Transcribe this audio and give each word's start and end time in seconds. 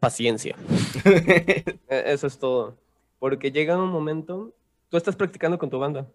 paciencia. 0.00 0.56
E- 1.04 1.64
Eso 1.88 2.26
es 2.26 2.38
todo. 2.38 2.76
Porque 3.18 3.50
llega 3.50 3.76
un 3.76 3.90
momento, 3.90 4.54
tú 4.88 4.96
estás 4.96 5.16
practicando 5.16 5.58
con 5.58 5.70
tu 5.70 5.78
banda 5.78 6.06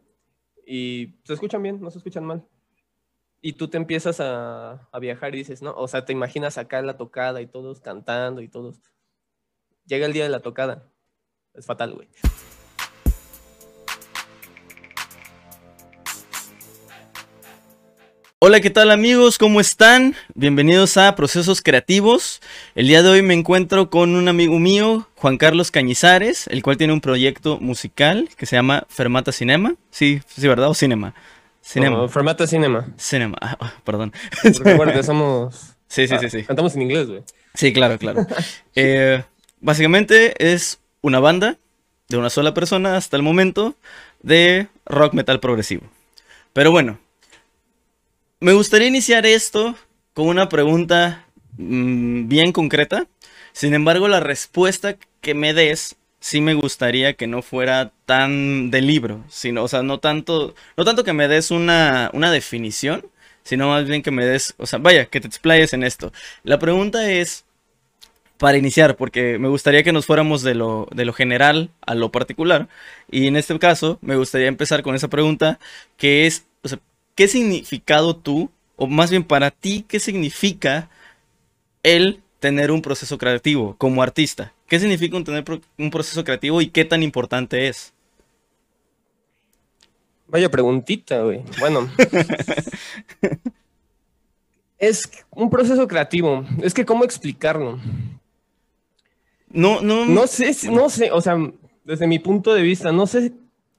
y 0.65 1.15
se 1.25 1.33
escuchan 1.33 1.61
bien, 1.61 1.81
no 1.81 1.91
se 1.91 1.97
escuchan 1.97 2.25
mal. 2.25 2.46
Y 3.41 3.54
tú 3.54 3.67
te 3.67 3.75
empiezas 3.77 4.21
a, 4.21 4.88
a 4.89 4.99
viajar 4.99 5.35
y 5.35 5.39
dices, 5.39 5.61
no, 5.61 5.73
o 5.75 5.88
sea, 5.89 6.05
te 6.05 6.13
imaginas 6.13 6.57
acá 6.57 6.81
la 6.81 6.96
tocada 6.96 7.41
y 7.41 7.47
todos 7.47 7.81
cantando 7.81 8.41
y 8.41 8.47
todos. 8.47 8.79
Llega 9.86 10.06
el 10.06 10.13
día 10.13 10.24
de 10.24 10.29
la 10.29 10.40
tocada. 10.40 10.90
Es 11.54 11.65
fatal, 11.65 11.94
güey. 11.94 12.08
Hola, 18.45 18.59
¿qué 18.59 18.70
tal 18.70 18.91
amigos? 18.91 19.38
¿Cómo 19.38 19.62
están? 19.62 20.16
Bienvenidos 20.35 20.98
a 20.98 21.16
Procesos 21.16 21.62
Creativos. 21.62 22.41
El 22.76 22.89
día 22.89 23.02
de 23.02 23.08
hoy 23.08 23.21
me 23.21 23.34
encuentro 23.34 23.89
con 23.89 24.17
un 24.17 24.27
amigo 24.27 24.59
mío, 24.59 25.08
Juan 25.16 25.38
Carlos 25.38 25.71
Cañizares, 25.71 26.48
el 26.48 26.62
cual 26.62 26.76
tiene 26.76 26.91
un 26.91 26.99
proyecto 26.99 27.58
musical 27.62 28.27
que 28.35 28.45
se 28.45 28.58
llama 28.58 28.85
Fermata 28.90 29.32
Cinema. 29.32 29.76
Sí, 29.91 30.20
sí, 30.27 30.45
¿verdad? 30.45 30.68
¿O 30.68 30.73
Cinema? 30.73 31.13
Cinema. 31.62 31.95
Como 31.95 32.09
Fermata 32.09 32.45
Cinema. 32.45 32.85
Cinema. 32.98 33.38
Ah, 33.40 33.55
ah, 33.62 33.73
perdón. 33.85 34.12
Porque 34.41 34.60
recuerda 34.71 35.04
somos... 35.04 35.77
Sí, 35.88 36.10
sí, 36.10 36.16
ah, 36.16 36.20
sí, 36.20 36.30
sí. 36.30 36.44
Cantamos 36.44 36.76
en 36.76 36.82
inglés, 36.82 37.07
güey. 37.07 37.23
Sí, 37.54 37.71
claro, 37.71 37.98
claro. 37.98 38.27
Eh, 38.76 39.23
básicamente 39.62 40.34
es 40.38 40.82
una 40.99 41.21
banda 41.21 41.55
de 42.10 42.18
una 42.18 42.30
sola 42.30 42.54
persona 42.54 42.98
hasta 42.98 43.16
el 43.16 43.23
momento 43.23 43.77
de 44.21 44.68
rock 44.85 45.13
metal 45.13 45.40
progresivo. 45.40 45.84
Pero 46.52 46.71
bueno, 46.71 46.99
me 48.44 48.52
gustaría 48.52 48.90
iniciar 48.90 49.26
esto 49.26 49.74
con 50.14 50.28
una 50.28 50.50
pregunta 50.50 51.26
mm, 51.58 52.28
bien 52.28 52.52
concreta. 52.52 53.08
Sin 53.54 53.74
embargo, 53.74 54.10
la 54.10 54.20
respuesta 54.20 54.98
que 55.22 55.34
me 55.34 55.54
des 55.54 55.96
sí 56.20 56.42
me 56.42 56.54
gustaría 56.54 57.14
que 57.14 57.26
no 57.26 57.42
fuera 57.42 57.94
tan 58.05 58.70
de 58.70 58.82
libro, 58.82 59.24
sino, 59.30 59.63
o 59.63 59.68
sea, 59.70 59.82
no 59.82 60.00
tanto, 60.00 60.55
no 60.76 60.84
tanto 60.84 61.05
que 61.05 61.13
me 61.13 61.30
des 61.30 61.52
una, 61.52 62.10
una 62.13 62.32
definición, 62.32 63.05
sino 63.44 63.70
más 63.70 63.85
bien 63.88 64.03
que 64.03 64.11
me 64.11 64.25
des, 64.25 64.55
o 64.57 64.66
sea, 64.66 64.80
vaya, 64.80 65.05
que 65.05 65.22
te 65.22 65.28
explayes 65.28 65.73
en 65.73 65.83
esto. 65.83 66.11
La 66.44 66.59
pregunta 66.59 67.09
es, 67.09 67.45
para 68.38 68.57
iniciar, 68.57 68.97
porque 68.97 69.38
me 69.39 69.47
gustaría 69.47 69.83
que 69.83 69.94
nos 69.94 70.05
fuéramos 70.05 70.44
de 70.44 70.55
lo, 70.55 70.89
de 70.91 71.05
lo 71.05 71.13
general 71.13 71.69
a 71.81 71.95
lo 71.95 72.11
particular, 72.11 72.67
y 73.09 73.28
en 73.28 73.38
este 73.38 73.57
caso 73.59 74.00
me 74.02 74.17
gustaría 74.17 74.47
empezar 74.47 74.83
con 74.83 74.95
esa 74.95 75.07
pregunta, 75.07 75.59
que 75.97 76.25
es, 76.28 76.45
¿qué 77.16 77.28
significado 77.28 78.16
tú, 78.16 78.50
o 78.75 78.88
más 78.88 79.09
bien 79.09 79.23
para 79.23 79.52
ti, 79.52 79.86
qué 79.88 80.00
significa 80.00 80.89
el 81.83 82.22
tener 82.39 82.72
un 82.72 82.81
proceso 82.81 83.17
creativo 83.17 83.75
como 83.78 84.02
artista? 84.02 84.53
¿Qué 84.67 84.80
significa 84.80 85.17
un 85.17 85.23
tener 85.23 85.44
un 85.78 85.91
proceso 85.91 86.23
creativo 86.23 86.61
y 86.61 86.67
qué 86.67 86.86
tan 86.86 87.03
importante 87.03 87.67
es? 87.67 87.94
Vaya 90.28 90.50
preguntita, 90.50 91.22
güey. 91.22 91.44
Bueno. 91.59 91.88
es 94.80 95.09
un 95.30 95.50
proceso 95.50 95.88
creativo. 95.88 96.44
Es 96.61 96.73
que, 96.73 96.86
¿cómo 96.86 97.03
explicarlo? 97.03 97.80
No, 99.50 99.81
no, 99.81 100.06
No 100.06 100.25
sé, 100.25 100.56
no 100.72 100.89
sé, 100.89 101.11
o 101.11 101.22
sea, 101.22 101.38
desde 101.84 102.08
mi 102.08 102.17
punto 102.17 102.53
de 102.56 102.64
vista, 102.64 102.91
no 102.91 103.06
sé 103.06 103.34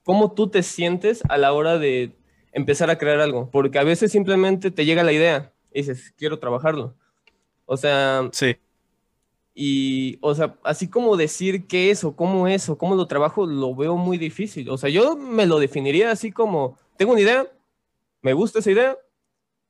cómo 0.05 0.31
tú 0.31 0.47
te 0.47 0.63
sientes 0.63 1.21
a 1.27 1.37
la 1.37 1.51
hora 1.51 1.77
de 1.77 2.11
empezar 2.55 2.89
a 2.89 2.97
crear 2.97 3.19
algo, 3.19 3.51
porque 3.51 3.77
a 3.77 3.83
veces 3.83 4.11
simplemente 4.11 4.71
te 4.71 4.85
llega 4.85 5.03
la 5.03 5.13
idea 5.13 5.53
y 5.71 5.81
dices, 5.81 6.13
quiero 6.17 6.39
trabajarlo. 6.39 6.95
O 7.65 7.77
sea, 7.77 8.29
Sí, 8.31 8.55
y, 9.57 10.17
o 10.19 10.35
sea, 10.35 10.57
así 10.63 10.89
como 10.89 11.15
decir 11.15 11.65
qué 11.65 11.89
es 11.89 12.03
o 12.03 12.13
cómo 12.13 12.45
es 12.47 12.67
o 12.67 12.77
cómo 12.77 12.95
lo 12.95 13.07
trabajo, 13.07 13.45
lo 13.45 13.73
veo 13.73 13.95
muy 13.95 14.17
difícil. 14.17 14.69
O 14.69 14.77
sea, 14.77 14.89
yo 14.89 15.15
me 15.15 15.45
lo 15.45 15.59
definiría 15.59 16.11
así 16.11 16.29
como, 16.29 16.77
tengo 16.97 17.13
una 17.13 17.21
idea, 17.21 17.47
me 18.21 18.33
gusta 18.33 18.59
esa 18.59 18.71
idea, 18.71 18.97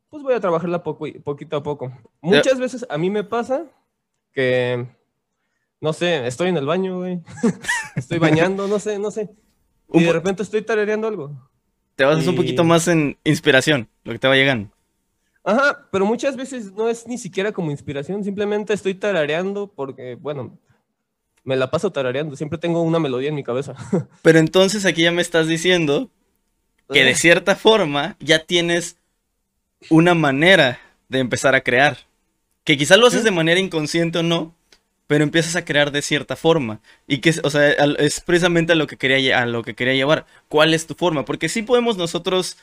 pues 0.10 0.24
voy 0.24 0.34
a 0.34 0.40
trabajarla 0.40 0.82
poco, 0.82 1.06
poquito 1.24 1.58
a 1.58 1.64
poco. 1.64 1.92
Muchas 2.20 2.60
veces 2.60 2.86
a 2.90 2.98
mí 2.98 3.12
me 3.12 3.24
pasa 3.24 3.66
que, 4.34 4.88
no 5.80 5.94
sé, 5.94 6.26
estoy 6.26 6.50
en 6.50 6.58
el 6.58 6.66
baño, 6.66 6.98
güey, 6.98 7.22
estoy 7.96 8.18
bañando, 8.18 8.68
no 8.68 8.80
sé, 8.80 8.98
no 8.98 9.12
sé, 9.12 9.30
y 9.94 10.04
de 10.04 10.14
repente 10.14 10.42
estoy 10.42 10.64
tarareando 10.64 11.08
algo. 11.08 11.32
Te 11.96 12.06
basas 12.06 12.28
un 12.28 12.34
y- 12.34 12.38
poquito 12.38 12.64
más 12.64 12.88
en 12.88 13.18
inspiración, 13.24 13.88
lo 14.04 14.14
que 14.14 14.20
te 14.20 14.28
va 14.28 14.36
llegando. 14.36 14.70
Ajá, 15.44 15.88
pero 15.92 16.06
muchas 16.06 16.36
veces 16.36 16.72
no 16.74 16.90
es 16.90 17.06
ni 17.08 17.18
siquiera 17.18 17.52
como 17.52 17.70
inspiración, 17.72 18.24
simplemente 18.24 18.74
estoy 18.74 18.96
tarareando 18.96 19.72
porque, 19.74 20.16
bueno, 20.16 20.58
me 21.44 21.56
la 21.56 21.70
paso 21.70 21.92
tarareando, 21.92 22.36
siempre 22.36 22.58
tengo 22.58 22.82
una 22.82 22.98
melodía 23.00 23.30
en 23.30 23.36
mi 23.36 23.44
cabeza. 23.44 23.76
Pero 24.24 24.40
entonces 24.40 24.84
aquí 24.86 25.04
ya 25.04 25.12
me 25.12 25.22
estás 25.22 25.48
diciendo 25.48 26.10
que 26.92 27.04
de 27.04 27.14
cierta 27.14 27.56
forma 27.56 28.18
ya 28.20 28.44
tienes 28.46 28.98
una 29.92 30.16
manera 30.16 30.80
de 31.08 31.20
empezar 31.20 31.54
a 31.54 31.62
crear. 31.62 31.98
Que 32.64 32.78
quizás 32.78 32.98
lo 32.98 33.06
haces 33.06 33.24
de 33.24 33.30
manera 33.30 33.60
inconsciente 33.60 34.18
o 34.18 34.24
no, 34.24 34.55
pero 35.08 35.24
empiezas 35.24 35.56
a 35.56 35.66
crear 35.66 35.92
de 35.92 36.02
cierta 36.02 36.36
forma. 36.36 36.82
Y 37.08 37.20
que, 37.20 37.34
o 37.44 37.50
sea, 37.50 37.70
es 37.70 38.22
precisamente 38.22 38.74
a 38.74 38.76
lo 38.76 38.88
que 38.88 38.98
quería, 38.98 39.42
a 39.42 39.46
lo 39.46 39.64
que 39.64 39.76
quería 39.76 39.94
llevar. 39.94 40.26
¿Cuál 40.50 40.74
es 40.74 40.88
tu 40.88 40.96
forma? 40.96 41.26
Porque 41.26 41.50
sí 41.50 41.62
podemos 41.62 41.98
nosotros 41.98 42.58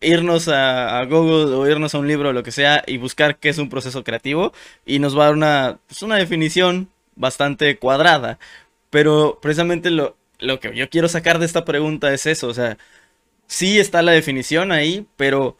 irnos 0.00 0.48
a, 0.48 0.98
a 1.00 1.04
Google 1.06 1.54
o 1.54 1.66
irnos 1.68 1.94
a 1.94 1.98
un 1.98 2.08
libro 2.08 2.30
o 2.30 2.32
lo 2.32 2.42
que 2.42 2.52
sea 2.52 2.84
y 2.86 2.98
buscar 2.98 3.38
qué 3.38 3.48
es 3.48 3.58
un 3.58 3.68
proceso 3.70 4.04
creativo 4.04 4.52
y 4.84 4.98
nos 4.98 5.16
va 5.16 5.22
a 5.22 5.26
dar 5.26 5.34
una, 5.34 5.78
pues, 5.86 6.02
una 6.02 6.16
definición 6.16 6.90
bastante 7.14 7.78
cuadrada. 7.78 8.38
Pero 8.90 9.38
precisamente 9.42 9.90
lo, 9.90 10.16
lo 10.38 10.60
que 10.60 10.74
yo 10.76 10.88
quiero 10.90 11.08
sacar 11.08 11.38
de 11.38 11.46
esta 11.46 11.64
pregunta 11.64 12.12
es 12.12 12.26
eso, 12.26 12.48
o 12.48 12.54
sea, 12.54 12.78
sí 13.46 13.78
está 13.78 14.02
la 14.02 14.12
definición 14.12 14.72
ahí, 14.72 15.06
pero 15.16 15.56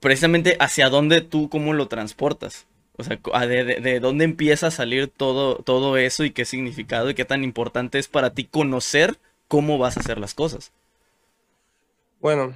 precisamente 0.00 0.56
hacia 0.60 0.88
dónde 0.90 1.20
tú 1.20 1.48
cómo 1.48 1.72
lo 1.74 1.88
transportas. 1.88 2.66
O 2.98 3.04
sea, 3.04 3.18
a 3.32 3.46
de, 3.46 3.64
de- 3.64 3.80
de 3.80 4.00
dónde 4.00 4.24
empieza 4.24 4.66
a 4.66 4.70
salir 4.70 5.08
todo, 5.08 5.56
todo 5.56 5.96
eso 5.96 6.24
y 6.24 6.30
qué 6.30 6.44
significado 6.44 7.08
y 7.10 7.14
qué 7.14 7.24
tan 7.24 7.42
importante 7.44 7.98
es 7.98 8.08
para 8.08 8.34
ti 8.34 8.44
conocer 8.44 9.18
cómo 9.48 9.78
vas 9.78 9.96
a 9.96 10.00
hacer 10.00 10.18
las 10.18 10.34
cosas. 10.34 10.72
Bueno, 12.20 12.54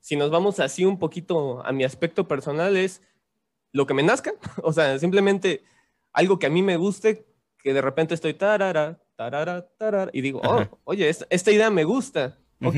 si 0.00 0.16
nos 0.16 0.30
vamos 0.30 0.60
así 0.60 0.84
un 0.84 0.98
poquito 0.98 1.64
a 1.66 1.72
mi 1.72 1.84
aspecto 1.84 2.28
personal 2.28 2.76
es 2.76 3.02
lo 3.72 3.86
que 3.86 3.94
me 3.94 4.02
nazca, 4.02 4.32
o 4.62 4.72
sea, 4.72 4.98
simplemente 4.98 5.62
algo 6.12 6.38
que 6.38 6.46
a 6.46 6.50
mí 6.50 6.62
me 6.62 6.76
guste, 6.76 7.24
que 7.58 7.74
de 7.74 7.80
repente 7.82 8.14
estoy 8.14 8.34
tarara, 8.34 9.00
tarara, 9.16 9.66
tarara, 9.78 10.10
y 10.12 10.20
digo, 10.20 10.40
oh, 10.44 10.64
oye, 10.84 11.08
esta, 11.08 11.26
esta 11.30 11.50
idea 11.50 11.70
me 11.70 11.84
gusta, 11.84 12.38
ok. 12.62 12.76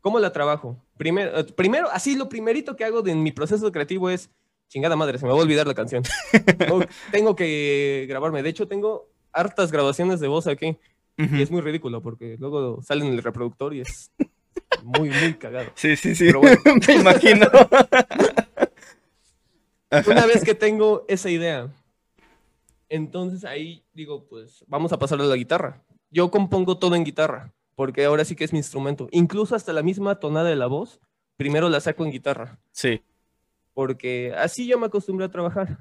¿cómo 0.00 0.18
la 0.18 0.32
trabajo? 0.32 0.76
Primero, 0.96 1.38
eh, 1.38 1.44
primero, 1.44 1.88
así 1.92 2.16
lo 2.16 2.28
primerito 2.28 2.74
que 2.76 2.84
hago 2.84 3.02
de 3.02 3.12
en 3.12 3.22
mi 3.22 3.30
proceso 3.30 3.70
creativo 3.70 4.10
es, 4.10 4.30
chingada 4.68 4.96
madre, 4.96 5.18
se 5.18 5.24
me 5.26 5.32
va 5.32 5.38
a 5.38 5.42
olvidar 5.42 5.66
la 5.66 5.74
canción. 5.74 6.02
No, 6.68 6.80
tengo 7.10 7.34
que 7.34 8.06
grabarme, 8.08 8.42
de 8.42 8.50
hecho 8.50 8.68
tengo 8.68 9.08
hartas 9.32 9.72
grabaciones 9.72 10.20
de 10.20 10.28
voz 10.28 10.46
aquí, 10.46 10.78
y 11.16 11.42
es 11.42 11.50
muy 11.50 11.60
ridículo 11.62 12.00
porque 12.00 12.36
luego 12.38 12.80
sale 12.82 13.04
en 13.04 13.12
el 13.12 13.22
reproductor 13.22 13.74
y 13.74 13.80
es 13.80 14.12
muy, 14.84 15.10
muy 15.10 15.34
cagado. 15.34 15.70
Sí, 15.74 15.96
sí, 15.96 16.14
sí. 16.14 16.26
Pero 16.26 16.40
bueno. 16.40 16.58
Me 16.86 16.94
imagino. 16.94 17.46
Una 20.06 20.26
vez 20.26 20.44
que 20.44 20.54
tengo 20.54 21.04
esa 21.08 21.30
idea, 21.30 21.72
entonces 22.88 23.44
ahí 23.44 23.84
digo, 23.94 24.26
pues 24.28 24.64
vamos 24.68 24.92
a 24.92 24.98
pasar 24.98 25.20
a 25.20 25.24
la 25.24 25.34
guitarra. 25.34 25.82
Yo 26.10 26.30
compongo 26.30 26.78
todo 26.78 26.94
en 26.94 27.04
guitarra, 27.04 27.52
porque 27.74 28.04
ahora 28.04 28.24
sí 28.24 28.36
que 28.36 28.44
es 28.44 28.52
mi 28.52 28.58
instrumento. 28.58 29.08
Incluso 29.10 29.56
hasta 29.56 29.72
la 29.72 29.82
misma 29.82 30.20
tonada 30.20 30.48
de 30.48 30.56
la 30.56 30.66
voz, 30.66 31.00
primero 31.36 31.68
la 31.68 31.80
saco 31.80 32.04
en 32.04 32.12
guitarra, 32.12 32.58
Sí. 32.70 33.02
Porque 33.78 34.34
así 34.36 34.66
yo 34.66 34.76
me 34.76 34.86
acostumbré 34.86 35.26
a 35.26 35.30
trabajar. 35.30 35.78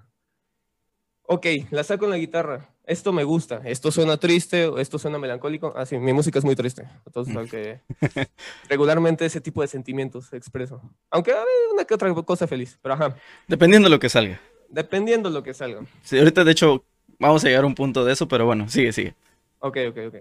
Ok, 1.23 1.47
la 1.71 1.83
saco 1.83 2.05
en 2.05 2.11
la 2.11 2.19
guitarra. 2.19 2.69
Esto 2.83 3.11
me 3.11 3.23
gusta. 3.23 3.59
Esto 3.65 3.91
suena 3.91 4.17
triste 4.17 4.67
o 4.67 4.77
esto 4.77 4.99
suena 4.99 5.17
melancólico. 5.17 5.73
Ah, 5.75 5.83
sí, 5.83 5.97
mi 5.97 6.13
música 6.13 6.37
es 6.37 6.45
muy 6.45 6.55
triste. 6.55 6.87
Entonces, 7.07 7.35
aunque 7.35 7.81
regularmente 8.69 9.25
ese 9.25 9.41
tipo 9.41 9.63
de 9.63 9.67
sentimientos 9.67 10.31
expreso. 10.33 10.79
Aunque 11.09 11.31
hay 11.31 11.73
una 11.73 11.85
que 11.85 11.95
otra 11.95 12.13
cosa 12.13 12.45
feliz, 12.45 12.77
pero 12.83 12.93
ajá, 12.93 13.15
Dependiendo 13.47 13.87
de 13.87 13.95
lo 13.95 13.99
que 13.99 14.09
salga. 14.09 14.39
dependiendo 14.69 15.31
lo 15.31 15.41
que 15.41 15.55
salga. 15.55 15.81
Sí, 16.03 16.19
ahorita 16.19 16.43
de 16.43 16.51
hecho 16.51 16.85
vamos 17.17 17.43
a 17.43 17.47
llegar 17.47 17.63
a 17.63 17.67
un 17.67 17.73
punto 17.73 18.05
de 18.05 18.13
eso, 18.13 18.27
pero 18.27 18.45
bueno, 18.45 18.69
sigue, 18.69 18.93
sigue. 18.93 19.15
Ok, 19.57 19.77
ok, 19.89 19.97
ok. 20.09 20.15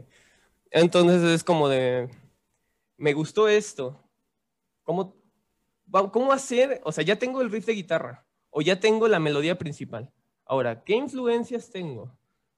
Entonces 0.71 1.23
es 1.25 1.45
como 1.45 1.69
de, 1.69 2.09
me 2.97 3.13
gustó 3.13 3.49
esto. 3.49 4.03
¿Cómo, 4.83 5.15
¿Cómo 5.91 6.33
hacer? 6.33 6.81
O 6.85 6.93
sea, 6.93 7.05
ya 7.05 7.17
tengo 7.17 7.41
el 7.41 7.51
riff 7.51 7.67
de 7.67 7.75
guitarra 7.75 8.27
o 8.51 8.63
ya 8.63 8.81
tengo 8.81 9.09
la 9.09 9.21
melodía 9.21 9.59
principal. 9.59 10.11
Ahora, 10.45 10.83
¿qué 10.85 10.95
influencias 10.95 11.71
tengo? 11.71 12.17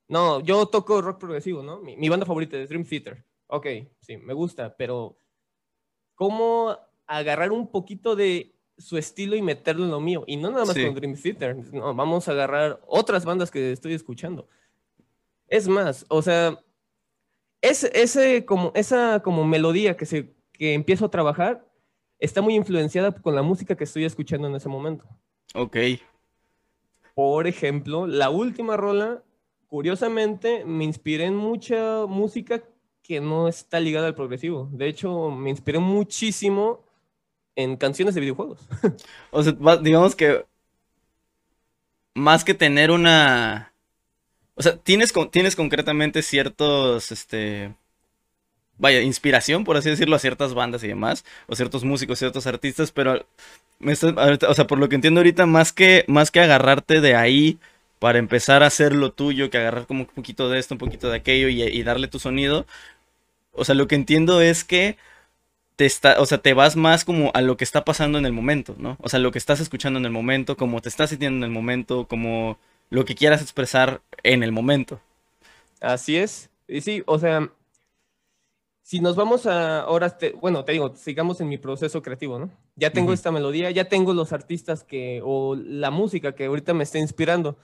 No, 0.09 0.41
yo 0.41 0.67
toco 0.67 1.03
rock 1.03 1.19
progresivo, 1.19 1.63
¿no? 1.63 1.81
Mi, 1.81 1.97
mi 1.97 2.09
banda 2.09 2.27
favorita 2.27 2.57
es 2.57 2.69
Dream 2.69 2.85
Theater. 2.85 3.25
Ok, 3.47 3.67
sí, 4.01 4.17
me 4.17 4.35
gusta, 4.35 4.77
pero 4.77 5.19
¿cómo 6.15 6.77
agarrar 7.07 7.53
un 7.53 7.71
poquito 7.71 8.15
de 8.17 8.55
su 8.79 8.97
estilo 8.97 9.37
y 9.37 9.43
meterlo 9.43 9.85
en 9.85 9.91
lo 9.91 10.01
mío. 10.01 10.25
Y 10.27 10.37
no 10.37 10.51
nada 10.51 10.65
más 10.65 10.77
con 10.77 10.95
Dream 10.95 11.17
Theater. 11.21 11.57
No, 11.73 11.95
vamos 11.95 12.29
a 12.29 12.33
agarrar 12.33 12.81
otras 12.87 13.25
bandas 13.25 13.51
que 13.51 13.73
estoy 13.73 13.93
escuchando. 13.93 14.49
Es 15.49 15.69
más, 15.69 16.07
o 16.09 16.23
sea, 16.23 16.63
es, 17.61 17.85
ese, 17.85 18.45
como, 18.45 18.73
esa 18.75 19.21
como 19.23 19.45
melodía 19.45 19.97
que, 19.97 20.07
se, 20.07 20.35
que 20.53 20.75
empiezo 20.75 21.07
a 21.07 21.11
trabajar 21.11 21.68
está 22.19 22.43
muy 22.43 22.55
influenciada 22.55 23.13
con 23.13 23.35
la 23.35 23.43
música 23.43 23.77
que 23.77 23.85
estoy 23.85 24.05
escuchando 24.05 24.49
en 24.49 24.55
ese 24.55 24.69
momento. 24.69 25.05
Ok. 25.55 25.77
Por 27.15 27.47
ejemplo, 27.47 28.07
la 28.07 28.31
última 28.31 28.77
rola, 28.77 29.23
curiosamente, 29.69 30.65
me 30.65 30.85
inspiré 30.85 31.25
en 31.25 31.37
mucha 31.37 32.07
música 32.07 32.63
que 33.03 33.21
no 33.21 33.49
está 33.49 33.81
ligada 33.81 34.07
al 34.07 34.15
progresivo. 34.15 34.69
De 34.73 34.87
hecho, 34.87 35.31
me 35.31 35.51
inspiré 35.51 35.79
muchísimo 35.79 36.85
en 37.57 37.77
canciones 37.77 38.15
de 38.15 38.21
videojuegos. 38.21 38.61
o 39.31 39.43
sea, 39.43 39.57
digamos 39.83 40.15
que 40.15 40.45
más 42.15 42.45
que 42.45 42.55
tener 42.55 42.91
una... 42.91 43.73
O 44.55 44.63
sea, 44.63 44.77
tienes, 44.77 45.13
tienes 45.31 45.57
concretamente 45.57 46.23
ciertos, 46.23 47.13
este... 47.13 47.75
Vaya, 48.79 49.01
inspiración, 49.03 49.65
por 49.65 49.77
así 49.77 49.91
decirlo, 49.91 50.17
a 50.17 50.21
ciertas 50.21 50.55
bandas 50.55 50.85
y 50.85 50.89
demás, 50.89 51.25
o 51.47 51.57
ciertos 51.57 51.85
músicos, 51.85 52.19
ciertos 52.19 52.47
artistas, 52.47 52.93
pero 52.93 53.27
me 53.81 53.93
o 53.93 54.55
sea, 54.55 54.67
por 54.67 54.79
lo 54.79 54.89
que 54.89 54.97
entiendo 54.97 55.21
ahorita, 55.21 55.47
más 55.47 55.73
que, 55.73 56.05
más 56.09 56.31
que 56.31 56.41
agarrarte 56.41 57.01
de 57.01 57.15
ahí 57.15 57.59
para 57.99 58.19
empezar 58.19 58.63
a 58.63 58.67
hacer 58.67 58.95
lo 58.95 59.13
tuyo, 59.13 59.51
que 59.51 59.59
agarrar 59.59 59.87
como 59.87 60.03
un 60.03 60.07
poquito 60.07 60.49
de 60.49 60.59
esto, 60.59 60.75
un 60.75 60.79
poquito 60.79 61.09
de 61.11 61.17
aquello 61.17 61.49
y, 61.49 61.63
y 61.63 61.83
darle 61.83 62.09
tu 62.09 62.19
sonido, 62.19 62.67
o 63.53 63.65
sea, 63.65 63.75
lo 63.75 63.89
que 63.89 63.97
entiendo 63.97 64.41
es 64.41 64.65
que 64.65 64.97
te 65.77 65.87
está, 65.87 66.21
o 66.21 66.27
sea, 66.27 66.39
te 66.39 66.55
vas 66.55 66.77
más 66.77 67.05
como 67.05 67.31
a 67.35 67.41
lo 67.41 67.57
que 67.57 67.65
está 67.65 67.85
pasando 67.85 68.19
en 68.19 68.27
el 68.27 68.33
momento, 68.33 68.75
¿no? 68.79 68.97
O 69.01 69.09
sea, 69.09 69.21
lo 69.21 69.31
que 69.31 69.39
estás 69.39 69.61
escuchando 69.61 69.99
en 69.99 70.07
el 70.07 70.11
momento, 70.11 70.57
como 70.57 70.81
te 70.81 70.89
estás 70.89 71.11
sintiendo 71.11 71.39
en 71.39 71.45
el 71.45 71.51
momento, 71.55 72.07
como 72.09 72.59
lo 72.91 73.05
que 73.05 73.15
quieras 73.15 73.43
expresar 73.43 74.01
en 74.25 74.43
el 74.43 74.53
momento. 74.53 75.01
Así 75.81 76.17
es. 76.17 76.51
Y 76.67 76.81
sí, 76.81 77.03
o 77.07 77.19
sea, 77.19 77.49
si 78.89 79.01
nos 79.01 79.17
vamos 79.17 79.45
a 79.45 79.83
ahora, 79.83 80.17
bueno, 80.41 80.65
te 80.65 80.73
digo, 80.73 80.97
sigamos 80.97 81.43
en 81.43 81.49
mi 81.51 81.59
proceso 81.59 82.01
creativo, 82.01 82.39
¿no? 82.39 82.49
Ya 82.75 82.91
tengo 82.91 83.13
esta 83.13 83.31
melodía, 83.31 83.71
ya 83.71 83.85
tengo 83.85 84.15
los 84.15 84.33
artistas 84.33 84.83
que, 84.83 85.21
o 85.23 85.55
la 85.57 85.91
música 85.91 86.35
que 86.35 86.47
ahorita 86.47 86.73
me 86.73 86.85
está 86.85 86.99
inspirando. 86.99 87.59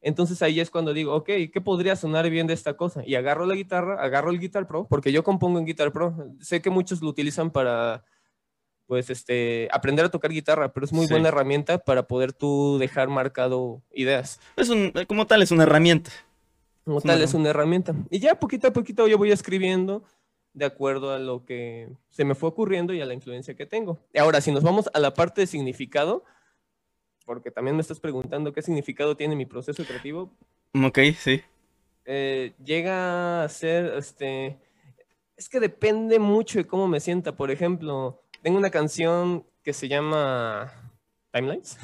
Entonces 0.00 0.40
ahí 0.40 0.60
es 0.60 0.70
cuando 0.70 0.94
digo, 0.94 1.14
ok, 1.16 1.26
¿qué 1.52 1.60
podría 1.62 1.96
sonar 1.96 2.30
bien 2.30 2.46
de 2.46 2.54
esta 2.54 2.78
cosa? 2.78 3.02
Y 3.04 3.14
agarro 3.14 3.44
la 3.44 3.54
guitarra, 3.54 4.02
agarro 4.02 4.30
el 4.30 4.40
Guitar 4.40 4.66
Pro, 4.66 4.86
porque 4.88 5.12
yo 5.12 5.22
compongo 5.22 5.58
en 5.58 5.66
Guitar 5.66 5.92
Pro. 5.92 6.32
Sé 6.40 6.62
que 6.62 6.70
muchos 6.70 7.02
lo 7.02 7.10
utilizan 7.10 7.50
para, 7.50 8.02
pues, 8.86 9.10
este, 9.10 9.68
aprender 9.70 10.06
a 10.06 10.10
tocar 10.10 10.30
guitarra, 10.30 10.72
pero 10.72 10.86
es 10.86 10.94
muy 10.94 11.06
buena 11.06 11.28
herramienta 11.28 11.76
para 11.76 12.04
poder 12.04 12.32
tú 12.32 12.78
dejar 12.78 13.08
marcado 13.08 13.82
ideas. 13.92 14.40
Es 14.56 14.70
un, 14.70 14.94
como 15.08 15.26
tal, 15.26 15.42
es 15.42 15.50
una 15.50 15.64
herramienta. 15.64 16.10
Como 16.86 17.02
tal, 17.02 17.20
es 17.20 17.34
una 17.34 17.50
herramienta. 17.50 17.94
Y 18.08 18.18
ya 18.18 18.40
poquito 18.40 18.68
a 18.68 18.72
poquito 18.72 19.06
yo 19.06 19.18
voy 19.18 19.30
escribiendo 19.30 20.04
de 20.54 20.64
acuerdo 20.64 21.12
a 21.12 21.18
lo 21.18 21.44
que 21.44 21.88
se 22.08 22.24
me 22.24 22.34
fue 22.34 22.48
ocurriendo 22.48 22.94
y 22.94 23.00
a 23.00 23.06
la 23.06 23.12
influencia 23.12 23.54
que 23.54 23.66
tengo. 23.66 23.98
Ahora, 24.16 24.40
si 24.40 24.52
nos 24.52 24.62
vamos 24.62 24.88
a 24.94 25.00
la 25.00 25.12
parte 25.12 25.42
de 25.42 25.46
significado, 25.46 26.24
porque 27.26 27.50
también 27.50 27.76
me 27.76 27.82
estás 27.82 28.00
preguntando 28.00 28.52
qué 28.52 28.62
significado 28.62 29.16
tiene 29.16 29.36
mi 29.36 29.46
proceso 29.46 29.84
creativo. 29.84 30.32
Ok, 30.74 30.98
sí. 31.18 31.42
Eh, 32.04 32.52
llega 32.64 33.42
a 33.42 33.48
ser, 33.48 33.94
este, 33.96 34.58
es 35.36 35.48
que 35.48 35.58
depende 35.58 36.18
mucho 36.18 36.58
de 36.58 36.66
cómo 36.66 36.86
me 36.86 37.00
sienta. 37.00 37.36
Por 37.36 37.50
ejemplo, 37.50 38.22
tengo 38.42 38.58
una 38.58 38.70
canción 38.70 39.44
que 39.62 39.72
se 39.72 39.88
llama 39.88 40.72
Timelines 41.32 41.78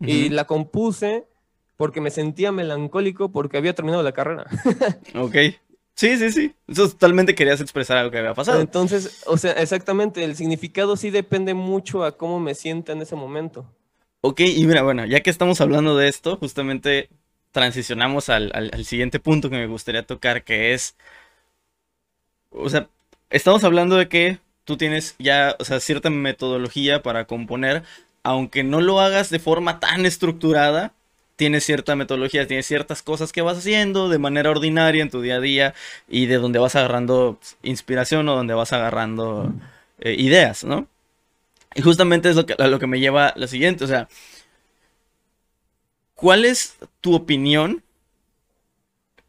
y 0.00 0.30
la 0.30 0.46
compuse 0.46 1.26
porque 1.76 2.00
me 2.00 2.10
sentía 2.10 2.52
melancólico 2.52 3.30
porque 3.30 3.58
había 3.58 3.74
terminado 3.74 4.02
la 4.02 4.12
carrera. 4.12 4.46
ok. 5.14 5.36
Sí, 5.94 6.16
sí, 6.16 6.30
sí. 6.30 6.54
Eso 6.66 6.88
totalmente 6.88 7.34
querías 7.34 7.60
expresar 7.60 7.98
algo 7.98 8.10
que 8.10 8.18
había 8.18 8.34
pasado. 8.34 8.60
Entonces, 8.60 9.22
o 9.26 9.36
sea, 9.36 9.52
exactamente, 9.52 10.24
el 10.24 10.34
significado 10.36 10.96
sí 10.96 11.10
depende 11.10 11.54
mucho 11.54 12.04
a 12.04 12.16
cómo 12.16 12.40
me 12.40 12.54
sienta 12.54 12.92
en 12.92 13.02
ese 13.02 13.16
momento. 13.16 13.66
Ok, 14.22 14.40
y 14.40 14.66
mira, 14.66 14.82
bueno, 14.82 15.06
ya 15.06 15.20
que 15.20 15.30
estamos 15.30 15.60
hablando 15.60 15.96
de 15.96 16.08
esto, 16.08 16.36
justamente 16.36 17.08
transicionamos 17.52 18.28
al, 18.28 18.70
siguiente 18.84 19.18
punto 19.18 19.50
que 19.50 19.56
me 19.56 19.66
gustaría 19.66 20.06
tocar, 20.06 20.44
que 20.44 20.74
es, 20.74 20.94
o 22.50 22.68
sea, 22.68 22.88
estamos 23.30 23.64
hablando 23.64 23.96
de 23.96 24.08
que 24.08 24.38
tú 24.64 24.76
tienes 24.76 25.16
ya, 25.18 25.56
o 25.58 25.64
sea, 25.64 25.80
cierta 25.80 26.10
metodología 26.10 27.02
para 27.02 27.26
componer, 27.26 27.82
aunque 28.22 28.62
no 28.62 28.80
lo 28.80 29.00
hagas 29.00 29.30
de 29.30 29.38
forma 29.38 29.80
tan 29.80 30.06
estructurada, 30.06 30.92
tienes 31.40 31.64
cierta 31.64 31.96
metodología, 31.96 32.46
tienes 32.46 32.66
ciertas 32.66 33.00
cosas 33.02 33.32
que 33.32 33.40
vas 33.40 33.56
haciendo 33.56 34.10
de 34.10 34.18
manera 34.18 34.50
ordinaria 34.50 35.00
en 35.00 35.08
tu 35.08 35.22
día 35.22 35.36
a 35.36 35.40
día 35.40 35.74
y 36.06 36.26
de 36.26 36.36
donde 36.36 36.58
vas 36.58 36.76
agarrando 36.76 37.40
inspiración 37.62 38.28
o 38.28 38.36
donde 38.36 38.52
vas 38.52 38.74
agarrando 38.74 39.50
eh, 40.00 40.16
ideas, 40.18 40.64
¿no? 40.64 40.86
Y 41.74 41.80
justamente 41.80 42.28
es 42.28 42.36
lo 42.36 42.44
que, 42.44 42.54
a 42.58 42.66
lo 42.66 42.78
que 42.78 42.86
me 42.86 43.00
lleva 43.00 43.32
lo 43.36 43.46
siguiente, 43.46 43.84
o 43.84 43.86
sea, 43.86 44.06
¿cuál 46.14 46.44
es 46.44 46.76
tu 47.00 47.14
opinión 47.14 47.82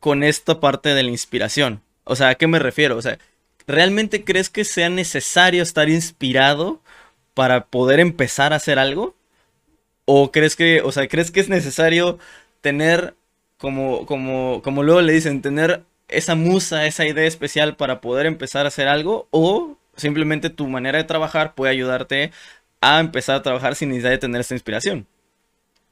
con 0.01 0.25
esta 0.25 0.59
parte 0.59 0.93
de 0.93 1.03
la 1.03 1.11
inspiración? 1.11 1.81
O 2.03 2.17
sea, 2.17 2.27
¿a 2.27 2.35
qué 2.35 2.47
me 2.47 2.59
refiero? 2.59 2.97
O 2.97 3.01
sea, 3.01 3.19
¿realmente 3.67 4.25
crees 4.25 4.49
que 4.49 4.65
sea 4.65 4.89
necesario 4.89 5.63
estar 5.63 5.87
inspirado 5.87 6.81
para 7.35 7.67
poder 7.67 8.01
empezar 8.01 8.51
a 8.51 8.57
hacer 8.57 8.79
algo? 8.79 9.15
¿O 10.06 10.31
crees 10.31 10.56
que, 10.56 10.81
o 10.81 10.92
sea, 10.92 11.07
crees 11.07 11.31
que 11.31 11.39
es 11.39 11.50
necesario 11.50 12.19
tener, 12.62 13.15
como, 13.57 14.06
como, 14.06 14.62
como 14.63 14.83
luego 14.83 15.01
le 15.01 15.13
dicen, 15.13 15.42
tener 15.42 15.83
esa 16.07 16.36
musa, 16.36 16.86
esa 16.86 17.06
idea 17.06 17.25
especial 17.25 17.75
para 17.75 18.01
poder 18.01 18.25
empezar 18.25 18.65
a 18.65 18.69
hacer 18.69 18.88
algo? 18.88 19.27
¿O 19.31 19.77
simplemente 19.95 20.50
tu 20.50 20.68
manera 20.68 20.98
de 20.98 21.03
trabajar 21.03 21.53
puede 21.56 21.71
ayudarte 21.71 22.31
a 22.81 23.00
empezar 23.00 23.36
a 23.36 23.44
trabajar 23.44 23.75
sin 23.75 23.89
necesidad 23.89 24.12
de 24.12 24.18
tener 24.18 24.42
esta 24.42 24.56
inspiración. 24.56 25.07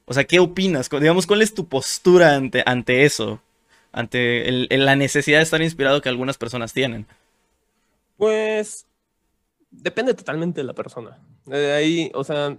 O 0.04 0.12
sea, 0.12 0.24
¿qué 0.24 0.40
opinas? 0.40 0.90
Digamos, 0.90 1.26
¿cuál 1.26 1.40
es 1.40 1.54
tu 1.54 1.68
postura 1.68 2.34
ante, 2.34 2.64
ante 2.66 3.04
eso? 3.04 3.40
Ante 3.92 4.66
la 4.76 4.96
necesidad 4.96 5.38
de 5.38 5.44
estar 5.44 5.62
inspirado 5.62 6.02
que 6.02 6.08
algunas 6.08 6.36
personas 6.36 6.72
tienen. 6.72 7.06
Pues 8.16 8.86
depende 9.70 10.14
totalmente 10.14 10.60
de 10.60 10.66
la 10.66 10.74
persona. 10.74 11.18
De 11.46 11.72
ahí, 11.72 12.10
o 12.14 12.24
sea, 12.24 12.56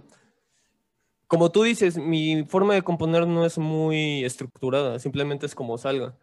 como 1.32 1.50
tú 1.50 1.62
dices, 1.62 1.96
mi 1.96 2.44
forma 2.44 2.74
de 2.74 2.82
componer 2.82 3.26
no 3.26 3.46
es 3.46 3.56
muy 3.56 4.22
estructurada, 4.22 4.98
simplemente 4.98 5.46
es 5.46 5.54
como 5.54 5.78
salga. 5.78 6.14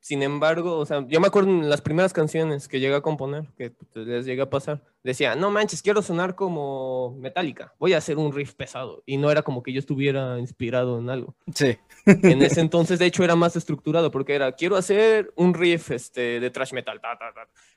Sin 0.00 0.22
embargo, 0.22 0.78
o 0.78 0.86
sea, 0.86 1.06
yo 1.08 1.20
me 1.20 1.26
acuerdo 1.26 1.50
en 1.50 1.68
las 1.68 1.82
primeras 1.82 2.14
canciones 2.14 2.66
que 2.66 2.80
llegué 2.80 2.94
a 2.94 3.02
componer, 3.02 3.52
que 3.58 3.74
les 3.92 4.24
llegué 4.24 4.40
a 4.40 4.48
pasar, 4.48 4.82
decía, 5.04 5.34
no 5.34 5.50
manches, 5.50 5.82
quiero 5.82 6.00
sonar 6.00 6.36
como 6.36 7.18
Metallica, 7.18 7.74
voy 7.78 7.92
a 7.92 7.98
hacer 7.98 8.16
un 8.16 8.32
riff 8.32 8.54
pesado. 8.54 9.02
Y 9.04 9.18
no 9.18 9.30
era 9.30 9.42
como 9.42 9.62
que 9.62 9.74
yo 9.74 9.78
estuviera 9.78 10.38
inspirado 10.38 11.00
en 11.00 11.10
algo. 11.10 11.36
Sí. 11.54 11.76
En 12.06 12.40
ese 12.40 12.62
entonces, 12.62 12.98
de 12.98 13.04
hecho, 13.04 13.24
era 13.24 13.36
más 13.36 13.56
estructurado, 13.56 14.10
porque 14.10 14.36
era, 14.36 14.52
quiero 14.52 14.76
hacer 14.76 15.34
un 15.36 15.52
riff 15.52 15.90
este, 15.90 16.40
de 16.40 16.48
thrash 16.48 16.72
metal, 16.72 16.98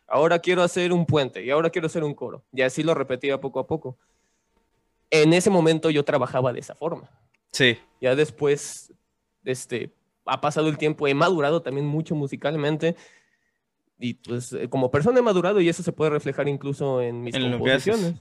ahora 0.08 0.40
quiero 0.40 0.64
hacer 0.64 0.94
un 0.94 1.06
puente, 1.06 1.44
y 1.44 1.50
ahora 1.50 1.72
quiero 1.72 1.88
hacer 1.88 2.06
un 2.06 2.14
coro. 2.14 2.46
Y 2.54 2.62
así 2.62 2.84
lo 2.84 2.94
repetía 2.94 3.42
poco 3.42 3.60
a 3.60 3.68
poco. 3.68 3.98
En 5.12 5.34
ese 5.34 5.50
momento 5.50 5.90
yo 5.90 6.06
trabajaba 6.06 6.54
de 6.54 6.60
esa 6.60 6.76
forma. 6.76 7.10
Sí. 7.52 7.78
Ya 8.00 8.16
después, 8.16 8.94
este, 9.44 9.94
ha 10.26 10.42
pasado 10.42 10.70
el 10.70 10.78
tiempo, 10.78 11.08
he 11.08 11.14
madurado 11.14 11.62
también 11.62 11.88
mucho 11.88 12.16
musicalmente. 12.16 12.96
Y 13.98 14.14
pues 14.14 14.54
eh, 14.54 14.70
como 14.70 14.92
persona 14.92 15.20
he 15.20 15.24
madurado 15.24 15.60
y 15.60 15.68
eso 15.68 15.84
se 15.84 15.92
puede 15.92 16.12
reflejar 16.12 16.48
incluso 16.48 17.02
en 17.02 17.22
mis 17.22 17.38
composiciones. 17.38 18.16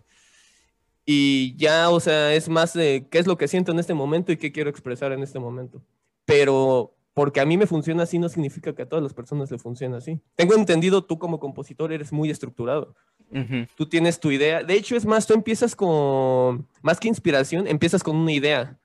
Y 1.04 1.57
ya, 1.57 1.88
o 1.88 2.00
sea, 2.00 2.35
es 2.35 2.49
más 2.49 2.75
de 2.75 3.07
qué 3.11 3.18
es 3.18 3.26
lo 3.26 3.38
que 3.38 3.49
siento 3.49 3.73
en 3.73 3.78
este 3.78 3.95
momento 3.95 4.33
y 4.33 4.37
qué 4.37 4.52
quiero 4.52 4.68
expresar 4.68 5.12
en 5.12 5.23
este 5.23 5.38
momento. 5.38 5.83
Pero 6.25 6.99
porque 7.14 7.40
a 7.40 7.47
mí 7.47 7.57
me 7.57 7.66
funciona 7.66 8.02
así 8.04 8.18
no 8.18 8.28
significa 8.28 8.75
que 8.75 8.83
a 8.83 8.88
todas 8.88 9.02
las 9.02 9.14
personas 9.14 9.50
le 9.50 9.59
funcione 9.59 9.97
así. 9.97 10.21
Tengo 10.37 10.54
entendido, 10.54 11.02
tú 11.02 11.18
como 11.18 11.40
compositor 11.40 11.92
eres 11.92 12.12
muy 12.12 12.30
estructurado. 12.30 12.95
Tú 13.76 13.87
tienes 13.87 14.20
tu 14.20 14.30
idea. 14.30 14.62
De 14.62 14.75
hecho, 14.75 14.97
es 14.97 15.04
más, 15.04 15.26
tú 15.26 15.35
empiezas 15.35 15.76
con, 15.76 16.66
más 16.82 16.99
que 16.99 17.08
inspiración, 17.08 17.66
empiezas 17.66 18.02
con 18.02 18.16
una 18.16 18.32
idea. 18.32 18.76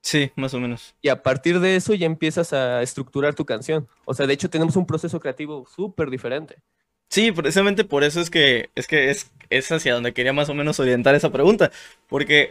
Sí, 0.00 0.30
más 0.36 0.52
o 0.54 0.60
menos. 0.60 0.94
Y 1.00 1.08
a 1.08 1.22
partir 1.22 1.60
de 1.60 1.76
eso 1.76 1.94
ya 1.94 2.06
empiezas 2.06 2.52
a 2.52 2.82
estructurar 2.82 3.34
tu 3.34 3.44
canción. 3.44 3.88
O 4.04 4.14
sea, 4.14 4.26
de 4.26 4.34
hecho 4.34 4.50
tenemos 4.50 4.76
un 4.76 4.86
proceso 4.86 5.20
creativo 5.20 5.66
súper 5.74 6.10
diferente. 6.10 6.56
Sí, 7.08 7.30
precisamente 7.30 7.84
por 7.84 8.04
eso 8.04 8.20
es 8.20 8.30
que 8.30 8.70
es 8.74 8.86
que 8.86 9.10
es, 9.10 9.30
es 9.50 9.70
hacia 9.70 9.94
donde 9.94 10.12
quería 10.12 10.32
más 10.32 10.48
o 10.48 10.54
menos 10.54 10.80
orientar 10.80 11.14
esa 11.14 11.30
pregunta. 11.30 11.70
Porque, 12.08 12.50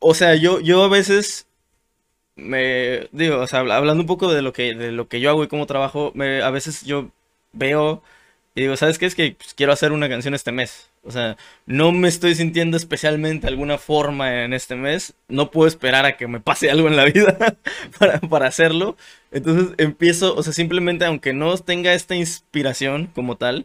o 0.00 0.14
sea, 0.14 0.34
yo, 0.34 0.60
yo 0.60 0.82
a 0.82 0.88
veces 0.88 1.46
me 2.36 3.08
digo, 3.12 3.38
o 3.40 3.46
sea, 3.46 3.60
hablando 3.60 4.02
un 4.02 4.06
poco 4.06 4.32
de 4.32 4.42
lo 4.42 4.52
que, 4.52 4.74
de 4.74 4.92
lo 4.92 5.08
que 5.08 5.20
yo 5.20 5.30
hago 5.30 5.44
y 5.44 5.48
cómo 5.48 5.66
trabajo, 5.66 6.12
me, 6.14 6.42
a 6.42 6.50
veces 6.50 6.84
yo 6.84 7.10
veo 7.52 8.02
y 8.58 8.62
digo, 8.62 8.76
¿sabes 8.76 8.98
qué? 8.98 9.06
Es 9.06 9.14
que 9.14 9.36
pues, 9.38 9.54
quiero 9.54 9.72
hacer 9.72 9.92
una 9.92 10.08
canción 10.08 10.34
este 10.34 10.50
mes. 10.50 10.90
O 11.04 11.12
sea, 11.12 11.36
no 11.66 11.92
me 11.92 12.08
estoy 12.08 12.34
sintiendo 12.34 12.76
especialmente 12.76 13.46
alguna 13.46 13.78
forma 13.78 14.42
en 14.42 14.52
este 14.52 14.74
mes. 14.74 15.14
No 15.28 15.52
puedo 15.52 15.68
esperar 15.68 16.04
a 16.06 16.16
que 16.16 16.26
me 16.26 16.40
pase 16.40 16.68
algo 16.72 16.88
en 16.88 16.96
la 16.96 17.04
vida 17.04 17.36
para, 18.00 18.18
para, 18.18 18.48
hacerlo. 18.48 18.96
Entonces 19.30 19.76
empiezo, 19.78 20.34
o 20.34 20.42
sea, 20.42 20.52
simplemente 20.52 21.04
aunque 21.04 21.32
no 21.32 21.56
tenga 21.58 21.94
esta 21.94 22.16
inspiración 22.16 23.06
como 23.14 23.36
tal. 23.36 23.64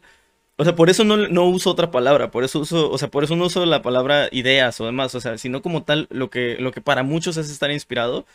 O 0.58 0.64
sea, 0.64 0.76
por 0.76 0.92
eso 0.92 1.04
no, 1.04 1.18
no 1.18 1.46
uso 1.46 1.72
otra 1.72 1.90
palabra. 1.90 2.30
Por 2.30 2.44
eso 2.44 2.60
uso, 2.60 2.92
o 2.92 2.98
sea, 3.00 3.08
por 3.08 3.24
eso 3.24 3.36
no 3.36 3.46
uso 3.46 3.66
la 3.66 3.82
palabra 3.82 4.30
ideas 4.32 4.80
o 4.80 4.86
demás. 4.86 5.16
O 5.16 5.22
sea, 5.22 5.40
sino 5.40 5.64
como 5.64 5.82
tal, 5.82 6.08
lo 6.12 6.30
que, 6.30 6.58
lo 6.60 6.72
que 6.72 6.82
para 6.82 7.02
muchos 7.02 7.38
es 7.38 7.50
estar 7.50 7.72
inspirado. 7.72 8.28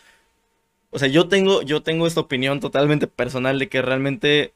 O 0.91 0.99
sea, 0.99 1.07
yo 1.07 1.29
tengo, 1.29 1.63
yo 1.63 1.85
tengo 1.85 2.09
esta 2.09 2.21
opinión 2.21 2.59
totalmente 2.59 3.07
personal 3.07 3.61
de 3.61 3.69
que 3.69 3.81
realmente, 3.81 4.55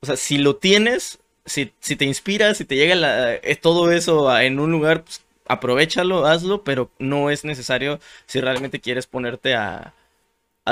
o 0.00 0.06
sea, 0.06 0.16
si 0.16 0.38
lo 0.38 0.56
tienes, 0.56 1.20
si, 1.46 1.66
te 1.66 2.04
inspiras, 2.04 2.58
si 2.58 2.64
te 2.64 2.76
llega 2.76 3.34
eh, 3.36 3.56
todo 3.56 3.92
eso 3.92 4.36
en 4.38 4.58
un 4.60 4.72
lugar, 4.72 5.04
pues 5.04 5.24
aprovechalo, 5.46 6.26
hazlo, 6.26 6.64
pero 6.64 6.90
no 6.98 7.30
es 7.30 7.44
necesario 7.44 8.00
si 8.26 8.40
realmente 8.40 8.80
quieres 8.80 9.06
ponerte 9.06 9.54
a, 9.54 9.94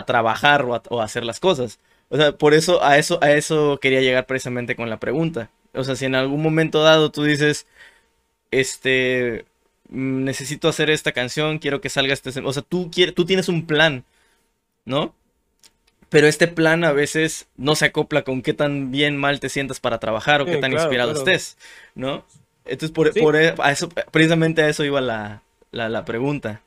trabajar 0.06 0.64
o 0.64 1.00
a, 1.00 1.04
hacer 1.04 1.24
las 1.24 1.40
cosas. 1.40 1.78
O 2.10 2.16
sea, 2.16 2.32
por 2.36 2.54
eso 2.54 2.82
a, 2.82 2.98
eso, 2.98 3.18
a 3.22 3.32
eso 3.32 3.78
quería 3.80 4.00
llegar 4.00 4.26
precisamente 4.26 4.76
con 4.76 4.90
la 4.90 4.98
pregunta. 5.00 5.50
O 5.74 5.84
sea, 5.84 5.96
si 5.96 6.04
en 6.06 6.14
algún 6.16 6.42
momento 6.42 6.82
dado 6.82 7.10
tú 7.12 7.24
dices, 7.24 7.66
este, 8.50 9.46
mm, 9.90 10.24
necesito 10.24 10.68
hacer 10.68 10.90
esta 10.90 11.12
canción, 11.12 11.58
quiero 11.58 11.80
que 11.80 11.90
salga 11.90 12.14
este... 12.14 12.30
O 12.40 12.52
sea, 12.52 12.62
tú, 12.62 12.90
quieres, 12.90 13.14
tú 13.14 13.24
tienes 13.26 13.48
un 13.48 13.66
plan, 13.66 14.04
¿no? 14.84 15.14
Pero 16.14 16.28
este 16.28 16.46
plan 16.46 16.84
a 16.84 16.92
veces 16.92 17.48
no 17.56 17.74
se 17.74 17.86
acopla 17.86 18.22
con 18.22 18.40
qué 18.40 18.54
tan 18.54 18.92
bien 18.92 19.16
mal 19.16 19.40
te 19.40 19.48
sientas 19.48 19.80
para 19.80 19.98
trabajar 19.98 20.40
o 20.40 20.46
qué 20.46 20.58
tan 20.58 20.72
inspirado 20.72 21.10
estés, 21.10 21.58
¿no? 21.96 22.24
Entonces, 22.64 22.92
por, 22.92 23.34
e, 23.34 23.52
eso, 23.68 23.88
precisamente 24.12 24.62
a 24.62 24.68
eso 24.68 24.84
iba 24.84 25.00
la, 25.00 26.04
pregunta. 26.04 26.62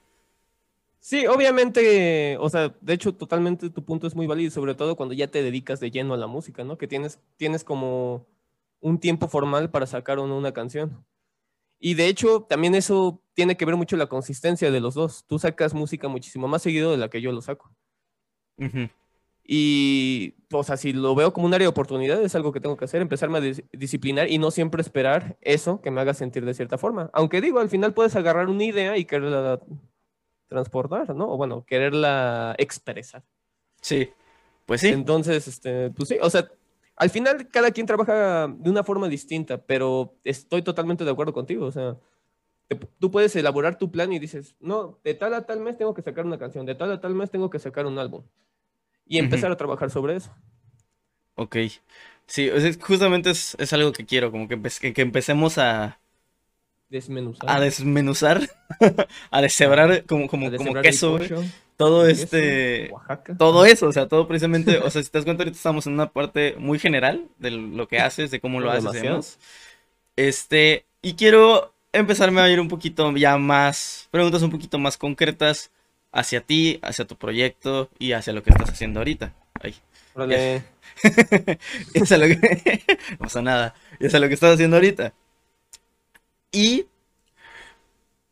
Sí, 1.00 1.27
obviamente, 1.27 2.36
o 2.42 2.50
sea, 2.50 2.75
de 2.82 2.94
hecho, 2.94 3.13
totalmente 3.13 3.70
tu 3.70 3.86
punto 3.86 4.06
es 4.06 4.16
muy 4.16 4.27
válido, 4.27 4.51
sobre 4.51 4.75
todo 4.75 4.98
cuando 4.98 5.16
ya 5.16 5.27
te 5.27 5.42
dedicas 5.42 5.80
de 5.80 5.92
lleno 5.92 6.13
a 6.13 6.18
la 6.18 6.27
música, 6.27 6.66
¿no? 6.66 6.77
Que 6.77 6.89
tienes, 6.89 7.18
tienes 7.38 7.63
como 7.63 8.25
un 8.82 9.00
tiempo 9.00 9.30
formal 9.30 9.70
para 9.70 9.88
sacar 9.88 10.20
una 10.20 10.51
canción. 10.51 11.06
Y 11.80 11.94
de 11.94 12.08
hecho, 12.08 12.42
también 12.50 12.75
eso 12.75 13.22
tiene 13.34 13.56
que 13.56 13.63
ver 13.63 13.77
mucho 13.77 13.96
la 13.96 14.08
consistencia 14.08 14.72
de 14.72 14.82
los 14.82 14.94
dos. 14.94 15.24
Tú 15.25 15.39
sacas 15.39 15.74
música 15.74 16.10
muchísimo 16.10 16.50
más 16.50 16.63
seguido 16.63 16.92
de 16.92 16.98
la 16.98 17.10
que 17.10 17.22
yo 17.22 17.32
lo 17.32 17.42
saco. 17.42 17.72
Y, 19.50 20.34
o 20.51 20.62
sea, 20.62 20.75
si 20.75 20.92
lo 20.92 21.16
veo 21.16 21.32
como 21.32 21.48
un 21.48 21.54
área 21.54 21.63
de 21.63 21.70
oportunidad, 21.70 22.22
es 22.22 22.36
algo 22.36 22.51
que 22.51 22.60
tengo 22.60 22.75
que 22.75 22.84
hacer, 22.84 23.01
empezarme 23.01 23.38
a 23.38 23.42
disciplinar 23.72 24.30
y 24.30 24.39
no 24.39 24.51
siempre 24.51 24.82
esperar 24.82 25.38
eso 25.39 25.80
que 25.80 25.89
me 25.89 26.01
haga 26.01 26.13
sentir 26.13 26.44
de 26.44 26.54
cierta 26.54 26.77
forma. 26.77 27.10
Aunque 27.13 27.39
digo, 27.39 27.60
al 27.60 27.70
final 27.70 27.94
puedes 27.94 28.18
agarrar 28.18 28.50
una 28.50 28.66
idea 28.66 28.98
y 28.98 29.06
quererla 29.06 29.62
transportar, 30.50 31.16
¿no? 31.16 31.32
O 31.32 31.38
bueno, 31.38 31.63
quererla 31.66 32.56
expresar. 32.58 33.24
Sí, 33.82 34.10
pues 34.66 34.82
sí. 34.82 34.89
Entonces, 34.89 35.48
este, 35.48 35.92
pues 35.92 36.10
sí, 36.10 36.18
o 36.22 36.30
sea, 36.30 36.51
al 36.98 37.10
final 37.10 37.48
cada 37.48 37.72
quien 37.72 37.88
trabaja 37.88 38.50
de 38.50 38.70
una 38.70 38.84
forma 38.84 39.08
distinta, 39.08 39.62
pero 39.62 40.16
estoy 40.25 40.62
totalmente 40.62 41.06
de 41.06 41.12
acuerdo 41.12 41.32
contigo, 41.32 41.68
o 41.68 41.72
sea, 41.72 41.96
tú 43.00 43.12
puedes 43.12 43.34
elaborar 43.38 43.77
tu 43.77 43.92
plan 43.92 44.12
y 44.12 44.20
dices, 44.20 44.58
no, 44.60 45.00
de 45.06 45.13
tal 45.13 45.34
a 45.36 45.46
tal 45.46 45.62
mes 45.62 45.77
tengo 45.77 45.94
que 45.94 46.01
sacar 46.01 46.25
una 46.25 46.38
canción, 46.38 46.66
de 46.66 46.75
tal 46.75 46.92
a 46.92 47.00
tal 47.00 47.16
mes 47.16 47.32
tengo 47.32 47.50
que 47.50 47.60
sacar 47.60 47.86
un 47.86 47.98
álbum 47.98 48.24
y 49.08 49.20
empezar 49.20 49.52
a 49.52 49.58
trabajar 49.58 49.90
sobre 49.90 50.16
eso. 50.16 50.32
Ok. 51.36 51.58
Sí, 52.26 52.52
justamente 52.82 53.30
es, 53.30 53.74
algo 53.74 53.94
que 53.94 54.06
quiero, 54.06 54.32
como 54.32 54.48
que, 54.48 54.60
que, 54.94 55.02
empecemos 55.02 55.58
a... 55.58 55.98
Desmenuzar. 56.90 57.50
A 57.50 57.60
desmenuzar, 57.60 58.50
a 59.32 59.42
deshebrar 59.42 60.04
como, 60.06 60.28
como, 60.28 60.52
como 60.52 60.82
queso, 60.82 61.20
todo 61.78 62.08
este... 62.08 62.92
Todo 63.38 63.66
eso, 63.66 63.88
o 63.88 63.92
sea, 63.92 64.08
todo 64.08 64.28
precisamente, 64.28 64.78
o 64.80 64.90
sea, 64.90 65.04
si 65.04 65.10
te 65.10 65.18
das 65.18 65.26
cuenta, 65.26 65.44
ahorita 65.44 65.56
estamos 65.56 65.88
en 65.88 65.94
una 65.94 66.10
parte 66.10 66.56
muy 66.58 66.80
general 66.80 67.26
de 67.40 67.52
lo 67.52 67.88
que 67.88 68.00
haces, 68.00 68.30
de 68.32 68.42
cómo 68.42 68.60
lo 68.60 68.72
haces. 68.72 69.38
Este, 70.18 70.86
y 71.02 71.14
quiero 71.14 71.74
empezarme 71.94 72.42
a 72.42 72.50
ir 72.50 72.60
un 72.60 72.68
poquito 72.68 73.16
ya 73.16 73.38
más, 73.38 74.10
preguntas 74.12 74.42
un 74.42 74.52
poquito 74.52 74.80
más 74.80 74.98
concretas 74.98 75.72
hacia 76.17 76.41
ti, 76.41 76.79
hacia 76.81 77.05
tu 77.05 77.15
proyecto 77.15 77.91
y 78.00 78.13
hacia 78.13 78.33
lo 78.33 78.41
que 78.41 78.50
estás 78.50 78.71
haciendo 78.71 79.00
ahorita. 79.00 79.33
Ay. 79.62 79.75
Vale. 80.15 80.63
lo 81.03 82.27
que... 82.27 82.97
no 83.12 83.17
pasa 83.19 83.41
nada. 83.43 83.75
Y 84.00 84.07
hacia 84.07 84.19
lo 84.19 84.27
que 84.27 84.33
estás 84.33 84.55
haciendo 84.55 84.77
ahorita. 84.77 85.13
Y... 86.51 86.88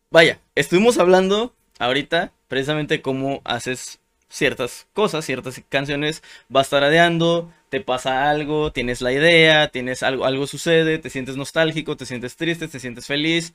Vaya, 0.10 0.40
estuvimos 0.56 0.98
hablando 0.98 1.54
ahorita 1.78 2.32
precisamente 2.48 3.04
cómo 3.04 3.42
haces 3.44 4.00
ciertas 4.30 4.88
cosas, 4.94 5.24
ciertas 5.24 5.62
canciones, 5.70 6.24
vas 6.50 6.70
taradeando, 6.70 7.54
te 7.70 7.82
pasa 7.82 8.30
algo, 8.32 8.72
tienes 8.72 9.02
la 9.02 9.12
idea, 9.12 9.68
tienes 9.68 10.02
algo, 10.02 10.26
algo 10.26 10.48
sucede, 10.48 10.98
te 10.98 11.12
sientes 11.12 11.38
nostálgico, 11.38 11.98
te 11.98 12.08
sientes 12.08 12.36
triste, 12.36 12.68
te 12.68 12.80
sientes 12.80 13.06
feliz. 13.06 13.54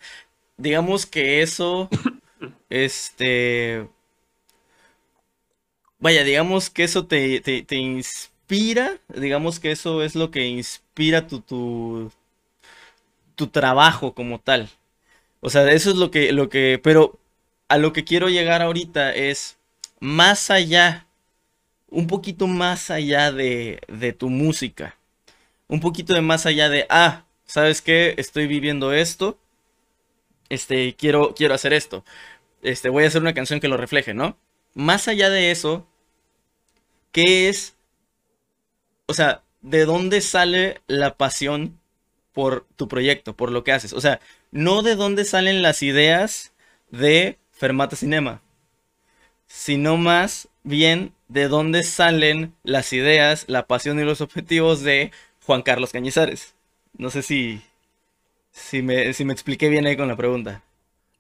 Digamos 0.57 1.07
que 1.07 1.43
eso, 1.43 1.89
este, 2.71 3.89
vaya, 6.01 6.25
digamos 6.25 6.71
que 6.71 6.85
eso 6.85 7.07
te, 7.07 7.43
inspira, 7.71 8.99
digamos 9.09 9.61
que 9.61 9.71
eso 9.71 10.03
es 10.03 10.15
lo 10.15 10.31
que 10.31 10.47
inspira 10.49 11.27
tu, 11.27 11.41
tu, 11.41 12.13
tu 13.37 13.47
trabajo 13.49 14.15
como 14.15 14.41
tal. 14.41 14.69
O 15.41 15.51
sea, 15.51 15.71
eso 15.73 15.91
es 15.91 15.97
lo 15.97 16.11
que, 16.11 16.33
lo 16.33 16.49
que, 16.49 16.81
pero 16.83 17.19
a 17.69 17.79
lo 17.79 17.93
que 17.93 18.05
quiero 18.05 18.29
llegar 18.29 18.63
ahorita 18.63 19.15
es 19.15 19.59
más 20.01 20.51
allá, 20.51 21.07
un 21.89 22.07
poquito 22.07 22.47
más 22.47 22.91
allá 22.91 23.33
de, 23.33 23.81
de 23.89 24.13
tu 24.13 24.29
música. 24.31 24.97
Un 25.69 25.81
poquito 25.81 26.15
de 26.15 26.21
más 26.21 26.47
allá 26.47 26.69
de, 26.69 26.87
ah, 26.91 27.25
¿sabes 27.47 27.83
qué? 27.83 28.15
Estoy 28.19 28.47
viviendo 28.47 28.93
esto. 28.93 29.39
Este, 30.49 30.95
quiero, 30.97 31.35
quiero 31.35 31.55
hacer 31.55 31.73
esto. 31.73 32.05
Este, 32.63 32.89
voy 32.89 33.05
a 33.05 33.07
hacer 33.09 33.23
una 33.23 33.35
canción 33.35 33.61
que 33.61 33.69
lo 33.69 33.77
refleje, 33.77 34.15
¿no? 34.15 34.37
Más 34.75 35.09
allá 35.09 35.31
de 35.31 35.51
eso, 35.51 35.87
¿qué 37.13 37.49
es? 37.49 37.75
O 39.07 39.15
sea, 39.15 39.43
¿de 39.61 39.85
dónde 39.85 40.21
sale 40.21 40.81
la 40.87 41.17
pasión 41.17 41.79
por 42.33 42.67
tu 42.77 42.89
proyecto, 42.89 43.37
por 43.37 43.51
lo 43.51 43.65
que 43.65 43.73
haces? 43.73 43.93
O 43.93 44.01
sea, 44.01 44.21
no 44.51 44.83
de 44.83 44.97
dónde 44.97 45.25
salen 45.25 45.63
las 45.63 45.83
ideas 45.83 46.53
de 46.91 47.39
Fermata 47.53 47.97
Cinema, 47.97 48.41
sino 49.47 49.97
más 49.97 50.49
bien 50.63 51.13
de 51.29 51.49
dónde 51.49 51.85
salen 51.85 52.55
las 52.63 52.93
ideas, 52.93 53.45
la 53.49 53.67
pasión 53.67 53.99
y 54.01 54.05
los 54.05 54.21
objetivos 54.21 54.83
de 54.83 55.13
Juan 55.45 55.63
Carlos 55.63 55.93
Cañizares. 55.93 56.55
No 56.97 57.11
sé 57.11 57.23
si, 57.23 57.63
si, 58.51 58.83
me, 58.83 59.13
si 59.13 59.25
me 59.25 59.33
expliqué 59.33 59.69
bien 59.69 59.87
ahí 59.87 59.97
con 59.97 60.09
la 60.09 60.17
pregunta. 60.17 60.63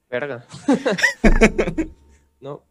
Verga. 0.09 0.45
no, 2.41 2.63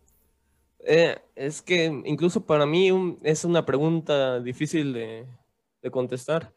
eh, 0.86 1.18
es 1.36 1.62
que 1.62 1.86
incluso 2.06 2.46
para 2.46 2.66
mí 2.66 3.18
es 3.24 3.44
una 3.44 3.66
pregunta 3.66 4.40
difícil 4.40 4.94
de, 4.94 5.28
contestar. 5.92 6.54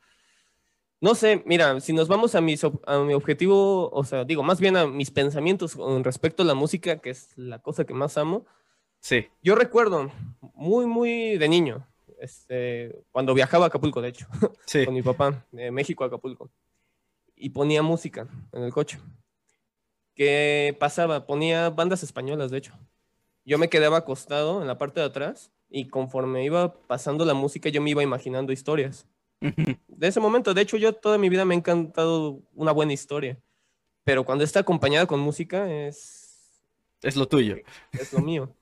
No 1.00 1.14
sé, 1.14 1.42
mira, 1.46 1.80
si 1.80 1.92
nos 1.92 2.06
vamos 2.06 2.34
a, 2.34 2.38
a 2.38 2.98
mi 3.00 3.14
objetivo, 3.14 3.90
o 3.90 4.04
sea, 4.04 4.24
digo, 4.24 4.42
más 4.42 4.60
bien 4.60 4.76
a 4.76 4.86
mis 4.86 5.10
pensamientos 5.10 5.74
con 5.74 6.04
respecto 6.04 6.42
a 6.42 6.46
la 6.46 6.54
música, 6.54 6.98
que 6.98 7.10
es 7.10 7.36
la 7.36 7.58
cosa 7.58 7.84
que 7.84 7.94
más 7.94 8.16
amo. 8.16 8.46
Sí. 9.00 9.26
Yo 9.42 9.56
recuerdo 9.56 10.12
muy, 10.54 10.86
muy 10.86 11.38
de 11.38 11.48
niño, 11.48 11.88
este, 12.20 13.04
cuando 13.10 13.34
viajaba 13.34 13.64
a 13.64 13.68
Acapulco, 13.68 14.00
de 14.00 14.10
hecho, 14.10 14.28
con 14.84 14.94
mi 14.94 15.02
papá, 15.02 15.44
de 15.50 15.72
México 15.72 16.04
a 16.04 16.06
Acapulco, 16.06 16.52
y 17.34 17.50
ponía 17.50 17.82
música 17.82 18.28
en 18.52 18.62
el 18.62 18.72
coche. 18.72 19.00
¿Qué 20.14 20.76
pasaba? 20.78 21.26
Ponía 21.26 21.70
bandas 21.70 22.04
españolas, 22.04 22.52
de 22.52 22.58
hecho 22.58 22.78
yo 23.44 23.58
me 23.58 23.68
quedaba 23.68 23.98
acostado 23.98 24.60
en 24.60 24.68
la 24.68 24.78
parte 24.78 25.00
de 25.00 25.06
atrás 25.06 25.52
y 25.68 25.88
conforme 25.88 26.44
iba 26.44 26.74
pasando 26.86 27.24
la 27.24 27.34
música 27.34 27.68
yo 27.68 27.80
me 27.80 27.90
iba 27.90 28.02
imaginando 28.02 28.52
historias. 28.52 29.06
De 29.40 30.06
ese 30.06 30.20
momento, 30.20 30.54
de 30.54 30.62
hecho, 30.62 30.76
yo 30.76 30.92
toda 30.92 31.18
mi 31.18 31.28
vida 31.28 31.44
me 31.44 31.54
ha 31.54 31.58
encantado 31.58 32.42
una 32.54 32.70
buena 32.70 32.92
historia, 32.92 33.40
pero 34.04 34.24
cuando 34.24 34.44
está 34.44 34.60
acompañada 34.60 35.06
con 35.06 35.18
música 35.18 35.68
es... 35.70 36.62
Es 37.02 37.16
lo 37.16 37.26
tuyo. 37.26 37.56
Es 37.92 38.12
lo 38.12 38.20
mío. 38.20 38.54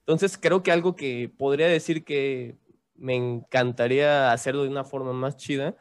Entonces 0.00 0.38
creo 0.38 0.62
que 0.62 0.72
algo 0.72 0.96
que 0.96 1.30
podría 1.36 1.68
decir 1.68 2.04
que 2.04 2.56
me 2.94 3.14
encantaría 3.14 4.32
hacerlo 4.32 4.62
de 4.62 4.70
una 4.70 4.84
forma 4.84 5.12
más 5.12 5.36
chida 5.36 5.76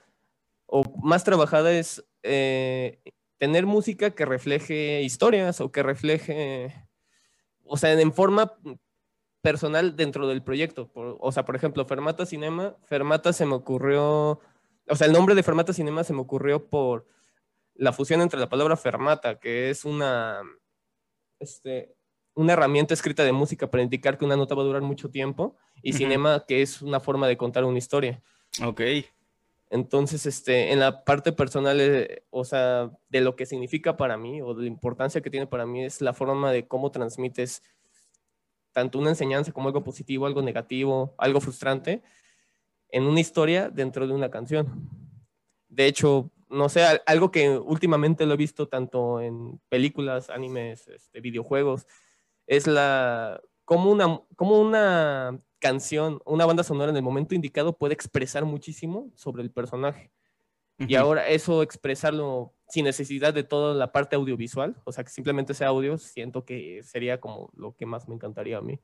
o 0.65 0.83
más 1.01 1.23
trabajada 1.23 1.71
es 1.71 2.03
eh, 2.23 3.00
tener 3.38 3.65
música 3.65 4.12
que 4.12 4.25
refleje 4.25 5.01
historias 5.03 5.62
o 5.62 5.71
que 5.71 5.83
refleje 5.83 6.73
o 7.65 7.77
sea, 7.77 8.00
en 8.00 8.13
forma 8.13 8.53
personal 9.41 9.96
dentro 9.96 10.27
del 10.27 10.43
proyecto. 10.43 10.89
o 10.93 11.32
sea, 11.32 11.43
por 11.46 11.55
ejemplo, 11.55 11.86
Fermata 11.86 12.25
Cinema, 12.25 12.75
Fermata 12.86 13.34
se 13.34 13.46
me 13.46 13.55
ocurrió 13.55 14.39
o 14.89 14.96
sea, 14.96 15.08
el 15.08 15.13
nombre 15.13 15.36
de 15.36 15.43
Fermata 15.43 15.74
Cinema 15.74 16.03
se 16.03 16.13
me 16.13 16.22
ocurrió 16.22 16.67
por 16.70 17.08
la 17.75 17.93
fusión 17.93 18.22
entre 18.22 18.39
la 18.39 18.50
palabra 18.50 18.75
fermata, 18.77 19.39
que 19.39 19.70
es 19.70 19.86
una, 19.86 20.41
este, 21.39 21.96
una 22.36 22.53
herramienta 22.53 22.93
escrita 22.93 23.24
de 23.24 23.32
música 23.32 23.72
para 23.72 23.84
indicar 23.84 24.17
que 24.17 24.25
una 24.25 24.36
nota 24.36 24.55
va 24.55 24.62
a 24.62 24.65
durar 24.65 24.82
mucho 24.82 25.10
tiempo, 25.10 25.58
y 25.82 25.93
cinema, 25.93 26.46
que 26.48 26.62
es 26.62 26.82
una 26.82 27.00
forma 27.00 27.27
de 27.27 27.38
contar 27.38 27.63
una 27.63 27.77
historia. 27.77 28.22
Ok. 28.63 28.82
Entonces, 29.74 30.27
este, 30.27 30.72
en 30.72 30.80
la 30.80 31.03
parte 31.03 31.32
personal, 31.32 31.82
eh, 31.82 32.24
o 32.30 32.46
sea, 32.46 32.92
de 33.10 33.22
lo 33.22 33.36
que 33.36 33.48
significa 33.48 33.98
para 33.98 34.18
mí 34.18 34.39
o 34.39 34.53
de 34.53 34.62
la 34.62 34.68
importancia 34.68 35.20
que 35.20 35.32
tiene 35.32 35.48
para 35.48 35.65
mí 35.65 35.84
es 35.84 36.00
la 36.00 36.13
forma 36.13 36.51
de 36.51 36.68
cómo 36.68 36.92
transmites 36.92 37.63
tanto 38.72 39.00
una 39.00 39.10
enseñanza 39.10 39.51
como 39.51 39.70
algo 39.70 39.84
positivo, 39.84 40.27
algo 40.27 40.44
negativo, 40.44 41.15
algo 41.18 41.42
frustrante 41.42 42.03
en 42.89 43.06
una 43.06 43.20
historia 43.20 43.72
dentro 43.72 44.06
de 44.06 44.13
una 44.13 44.30
canción. 44.30 44.92
De 45.70 45.88
hecho, 45.88 46.30
no 46.50 46.70
sé, 46.70 46.84
algo 47.08 47.32
que 47.32 47.58
últimamente 47.58 48.27
lo 48.27 48.36
he 48.36 48.38
visto 48.38 48.68
tanto 48.68 49.22
en 49.22 49.60
películas, 49.70 50.30
animes, 50.30 50.88
este, 50.88 51.20
videojuegos, 51.20 51.88
es 52.46 52.68
la 52.68 53.42
como 53.65 53.89
una, 53.89 54.22
como 54.36 54.62
una 54.62 55.42
canción, 55.63 56.20
una 56.25 56.46
banda 56.46 56.62
sonora 56.62 56.91
en 56.91 56.98
el 56.98 57.03
momento 57.03 57.36
indicado 57.36 57.77
puede 57.77 57.93
expresar 57.93 58.43
muchísimo 58.43 59.10
sobre 59.15 59.43
el 59.43 59.50
personaje. 59.50 60.12
Y 60.77 60.96
ahora 60.96 61.29
eso 61.29 61.62
expresarlo 61.63 62.51
sin 62.67 62.84
necesidad 62.84 63.34
de 63.34 63.43
toda 63.43 63.74
la 63.74 63.93
parte 63.93 64.17
audiovisual, 64.17 64.75
o 64.84 64.91
sea, 64.91 65.05
que 65.05 65.10
simplemente 65.10 65.53
sea 65.53 65.70
audio, 65.70 65.98
siento 65.98 66.43
que 66.43 66.84
sería 66.84 67.22
como 67.22 67.50
lo 67.55 67.77
que 67.77 67.86
más 67.86 68.10
me 68.10 68.15
encantaría 68.15 68.58
a 68.58 68.62
mí. 68.62 68.82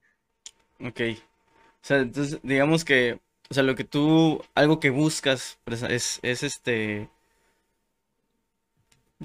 Ok. 0.79 1.01
O 1.11 1.81
sea, 1.81 1.97
entonces, 1.97 2.39
digamos 2.41 2.85
que, 2.85 3.19
o 3.49 3.53
sea, 3.53 3.63
lo 3.63 3.75
que 3.75 3.83
tú, 3.83 4.41
algo 4.55 4.79
que 4.79 4.91
buscas 4.91 5.59
pues, 5.65 5.83
es, 5.83 6.19
es 6.21 6.43
este, 6.43 7.09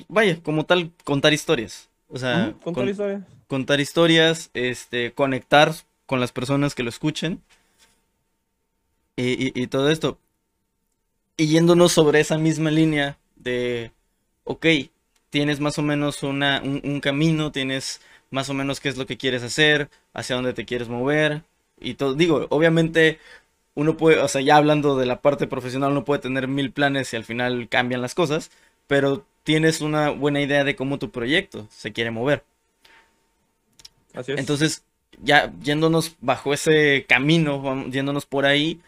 vaya, 0.08 0.42
como 0.42 0.66
tal, 0.66 0.90
contar 1.04 1.32
historias. 1.32 1.88
O 2.08 2.18
sea, 2.18 2.54
contar 2.64 2.88
historias. 2.88 3.22
Contar 3.46 3.78
historias, 3.78 4.50
este, 4.54 5.12
conectar 5.12 5.72
con 6.06 6.20
las 6.20 6.32
personas 6.32 6.74
que 6.74 6.82
lo 6.82 6.88
escuchen. 6.88 7.42
Y, 9.16 9.66
todo 9.68 9.90
esto. 9.90 10.18
Y 11.36 11.46
yéndonos 11.46 11.92
sobre 11.92 12.20
esa 12.20 12.36
misma 12.38 12.70
línea 12.70 13.16
de, 13.36 13.92
ok, 14.44 14.66
tienes 15.30 15.60
más 15.60 15.78
o 15.78 15.82
menos 15.82 16.22
una, 16.22 16.60
un, 16.62 17.00
camino, 17.00 17.52
tienes 17.52 18.00
más 18.30 18.48
o 18.50 18.54
menos 18.54 18.80
qué 18.80 18.88
es 18.88 18.96
lo 18.96 19.06
que 19.06 19.16
quieres 19.16 19.42
hacer, 19.42 19.88
hacia 20.12 20.36
dónde 20.36 20.52
te 20.52 20.64
quieres 20.64 20.88
mover. 20.88 21.42
Y 21.80 21.94
todo, 21.94 22.14
digo, 22.14 22.46
obviamente 22.50 23.18
uno 23.74 23.96
puede, 23.96 24.20
o 24.20 24.28
sea, 24.28 24.40
ya 24.40 24.56
hablando 24.56 24.96
de 24.96 25.06
la 25.06 25.20
parte 25.20 25.46
profesional, 25.46 25.92
uno 25.92 26.04
puede 26.04 26.20
tener 26.22 26.48
mil 26.48 26.72
planes 26.72 27.12
y 27.12 27.16
al 27.16 27.24
final 27.24 27.68
cambian 27.68 28.00
las 28.00 28.14
cosas, 28.14 28.50
pero 28.86 29.24
tienes 29.44 29.80
una 29.80 30.10
buena 30.10 30.40
idea 30.40 30.64
de 30.64 30.76
cómo 30.76 30.98
tu 30.98 31.10
proyecto 31.10 31.68
se 31.70 31.92
quiere 31.92 32.10
mover. 32.10 32.44
Así 34.14 34.32
es. 34.32 34.38
Entonces, 34.38 34.84
ya 35.22 35.52
yéndonos 35.62 36.16
bajo 36.20 36.54
ese 36.54 37.06
camino, 37.08 37.86
yéndonos 37.90 38.26
por 38.26 38.46
ahí, 38.46 38.80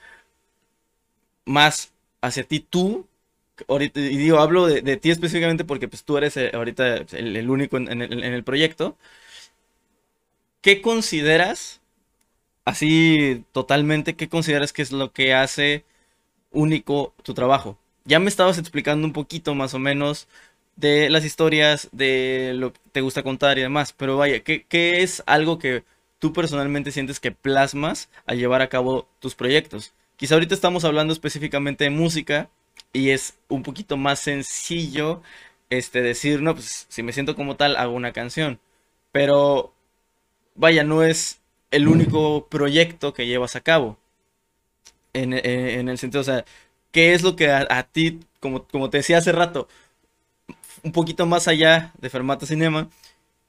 más 1.44 1.92
hacia 2.20 2.44
ti 2.44 2.60
tú, 2.60 3.06
ahorita, 3.68 4.00
y 4.00 4.16
digo, 4.16 4.38
hablo 4.38 4.66
de, 4.66 4.96
ti 4.96 5.10
específicamente 5.10 5.64
porque 5.64 5.88
pues 5.88 6.04
tú 6.04 6.18
eres 6.18 6.36
eh, 6.36 6.50
ahorita 6.54 6.96
el, 7.12 7.50
único 7.50 7.76
en, 7.78 8.02
el, 8.02 8.44
proyecto, 8.44 8.96
¿qué 10.60 10.82
consideras, 10.82 11.80
así 12.64 13.44
totalmente, 13.52 14.16
qué 14.16 14.28
consideras 14.28 14.72
que 14.72 14.82
es 14.82 14.92
lo 14.92 15.12
que 15.12 15.34
hace 15.34 15.84
único 16.52 17.14
tu 17.22 17.34
trabajo? 17.34 17.78
Ya 18.04 18.20
me 18.20 18.28
estabas 18.28 18.58
explicando 18.58 19.06
un 19.06 19.12
poquito 19.12 19.54
más 19.54 19.74
o 19.74 19.78
menos 19.78 20.28
de 20.76 21.10
las 21.10 21.24
historias, 21.24 21.88
de 21.92 22.52
lo 22.54 22.72
que 22.72 22.80
te 22.92 23.00
gusta 23.00 23.22
contar 23.22 23.58
y 23.58 23.62
demás, 23.62 23.92
pero 23.92 24.16
vaya, 24.16 24.40
¿qué, 24.40 24.64
qué 24.68 25.02
es 25.02 25.22
algo 25.26 25.58
que 25.58 25.84
tú 26.18 26.32
personalmente 26.32 26.92
sientes 26.92 27.20
que 27.20 27.32
plasmas 27.32 28.08
al 28.26 28.38
llevar 28.38 28.62
a 28.62 28.68
cabo 28.68 29.08
tus 29.20 29.34
proyectos? 29.34 29.92
Quizá 30.16 30.34
ahorita 30.34 30.54
estamos 30.54 30.84
hablando 30.84 31.12
específicamente 31.12 31.84
de 31.84 31.90
música 31.90 32.48
y 32.92 33.10
es 33.10 33.34
un 33.48 33.62
poquito 33.62 33.96
más 33.96 34.20
sencillo 34.20 35.22
este 35.70 36.00
decir, 36.00 36.42
no, 36.42 36.54
pues 36.54 36.86
si 36.88 37.02
me 37.02 37.12
siento 37.12 37.36
como 37.36 37.56
tal, 37.56 37.76
hago 37.76 37.94
una 37.94 38.12
canción. 38.12 38.60
Pero 39.12 39.74
vaya, 40.54 40.84
no 40.84 41.02
es 41.02 41.40
el 41.70 41.88
único 41.88 42.46
proyecto 42.48 43.12
que 43.12 43.26
llevas 43.26 43.56
a 43.56 43.60
cabo. 43.60 43.98
En, 45.12 45.32
el 45.32 45.98
sentido, 45.98 46.20
o 46.20 46.24
sea, 46.24 46.44
¿qué 46.92 47.14
es 47.14 47.22
lo 47.22 47.36
que 47.36 47.50
a, 47.50 47.82
ti, 47.84 48.20
como, 48.38 48.64
como 48.66 48.90
te 48.90 48.98
decía 48.98 49.18
hace 49.18 49.32
rato, 49.32 49.66
un 50.82 50.92
poquito 50.92 51.26
más 51.26 51.48
allá 51.48 51.92
de 51.98 52.10
Fermata 52.10 52.46
Cinema, 52.46 52.90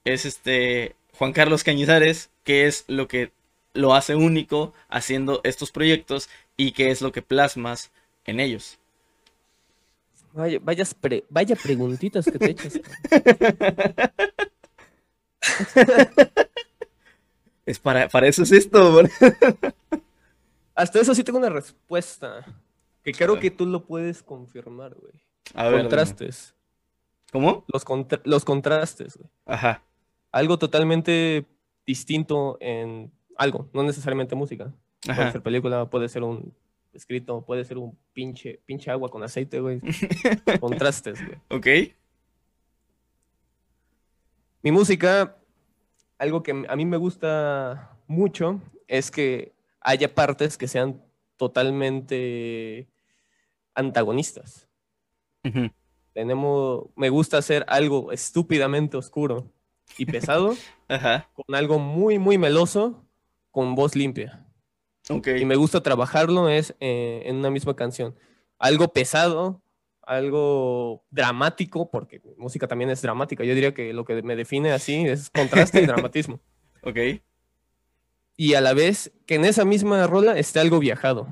es 0.06 0.26
este 0.26 0.96
Juan 1.17 1.34
Carlos 1.34 1.63
Cañizares, 1.63 2.30
que 2.43 2.67
es 2.67 2.86
lo 2.88 3.08
que 3.08 3.32
lo 3.73 3.95
hace 3.95 4.15
único 4.15 4.73
haciendo 4.88 5.41
estos 5.43 5.71
proyectos 5.71 6.30
y 6.56 6.73
qué 6.73 6.91
es 6.91 7.01
lo 7.01 7.12
que 7.12 7.23
plasmas 7.23 7.91
en 8.25 8.39
ellos. 8.39 8.77
Vaya, 10.34 10.60
vaya 10.62 11.56
preguntitas 11.56 12.25
que 12.25 12.38
te 12.38 12.51
echas. 12.51 12.80
es 17.65 17.80
para, 17.80 18.08
para 18.10 18.27
eso 18.27 18.43
es 18.43 18.51
esto. 18.51 19.01
Hasta 20.75 20.99
eso 20.99 21.15
sí 21.15 21.23
tengo 21.23 21.39
una 21.39 21.49
respuesta. 21.49 22.45
Que 23.03 23.12
creo 23.12 23.39
que 23.39 23.49
tú 23.49 23.65
lo 23.65 23.84
puedes 23.86 24.21
confirmar, 24.21 24.93
güey. 24.93 25.13
Contrastes. 25.82 26.53
¿Cómo? 27.32 27.65
Los, 27.73 27.84
los 28.23 28.45
contrastes, 28.45 29.17
güey. 29.17 29.32
Ajá. 29.47 29.82
Algo 30.32 30.58
totalmente 30.60 31.46
distinto 31.86 32.58
en 32.60 33.12
algo, 33.38 33.70
no 33.74 33.84
necesariamente 33.84 34.36
música. 34.36 34.74
Puede 35.02 35.32
ser 35.32 35.42
película, 35.42 35.90
puede 35.90 36.10
ser 36.10 36.24
un 36.24 36.54
escrito, 36.94 37.46
puede 37.46 37.63
ser 37.63 37.78
un 37.78 37.98
pinche, 38.13 38.60
pinche 38.66 38.92
agua 38.92 39.10
con 39.10 39.24
aceite, 39.24 39.60
güey. 39.60 39.80
Contrastes, 40.60 41.20
güey. 41.26 41.40
Ok. 41.50 41.68
Mi 44.63 44.72
música, 44.72 45.38
algo 46.18 46.44
que 46.44 46.66
a 46.68 46.76
mí 46.76 46.86
me 46.86 46.98
gusta 46.98 47.98
mucho 48.08 48.60
es 48.88 49.12
que 49.12 49.54
haya 49.80 50.13
partes 50.13 50.58
que 50.58 50.68
sean 50.68 51.02
totalmente 51.38 52.90
antagonistas. 53.74 54.68
Tenemos, 56.12 56.88
me 56.96 57.10
gusta 57.10 57.38
hacer 57.38 57.63
algo 57.70 58.12
estúpidamente 58.12 58.98
oscuro 58.98 59.50
y 59.97 60.06
pesado 60.06 60.56
con 61.34 61.56
algo 61.56 61.80
muy, 61.80 62.19
muy 62.19 62.38
meloso 62.38 63.04
con 63.52 63.76
voz 63.76 63.95
limpia. 63.95 64.47
Y 65.10 65.45
me 65.45 65.56
gusta 65.56 65.82
trabajarlo 65.82 66.50
es 66.50 66.76
eh, 66.80 67.23
en 67.26 67.38
una 67.38 67.50
misma 67.50 67.76
canción. 67.76 68.15
Algo 68.60 68.89
pesado, 68.89 69.62
algo 70.02 71.06
dramático, 71.12 71.89
porque 71.89 72.21
música 72.38 72.67
también 72.67 72.89
es 72.89 73.02
dramática. 73.02 73.43
Yo 73.43 73.56
diría 73.56 73.73
que 73.73 73.93
lo 73.93 74.06
que 74.06 74.21
me 74.21 74.36
define 74.36 74.71
así 74.71 75.08
es 75.08 75.30
contraste 75.30 75.82
y 75.82 75.86
dramatismo. 75.88 76.39
Ok. 76.84 76.97
Y 78.36 78.54
a 78.54 78.62
la 78.62 78.73
vez 78.73 79.12
que 79.26 79.36
en 79.36 79.45
esa 79.45 79.65
misma 79.65 80.06
rola 80.08 80.38
esté 80.38 80.60
algo 80.60 80.80
viajado. 80.80 81.28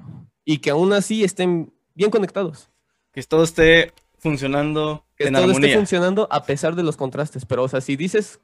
Y 0.45 0.59
que 0.59 0.69
aún 0.69 0.93
así 0.93 1.23
estén 1.23 1.73
bien 1.93 2.11
conectados. 2.11 2.69
Que 3.11 3.21
todo 3.23 3.43
esté 3.43 3.91
funcionando 4.17 5.04
que 5.15 5.31
todo 5.31 5.51
esté 5.51 5.75
funcionando 5.75 6.27
a 6.31 6.43
pesar 6.43 6.75
de 6.75 6.83
los 6.83 6.97
contrastes. 6.97 7.45
Pero, 7.45 7.63
o 7.63 7.67
sea, 7.67 7.81
si 7.81 7.95
dices, 7.95 8.39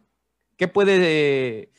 ¿qué 0.57 0.67
puede 0.67 1.69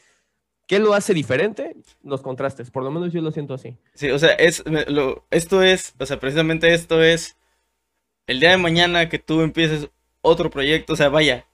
¿Qué 0.73 0.79
lo 0.79 0.95
hace 0.95 1.13
diferente? 1.13 1.77
Los 2.03 2.23
contrastes, 2.23 2.71
por 2.71 2.83
lo 2.83 2.91
menos 2.91 3.13
yo 3.13 3.21
lo 3.21 3.31
siento 3.31 3.55
así. 3.55 3.77
Sí, 3.95 4.11
o 4.11 4.19
sea, 4.19 4.31
es, 4.31 4.63
lo, 4.67 5.27
esto 5.31 5.63
es, 5.63 5.95
o 5.99 6.07
sea, 6.07 6.19
precisamente 6.19 6.73
esto 6.73 7.03
es 7.03 7.37
el 8.27 8.41
día 8.41 8.53
de 8.53 8.57
mañana 8.57 9.09
que 9.09 9.19
tú 9.19 9.43
empieces 9.43 9.89
otro 10.23 10.49
proyecto, 10.49 10.95
o 10.95 10.97
sea, 10.97 11.11
vaya, 11.11 11.47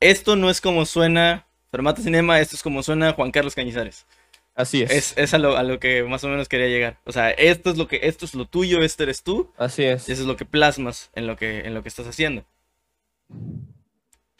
esto 0.00 0.34
no 0.34 0.50
es 0.50 0.60
como 0.60 0.86
suena 0.86 1.46
Fermata 1.70 2.02
Cinema, 2.02 2.40
esto 2.40 2.56
es 2.56 2.62
como 2.64 2.82
suena 2.82 3.12
Juan 3.12 3.30
Carlos 3.30 3.54
Cañizares. 3.54 4.06
Así 4.54 4.82
es. 4.82 5.16
Es, 5.16 5.34
a, 5.34 5.38
lo, 5.38 5.78
que 5.78 6.02
más 6.02 6.24
o 6.24 6.28
menos 6.28 6.48
quería 6.48 6.66
llegar. 6.66 6.98
O 7.04 7.12
sea, 7.12 7.30
esto 7.30 7.70
es 7.70 7.78
lo 7.78 7.86
que, 7.88 8.00
esto 8.02 8.24
es 8.24 8.34
lo 8.34 8.46
tuyo, 8.46 8.82
este 8.82 9.04
eres 9.04 9.22
tú. 9.22 9.50
Así 9.56 9.84
es. 9.84 10.08
Y 10.08 10.12
eso 10.12 10.22
es 10.22 10.28
lo 10.28 10.36
que 10.36 10.44
plasmas 10.44 11.10
en 11.14 11.26
lo 11.26 11.36
que, 11.36 11.60
en 11.60 11.74
lo 11.74 11.82
que 11.82 11.88
estás 11.88 12.06
haciendo. 12.06 12.44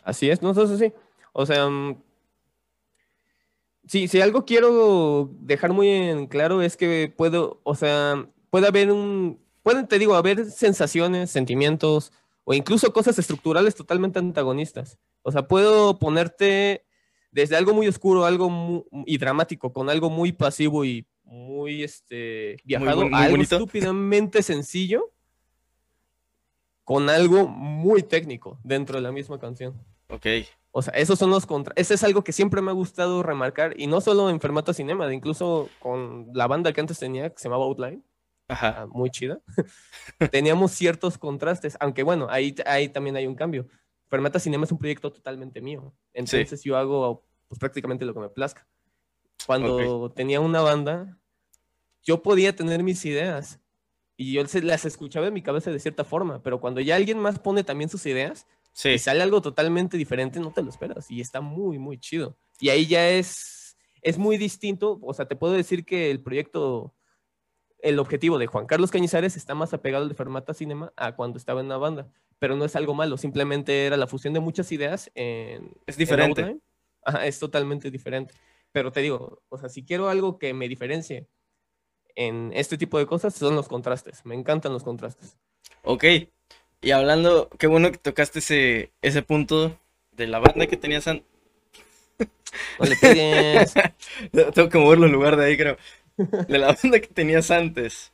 Así 0.04 0.30
es, 0.30 0.42
no, 0.42 0.50
es 0.50 0.58
así. 0.58 0.92
O 1.32 1.46
sea, 1.46 1.68
mm, 1.68 1.96
Sí, 3.86 4.06
si 4.06 4.20
algo 4.20 4.44
quiero 4.44 5.30
dejar 5.40 5.72
muy 5.72 5.88
en 5.88 6.26
claro 6.26 6.62
es 6.62 6.76
que 6.76 7.12
puedo, 7.14 7.60
o 7.64 7.74
sea, 7.74 8.28
puede 8.48 8.68
haber 8.68 8.92
un, 8.92 9.40
pueden, 9.62 9.88
te 9.88 9.98
digo, 9.98 10.14
haber 10.14 10.46
sensaciones, 10.46 11.30
sentimientos 11.30 12.12
o 12.44 12.54
incluso 12.54 12.92
cosas 12.92 13.18
estructurales 13.18 13.74
totalmente 13.74 14.20
antagonistas. 14.20 14.98
O 15.22 15.32
sea, 15.32 15.48
puedo 15.48 15.98
ponerte 15.98 16.84
desde 17.32 17.56
algo 17.56 17.74
muy 17.74 17.88
oscuro, 17.88 18.24
algo 18.24 18.86
y 19.04 19.18
dramático, 19.18 19.72
con 19.72 19.90
algo 19.90 20.10
muy 20.10 20.32
pasivo 20.32 20.84
y 20.84 21.06
muy 21.24 21.82
este 21.82 22.58
viajado, 22.64 23.08
algo 23.12 23.42
estúpidamente 23.42 24.42
sencillo 24.42 25.12
con 26.92 27.08
algo 27.08 27.48
muy 27.48 28.02
técnico 28.02 28.58
dentro 28.62 28.96
de 28.96 29.00
la 29.00 29.12
misma 29.12 29.40
canción. 29.40 29.82
Ok. 30.10 30.26
O 30.72 30.82
sea, 30.82 30.92
esos 30.92 31.18
son 31.18 31.30
los 31.30 31.46
contra... 31.46 31.72
Ese 31.74 31.94
es 31.94 32.04
algo 32.04 32.22
que 32.22 32.32
siempre 32.32 32.60
me 32.60 32.70
ha 32.70 32.74
gustado 32.74 33.22
remarcar, 33.22 33.72
y 33.80 33.86
no 33.86 34.02
solo 34.02 34.28
en 34.28 34.38
Fermata 34.40 34.74
Cinema, 34.74 35.10
incluso 35.10 35.70
con 35.78 36.28
la 36.34 36.46
banda 36.46 36.70
que 36.74 36.82
antes 36.82 36.98
tenía, 36.98 37.30
que 37.30 37.38
se 37.38 37.44
llamaba 37.44 37.64
Outline, 37.64 38.04
Ajá. 38.46 38.82
ah, 38.82 38.86
muy 38.86 39.08
chida, 39.08 39.40
teníamos 40.30 40.72
ciertos 40.72 41.16
contrastes, 41.16 41.78
aunque 41.80 42.02
bueno, 42.02 42.26
ahí, 42.28 42.54
ahí 42.66 42.90
también 42.90 43.16
hay 43.16 43.26
un 43.26 43.36
cambio. 43.36 43.68
Fermata 44.10 44.38
Cinema 44.38 44.64
es 44.64 44.72
un 44.72 44.76
proyecto 44.76 45.10
totalmente 45.10 45.62
mío, 45.62 45.94
entonces 46.12 46.62
yo 46.62 46.76
hago 46.76 47.24
pues, 47.48 47.58
prácticamente 47.58 48.04
lo 48.04 48.12
que 48.12 48.20
me 48.20 48.28
plazca. 48.28 48.66
Cuando 49.46 50.12
tenía 50.12 50.40
una 50.40 50.60
banda, 50.60 51.16
yo 52.02 52.22
podía 52.22 52.54
tener 52.54 52.82
mis 52.82 53.02
ideas 53.06 53.61
y 54.16 54.32
yo 54.32 54.42
las 54.62 54.84
escuchaba 54.84 55.26
en 55.28 55.34
mi 55.34 55.42
cabeza 55.42 55.70
de 55.70 55.80
cierta 55.80 56.04
forma, 56.04 56.42
pero 56.42 56.60
cuando 56.60 56.80
ya 56.80 56.96
alguien 56.96 57.18
más 57.18 57.38
pone 57.38 57.64
también 57.64 57.90
sus 57.90 58.06
ideas, 58.06 58.46
Sí. 58.74 58.90
y 58.90 58.98
sale 58.98 59.22
algo 59.22 59.42
totalmente 59.42 59.96
diferente, 59.98 60.40
no 60.40 60.50
te 60.50 60.62
lo 60.62 60.70
esperas. 60.70 61.10
Y 61.10 61.20
está 61.20 61.40
muy, 61.42 61.78
muy 61.78 61.98
chido. 61.98 62.38
Y 62.58 62.70
ahí 62.70 62.86
ya 62.86 63.10
es, 63.10 63.76
es 64.00 64.16
muy 64.16 64.38
distinto. 64.38 64.98
O 65.02 65.12
sea, 65.12 65.26
te 65.26 65.36
puedo 65.36 65.52
decir 65.52 65.84
que 65.84 66.10
el 66.10 66.22
proyecto, 66.22 66.94
el 67.80 67.98
objetivo 67.98 68.38
de 68.38 68.46
Juan 68.46 68.66
Carlos 68.66 68.90
Cañizares 68.90 69.36
está 69.36 69.54
más 69.54 69.74
apegado 69.74 70.04
al 70.04 70.08
de 70.08 70.14
Fermata 70.14 70.54
Cinema 70.54 70.92
a 70.96 71.14
cuando 71.16 71.36
estaba 71.36 71.60
en 71.60 71.66
una 71.66 71.76
banda. 71.76 72.08
Pero 72.38 72.56
no 72.56 72.64
es 72.64 72.74
algo 72.74 72.94
malo, 72.94 73.18
simplemente 73.18 73.84
era 73.86 73.96
la 73.98 74.06
fusión 74.06 74.32
de 74.32 74.40
muchas 74.40 74.72
ideas 74.72 75.10
en. 75.14 75.72
Es 75.86 75.96
en 75.96 75.98
diferente. 75.98 76.58
Ajá, 77.04 77.26
es 77.26 77.38
totalmente 77.38 77.90
diferente. 77.90 78.32
Pero 78.72 78.90
te 78.90 79.00
digo, 79.00 79.42
o 79.50 79.58
sea, 79.58 79.68
si 79.68 79.84
quiero 79.84 80.08
algo 80.08 80.38
que 80.38 80.54
me 80.54 80.66
diferencie 80.66 81.28
en 82.16 82.52
este 82.54 82.78
tipo 82.78 82.98
de 82.98 83.06
cosas, 83.06 83.34
son 83.34 83.56
los 83.56 83.68
contrastes. 83.68 84.24
Me 84.24 84.34
encantan 84.34 84.72
los 84.72 84.84
contrastes. 84.84 85.36
Ok. 85.84 86.04
Y 86.82 86.90
hablando, 86.90 87.48
qué 87.58 87.66
bueno 87.68 87.92
que 87.92 87.98
tocaste 87.98 88.40
ese, 88.40 88.92
ese 89.02 89.22
punto 89.22 89.78
de 90.12 90.26
la 90.26 90.40
banda 90.40 90.66
que 90.66 90.76
tenías 90.76 91.06
antes. 91.06 91.26
No 92.78 92.86
le 92.86 92.96
pegues. 92.96 93.74
Tengo 94.54 94.68
que 94.68 94.78
moverlo 94.78 95.06
en 95.06 95.12
lugar 95.12 95.36
de 95.36 95.44
ahí, 95.46 95.56
creo. 95.56 95.76
De 96.46 96.58
la 96.58 96.68
banda 96.68 97.00
que 97.00 97.08
tenías 97.08 97.50
antes, 97.50 98.12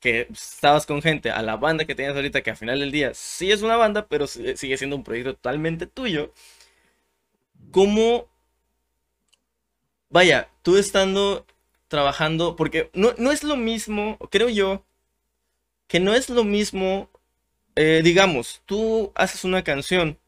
que 0.00 0.28
estabas 0.32 0.86
con 0.86 1.02
gente, 1.02 1.30
a 1.30 1.42
la 1.42 1.56
banda 1.56 1.86
que 1.86 1.94
tenías 1.94 2.16
ahorita, 2.16 2.42
que 2.42 2.50
al 2.50 2.58
final 2.58 2.80
del 2.80 2.92
día 2.92 3.12
sí 3.14 3.52
es 3.52 3.62
una 3.62 3.76
banda, 3.76 4.06
pero 4.08 4.26
si- 4.26 4.56
sigue 4.56 4.78
siendo 4.78 4.96
un 4.96 5.04
proyecto 5.04 5.34
totalmente 5.34 5.86
tuyo. 5.86 6.32
¿Cómo? 7.70 8.28
Vaya, 10.08 10.48
tú 10.62 10.76
estando 10.76 11.44
trabajando, 11.94 12.56
porque 12.56 12.90
no, 12.94 13.14
no 13.18 13.30
es 13.32 13.44
lo 13.44 13.56
mismo, 13.56 14.18
creo 14.30 14.48
yo, 14.48 14.84
que 15.88 16.00
no 16.00 16.14
es 16.14 16.28
lo 16.30 16.44
mismo, 16.44 17.08
eh, 17.76 18.02
digamos, 18.04 18.62
tú 18.66 19.12
haces 19.14 19.44
una 19.44 19.64
canción 19.64 20.18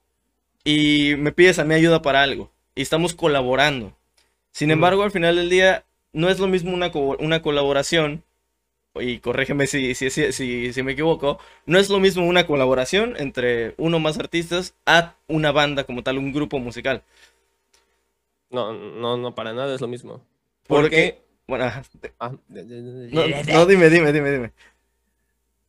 y 0.65 1.15
me 1.19 1.33
pides 1.33 1.59
a 1.59 1.65
mí 1.65 1.75
ayuda 1.75 2.03
para 2.03 2.23
algo 2.23 2.53
y 2.75 2.83
estamos 2.83 3.15
colaborando. 3.15 3.95
Sin 4.53 4.71
Ujú. 4.71 4.73
embargo, 4.73 5.05
al 5.05 5.13
final 5.13 5.37
del 5.37 5.51
día, 5.51 5.85
no 6.13 6.31
es 6.31 6.41
lo 6.41 6.49
mismo 6.49 6.75
una, 6.75 6.93
co- 6.93 7.17
una 7.21 7.43
colaboración, 7.43 8.25
y 8.97 9.21
corrígeme 9.21 9.67
si, 9.69 9.95
si, 9.95 10.11
si, 10.11 10.33
si, 10.33 10.73
si 10.73 10.83
me 10.85 10.93
equivoco, 10.93 11.39
no 11.67 11.79
es 11.79 11.91
lo 11.91 12.01
mismo 12.01 12.27
una 12.27 12.47
colaboración 12.47 13.15
entre 13.19 13.75
uno 13.79 13.99
o 13.99 14.01
más 14.01 14.19
artistas 14.19 14.75
a 14.87 15.17
una 15.29 15.53
banda 15.53 15.85
como 15.85 16.03
tal, 16.03 16.19
un 16.19 16.33
grupo 16.33 16.59
musical. 16.61 17.03
No, 18.51 18.73
no, 18.73 19.17
no, 19.17 19.35
para 19.35 19.53
nada 19.53 19.75
es 19.75 19.81
lo 19.81 19.89
mismo. 19.89 20.21
Porque. 20.67 21.19
Bueno, 21.47 21.65
ah, 22.21 22.33
no, 22.49 23.27
no, 23.53 23.67
dime, 23.67 23.89
dime, 23.91 24.13
dime, 24.13 24.31
dime. 24.31 24.53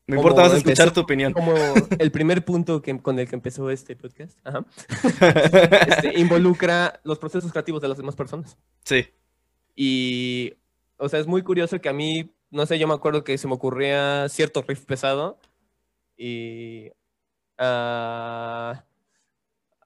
Me 0.10 0.16
Como 0.16 0.30
importa 0.30 0.44
más 0.48 0.58
escuchar 0.58 0.88
empezó- 0.88 0.94
tu 0.94 1.02
opinión. 1.02 1.34
Como 1.34 1.54
el 2.00 2.12
primer 2.12 2.46
punto 2.46 2.82
que, 2.82 2.98
con 3.02 3.20
el 3.20 3.28
que 3.28 3.36
empezó 3.36 3.70
este 3.70 3.96
podcast, 3.98 4.40
ajá, 4.46 4.66
este, 5.88 6.18
involucra 6.20 7.00
los 7.04 7.20
procesos 7.20 7.52
creativos 7.52 7.82
de 7.82 7.90
las 7.90 7.98
demás 7.98 8.16
personas. 8.16 8.58
Sí, 8.86 9.06
Y, 9.76 10.54
o 10.98 11.10
sea, 11.10 11.20
es 11.20 11.28
muy 11.28 11.42
curioso 11.44 11.80
que 11.82 11.90
a 11.90 11.94
mí, 11.94 12.34
no 12.52 12.66
sé, 12.66 12.80
yo 12.80 12.88
me 12.88 12.94
acuerdo 12.94 13.24
que 13.26 13.38
se 13.38 13.48
me 13.50 13.54
ocurría 13.56 14.30
cierto 14.30 14.62
riff 14.66 14.86
pesado 14.86 15.40
y 16.16 16.90
a, 17.58 18.84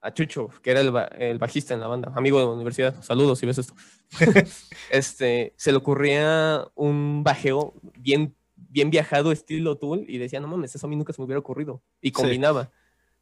a 0.02 0.12
Chucho, 0.12 0.48
que 0.62 0.72
era 0.72 0.80
el, 0.80 0.92
el 1.18 1.38
bajista 1.38 1.74
en 1.74 1.80
la 1.80 1.86
banda, 1.86 2.12
amigo 2.16 2.38
de 2.40 2.44
la 2.44 2.50
universidad, 2.50 3.00
saludos 3.02 3.38
si 3.38 3.46
ves 3.46 3.58
esto, 3.58 3.74
este, 4.90 5.54
se 5.56 5.70
le 5.70 5.78
ocurría 5.78 6.66
un 6.74 7.22
bajeo 7.22 7.74
bien, 7.98 8.34
bien 8.56 8.90
viajado 8.90 9.30
estilo 9.30 9.78
Tool 9.78 10.04
y 10.08 10.18
decía, 10.18 10.40
no 10.40 10.48
mames, 10.48 10.74
eso 10.74 10.86
a 10.86 10.90
mí 10.90 10.96
nunca 10.96 11.12
se 11.12 11.20
me 11.20 11.26
hubiera 11.26 11.38
ocurrido. 11.38 11.82
Y 12.00 12.10
combinaba. 12.10 12.70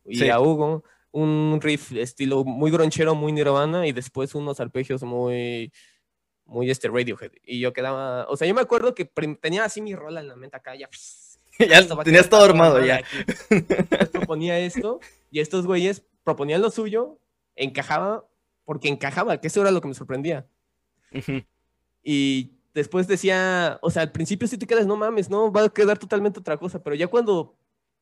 Y 0.06 0.16
Sí. 0.16 0.30
a 0.30 0.40
Hugo, 0.40 0.82
un 1.12 1.58
riff 1.62 1.92
estilo 1.92 2.44
muy 2.44 2.70
gronchero, 2.70 3.14
muy 3.14 3.32
nirvana 3.32 3.86
y 3.86 3.92
después 3.92 4.34
unos 4.34 4.58
arpegios 4.58 5.02
muy 5.02 5.72
muy 6.46 6.70
este 6.70 6.88
Radiohead. 6.88 7.30
Y 7.44 7.60
yo 7.60 7.72
quedaba, 7.72 8.26
o 8.28 8.36
sea, 8.36 8.48
yo 8.48 8.54
me 8.54 8.60
acuerdo 8.60 8.94
que 8.94 9.04
tenía 9.40 9.64
así 9.64 9.80
mi 9.80 9.94
rola 9.94 10.20
en 10.20 10.28
la 10.28 10.36
mente 10.36 10.56
acá, 10.56 10.74
ya. 10.74 10.88
ya 11.58 11.86
tenías 12.02 12.28
todo 12.28 12.42
armado 12.44 12.84
ya. 12.84 13.02
Entonces 13.50 14.08
proponía 14.08 14.58
esto 14.58 14.98
y 15.30 15.40
estos 15.40 15.66
güeyes 15.66 16.02
proponían 16.24 16.62
lo 16.62 16.70
suyo, 16.70 17.18
encajaba 17.56 18.26
porque 18.64 18.88
encajaba, 18.88 19.40
que 19.40 19.48
eso 19.48 19.60
era 19.62 19.70
lo 19.72 19.80
que 19.80 19.88
me 19.88 19.94
sorprendía. 19.94 20.46
Y 22.02 22.52
después 22.74 23.06
decía, 23.08 23.78
o 23.82 23.90
sea, 23.90 24.02
al 24.02 24.12
principio 24.12 24.48
sí 24.48 24.58
te 24.58 24.66
quedas, 24.66 24.86
no 24.86 24.96
mames, 24.96 25.28
no, 25.30 25.52
va 25.52 25.64
a 25.64 25.68
quedar 25.68 25.98
totalmente 25.98 26.40
otra 26.40 26.56
cosa, 26.56 26.82
pero 26.82 26.96
ya 26.96 27.08
cuando 27.08 27.54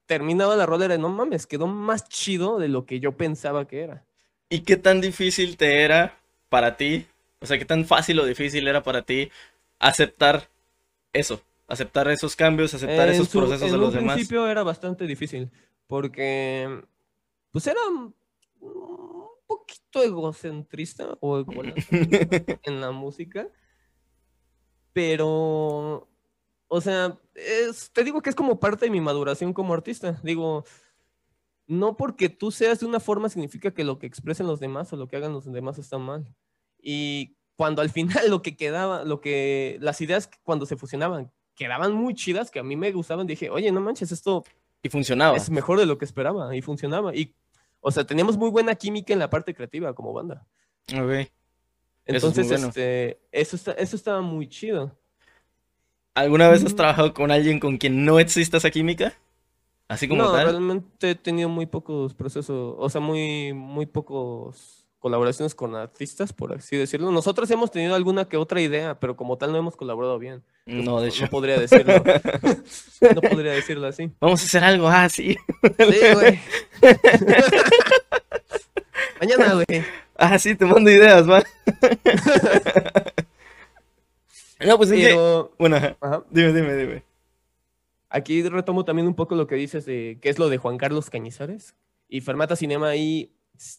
terminaba 0.07 0.57
la 0.57 0.67
rola 0.67 0.87
era, 0.87 0.99
no 0.99 1.09
mames, 1.09 1.47
quedó 1.47 1.67
más 1.67 2.09
chido 2.09 2.59
de 2.59 2.69
lo 2.69 2.87
que 2.87 3.01
yo 3.01 3.17
pensaba 3.17 3.67
que 3.67 3.81
era. 3.83 4.05
¿Y 4.51 4.61
qué 4.61 4.77
tan 4.77 5.01
difícil 5.01 5.57
te 5.57 5.83
era 5.83 6.19
para 6.49 6.77
ti? 6.77 7.07
O 7.41 7.47
sea, 7.47 7.59
¿qué 7.59 7.65
tan 7.65 7.85
fácil 7.85 8.19
o 8.21 8.25
difícil 8.25 8.67
era 8.67 8.83
para 8.83 9.03
ti 9.03 9.31
aceptar 9.79 10.49
eso? 11.13 11.41
Aceptar 11.69 12.09
esos 12.09 12.35
cambios, 12.35 12.73
aceptar 12.73 13.09
En 13.09 13.15
esos 13.15 13.29
su- 13.29 13.39
procesos 13.39 13.71
de 13.71 13.75
en 13.77 13.81
los 13.81 13.91
un 13.93 14.01
demás. 14.01 14.15
principio 14.17 14.49
era 14.49 14.63
bastante 14.63 15.07
difícil, 15.07 15.51
porque 15.87 16.83
pues 17.51 17.67
era 17.67 17.81
un 17.89 18.15
poquito 19.47 20.03
egocentrista 20.03 21.17
o 21.21 21.39
en 22.63 22.81
la 22.81 22.91
música, 22.91 23.49
pero, 24.93 26.09
o 26.69 26.81
sea, 26.81 27.19
es- 27.35 27.91
te 27.93 28.05
digo 28.05 28.21
que 28.23 28.31
es 28.31 28.37
como 28.37 28.59
parte 28.59 28.87
de 28.87 28.91
mi 28.91 29.01
maduración 29.01 29.53
como 29.53 29.75
artista. 29.75 30.21
Digo, 30.23 30.65
no 31.67 31.97
porque 31.97 32.29
tú 32.29 32.51
seas 32.51 32.81
de 32.81 32.87
una 32.87 33.01
forma 33.01 33.29
significa 33.29 33.73
que 33.73 33.85
lo 33.85 33.99
que 33.99 34.07
expresen 34.07 34.47
los 34.47 34.61
demás 34.61 34.93
o 34.93 34.97
lo 34.97 35.07
que 35.09 35.17
hagan 35.17 35.33
los 35.33 35.51
demás 35.51 35.79
está 35.79 35.99
mal. 35.99 36.35
Y 36.81 37.37
cuando 37.57 37.83
al 37.83 37.91
final 37.91 38.31
lo 38.31 38.43
que 38.43 38.57
quedaba, 38.57 39.05
lo 39.05 39.21
que, 39.21 39.79
las 39.81 40.01
ideas 40.01 40.31
cuando 40.43 40.67
se 40.67 40.77
fusionaban 40.77 41.31
quedaban 41.55 41.93
muy 41.93 42.15
chidas, 42.15 42.51
que 42.53 42.61
a 42.61 42.63
mí 42.63 42.77
me 42.77 42.93
gustaban, 42.93 43.27
dije, 43.27 43.51
oye, 43.51 43.73
no 43.73 43.81
manches, 43.81 44.13
esto 44.13 44.45
Y 44.81 44.89
funcionaba. 44.91 45.37
es 45.37 45.51
mejor 45.51 45.79
de 45.81 45.87
lo 45.87 45.99
que 45.99 46.05
esperaba 46.05 46.55
y 46.55 46.63
funcionaba. 46.63 47.15
Y, 47.17 47.35
o 47.81 47.91
sea, 47.91 48.05
teníamos 48.05 48.37
muy 48.37 48.51
buena 48.51 48.75
química 48.75 49.13
en 49.13 49.19
la 49.19 49.31
parte 49.31 49.55
creativa 49.55 49.95
como 49.95 50.13
banda. 50.13 50.47
Ok. 50.93 51.11
Eso 51.11 51.29
es 52.31 52.39
Entonces, 52.39 52.49
bueno. 52.49 52.69
este, 52.69 53.21
eso, 53.33 53.57
está, 53.57 53.73
eso 53.73 53.95
estaba 53.97 54.21
muy 54.23 54.49
chido. 54.49 54.97
¿Alguna 56.15 56.49
vez 56.49 56.65
has 56.65 56.73
Mm. 56.73 56.77
trabajado 56.77 57.15
con 57.15 57.31
alguien 57.31 57.61
con 57.61 57.77
quien 57.79 58.05
no 58.05 58.19
exista 58.19 58.57
esa 58.57 58.71
química? 58.71 59.15
Así 59.89 60.09
como 60.09 60.23
no, 60.23 60.33
tal. 60.33 60.47
realmente 60.49 61.11
he 61.11 61.15
tenido 61.15 61.49
muy 61.49 61.67
pocos 61.67 62.15
procesos, 62.15 62.75
o 62.79 62.91
sea, 62.91 63.01
muy, 63.01 63.53
muy 63.53 63.87
pocos 63.87 64.87
colaboraciones 65.09 65.55
con 65.55 65.75
artistas, 65.75 66.35
por 66.35 66.53
así 66.53 66.77
decirlo. 66.77 67.11
Nosotros 67.11 67.51
hemos 67.51 67.71
tenido 67.71 67.95
alguna 67.95 68.27
que 68.29 68.37
otra 68.37 68.61
idea, 68.61 69.01
pero 69.01 69.17
como 69.17 69.39
tal 69.39 69.53
no 69.53 69.59
hemos 69.59 69.75
colaborado 69.75 70.19
bien. 70.19 70.43
Entonces, 70.67 70.85
No, 70.87 71.01
de 71.01 71.07
no, 71.07 71.13
hecho. 71.13 71.25
no 71.25 71.31
podría 71.31 71.59
decirlo. 71.59 71.95
no 73.15 73.21
podría 73.23 73.53
decirlo 73.53 73.87
así. 73.87 74.11
Vamos 74.21 74.43
a 74.43 74.45
hacer 74.45 74.63
algo, 74.65 74.87
ah, 74.89 75.09
sí. 75.09 75.35
Güey. 75.79 76.39
Mañana, 79.21 79.55
güey. 79.55 79.85
Ah, 80.17 80.39
sí, 80.39 80.55
te 80.55 80.65
mando 80.67 80.91
ideas, 80.91 81.29
va. 81.29 81.43
no, 84.67 84.77
pues. 84.77 84.91
Pero, 84.91 85.53
Bueno, 85.59 85.77
ajá. 85.77 86.23
dime, 86.31 86.53
dime, 86.53 86.77
dime. 86.77 87.03
Aquí 88.11 88.43
retomo 88.43 88.85
también 88.85 89.07
un 89.09 89.15
poco 89.15 89.35
lo 89.35 89.47
que 89.47 89.55
dices 89.55 89.85
de 89.87 90.19
qué 90.21 90.29
es 90.31 90.39
lo 90.39 90.49
de 90.49 90.57
Juan 90.59 90.79
Carlos 90.79 91.11
Cañizares. 91.11 91.75
Y 92.09 92.21
Fermata 92.23 92.57
Cinema 92.57 92.89
ahí, 92.89 93.33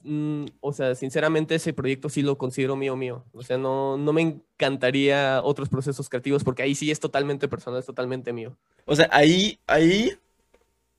mm, 0.03 0.45
o 0.61 0.73
sea, 0.73 0.95
sinceramente 0.95 1.55
ese 1.55 1.73
proyecto 1.73 2.09
sí 2.09 2.21
lo 2.21 2.37
considero 2.37 2.75
mío 2.75 2.95
mío. 2.95 3.25
O 3.33 3.43
sea, 3.43 3.57
no, 3.57 3.97
no 3.97 4.13
me 4.13 4.21
encantaría 4.21 5.41
otros 5.43 5.69
procesos 5.69 6.09
creativos 6.09 6.43
porque 6.43 6.63
ahí 6.63 6.75
sí 6.75 6.91
es 6.91 6.99
totalmente 6.99 7.47
personal, 7.47 7.79
es 7.79 7.85
totalmente 7.85 8.33
mío. 8.33 8.57
O 8.85 8.95
sea, 8.95 9.09
ahí, 9.11 9.59
ahí. 9.67 10.11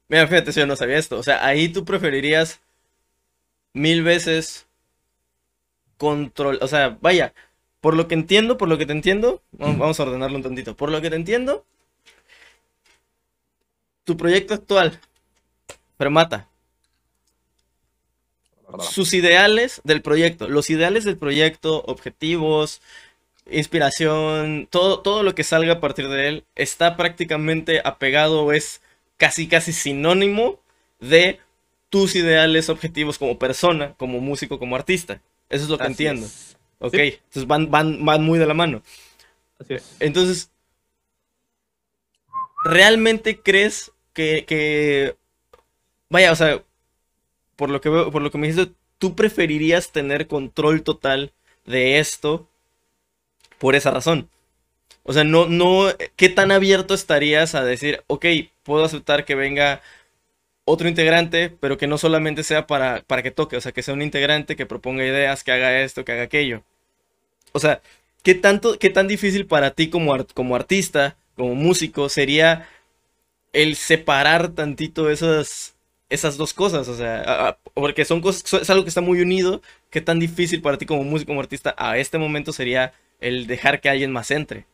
Mira, 0.08 0.26
fíjate, 0.26 0.52
si 0.52 0.60
yo 0.60 0.66
no 0.66 0.76
sabía 0.76 0.98
esto. 0.98 1.18
O 1.18 1.22
sea, 1.22 1.44
ahí 1.44 1.68
tú 1.68 1.84
preferirías 1.84 2.60
mil 3.72 4.02
veces 4.02 4.66
control. 5.96 6.58
O 6.62 6.68
sea, 6.68 6.98
vaya, 7.00 7.34
por 7.80 7.94
lo 7.94 8.08
que 8.08 8.14
entiendo, 8.14 8.56
por 8.56 8.68
lo 8.68 8.78
que 8.78 8.86
te 8.86 8.92
entiendo, 8.92 9.42
vamos 9.52 9.78
vamos 9.78 10.00
a 10.00 10.02
ordenarlo 10.04 10.36
un 10.36 10.42
tantito. 10.42 10.76
Por 10.76 10.90
lo 10.90 11.00
que 11.00 11.10
te 11.10 11.16
entiendo, 11.16 11.64
tu 14.04 14.16
proyecto 14.16 14.54
actual, 14.54 15.00
Fermata. 15.96 16.49
Sus 18.78 19.14
ideales 19.14 19.80
del 19.84 20.02
proyecto, 20.02 20.48
los 20.48 20.70
ideales 20.70 21.04
del 21.04 21.16
proyecto, 21.16 21.82
objetivos, 21.86 22.80
inspiración, 23.50 24.68
todo, 24.70 25.00
todo 25.00 25.22
lo 25.22 25.34
que 25.34 25.44
salga 25.44 25.74
a 25.74 25.80
partir 25.80 26.08
de 26.08 26.28
él 26.28 26.44
está 26.54 26.96
prácticamente 26.96 27.80
apegado, 27.84 28.52
es 28.52 28.80
casi 29.16 29.48
casi 29.48 29.72
sinónimo 29.72 30.60
de 31.00 31.40
tus 31.88 32.14
ideales, 32.14 32.68
objetivos 32.68 33.18
como 33.18 33.38
persona, 33.38 33.94
como 33.94 34.20
músico, 34.20 34.58
como 34.58 34.76
artista. 34.76 35.20
Eso 35.48 35.64
es 35.64 35.70
lo 35.70 35.78
que 35.78 35.86
entiendo. 35.86 36.26
Ok, 36.78 36.94
entonces 36.94 37.46
van, 37.46 37.70
van, 37.70 38.04
van 38.04 38.22
muy 38.22 38.38
de 38.38 38.46
la 38.46 38.54
mano. 38.54 38.82
Así 39.58 39.74
es. 39.74 39.96
Entonces, 39.98 40.50
¿realmente 42.64 43.40
crees 43.40 43.92
que, 44.12 44.44
que, 44.46 45.16
vaya, 46.08 46.32
o 46.32 46.36
sea, 46.36 46.62
por 47.60 47.68
lo 47.68 47.82
que 47.82 47.90
veo, 47.90 48.10
por 48.10 48.22
lo 48.22 48.30
que 48.30 48.38
me 48.38 48.46
dijiste, 48.46 48.72
tú 48.96 49.14
preferirías 49.14 49.92
tener 49.92 50.26
control 50.26 50.82
total 50.82 51.34
de 51.66 51.98
esto 51.98 52.48
por 53.58 53.74
esa 53.74 53.90
razón? 53.90 54.30
O 55.02 55.12
sea, 55.12 55.24
no, 55.24 55.44
no, 55.44 55.88
¿qué 56.16 56.30
tan 56.30 56.52
abierto 56.52 56.94
estarías 56.94 57.54
a 57.54 57.62
decir, 57.62 58.02
ok, 58.06 58.24
puedo 58.62 58.82
aceptar 58.82 59.26
que 59.26 59.34
venga 59.34 59.82
otro 60.64 60.88
integrante, 60.88 61.50
pero 61.60 61.76
que 61.76 61.86
no 61.86 61.98
solamente 61.98 62.44
sea 62.44 62.66
para, 62.66 63.02
para 63.06 63.22
que 63.22 63.30
toque, 63.30 63.58
o 63.58 63.60
sea, 63.60 63.72
que 63.72 63.82
sea 63.82 63.92
un 63.92 64.00
integrante 64.00 64.56
que 64.56 64.64
proponga 64.64 65.04
ideas, 65.04 65.44
que 65.44 65.52
haga 65.52 65.82
esto, 65.82 66.02
que 66.02 66.12
haga 66.12 66.22
aquello? 66.22 66.62
O 67.52 67.60
sea, 67.60 67.82
¿qué, 68.22 68.34
tanto, 68.34 68.78
qué 68.78 68.88
tan 68.88 69.06
difícil 69.06 69.44
para 69.46 69.72
ti 69.72 69.90
como, 69.90 70.16
como 70.32 70.56
artista, 70.56 71.18
como 71.36 71.54
músico, 71.54 72.08
sería 72.08 72.66
el 73.52 73.76
separar 73.76 74.54
tantito 74.54 75.10
esas, 75.10 75.74
esas 76.10 76.36
dos 76.36 76.52
cosas? 76.52 76.88
O 76.88 76.94
sea, 76.94 77.58
porque 77.72 78.04
son 78.04 78.20
cosas, 78.20 78.52
es 78.52 78.68
algo 78.68 78.82
que 78.82 78.88
está 78.90 79.00
muy 79.00 79.20
unido. 79.22 79.62
¿Qué 79.88 80.00
tan 80.00 80.18
difícil 80.18 80.60
para 80.60 80.76
ti 80.76 80.84
como 80.84 81.04
músico, 81.04 81.30
como 81.30 81.40
artista, 81.40 81.74
a 81.78 81.96
este 81.96 82.18
momento 82.18 82.52
sería 82.52 82.92
el 83.20 83.46
dejar 83.46 83.80
que 83.80 83.88
alguien 83.88 84.12
más 84.12 84.30
entre? 84.30 84.66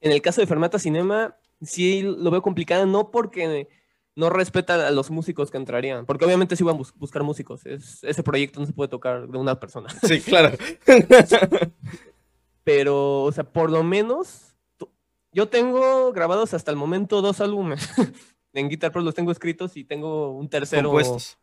En 0.00 0.12
el 0.12 0.22
caso 0.22 0.40
de 0.40 0.46
Fermata 0.46 0.78
Cinema, 0.78 1.36
sí 1.62 2.02
lo 2.02 2.30
veo 2.30 2.42
complicado, 2.42 2.86
no 2.86 3.10
porque 3.10 3.68
no 4.14 4.30
respeta 4.30 4.86
a 4.86 4.90
los 4.90 5.10
músicos 5.10 5.50
que 5.50 5.58
entrarían, 5.58 6.06
porque 6.06 6.24
obviamente 6.24 6.56
sí 6.56 6.64
van 6.64 6.76
a 6.76 6.82
buscar 6.96 7.22
músicos, 7.22 7.62
ese 7.66 8.22
proyecto 8.22 8.60
no 8.60 8.66
se 8.66 8.72
puede 8.72 8.88
tocar 8.88 9.28
de 9.28 9.38
una 9.38 9.58
persona. 9.60 9.88
Sí, 10.06 10.20
claro. 10.20 10.56
Pero, 12.64 13.22
o 13.22 13.32
sea, 13.32 13.44
por 13.44 13.70
lo 13.70 13.84
menos, 13.84 14.54
yo 15.32 15.48
tengo 15.48 16.12
grabados 16.12 16.52
hasta 16.54 16.70
el 16.70 16.76
momento 16.76 17.22
dos 17.22 17.40
álbumes. 17.40 17.88
en 18.60 18.68
Guitar 18.68 18.92
Pro 18.92 19.02
los 19.02 19.14
tengo 19.14 19.32
escritos 19.32 19.76
y 19.76 19.84
tengo 19.84 20.32
un 20.32 20.48
tercero. 20.48 20.88
Compuestos. 20.88 21.38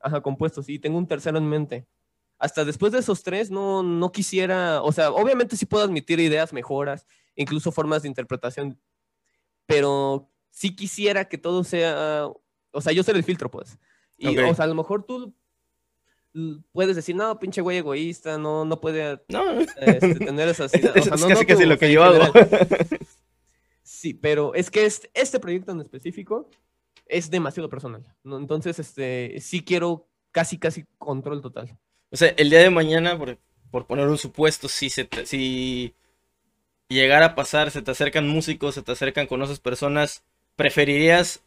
Ajá, 0.00 0.20
compuestos, 0.20 0.68
y 0.68 0.78
tengo 0.78 0.96
un 0.98 1.06
tercero 1.06 1.38
en 1.38 1.48
mente. 1.48 1.86
Hasta 2.38 2.64
después 2.64 2.92
de 2.92 3.00
esos 3.00 3.24
tres, 3.24 3.50
no, 3.50 3.82
no 3.82 4.12
quisiera, 4.12 4.80
o 4.82 4.92
sea, 4.92 5.10
obviamente 5.10 5.56
sí 5.56 5.66
puedo 5.66 5.82
admitir 5.82 6.20
ideas, 6.20 6.52
mejoras, 6.52 7.04
incluso 7.34 7.72
formas 7.72 8.02
de 8.02 8.08
interpretación, 8.08 8.78
pero 9.66 10.30
sí 10.50 10.76
quisiera 10.76 11.24
que 11.28 11.36
todo 11.36 11.64
sea, 11.64 12.28
o 12.70 12.80
sea, 12.80 12.92
yo 12.92 13.02
ser 13.02 13.16
el 13.16 13.24
filtro, 13.24 13.50
pues. 13.50 13.76
Y, 14.16 14.38
o 14.38 14.54
sea, 14.54 14.66
a 14.66 14.68
lo 14.68 14.74
mejor 14.74 15.04
tú 15.04 15.34
puedes 16.72 16.94
decir, 16.94 17.16
no, 17.16 17.38
pinche 17.38 17.60
güey 17.60 17.78
egoísta, 17.78 18.38
no, 18.38 18.64
no 18.64 18.80
puede 18.80 19.20
este, 19.80 20.14
tener 20.16 20.48
esas 20.48 20.72
ideas. 20.76 20.96
O 20.96 21.02
sea, 21.02 21.14
es 21.14 21.24
casi, 21.24 21.46
casi 21.46 21.64
lo 21.64 21.78
que 21.78 21.90
yo 21.92 22.04
hago. 22.04 22.32
Sí, 23.88 24.12
pero 24.12 24.54
es 24.54 24.70
que 24.70 24.84
este, 24.84 25.10
este 25.14 25.40
proyecto 25.40 25.72
en 25.72 25.80
específico 25.80 26.50
es 27.06 27.30
demasiado 27.30 27.70
personal. 27.70 28.04
¿no? 28.22 28.36
Entonces, 28.36 28.78
este, 28.78 29.40
sí 29.40 29.64
quiero 29.64 30.06
casi, 30.30 30.58
casi 30.58 30.84
control 30.98 31.40
total. 31.40 31.78
O 32.10 32.16
sea, 32.16 32.34
el 32.36 32.50
día 32.50 32.60
de 32.60 32.70
mañana, 32.70 33.18
por, 33.18 33.38
por 33.70 33.86
poner 33.86 34.08
un 34.08 34.18
supuesto, 34.18 34.68
si, 34.68 34.90
se 34.90 35.08
si 35.24 35.94
llegara 36.88 37.26
a 37.26 37.34
pasar, 37.34 37.70
se 37.70 37.82
te 37.82 37.90
acercan 37.90 38.28
músicos, 38.28 38.74
se 38.74 38.82
te 38.82 38.92
acercan 38.92 39.26
con 39.26 39.42
esas 39.42 39.60
personas 39.60 40.22
¿preferirías, 40.56 41.44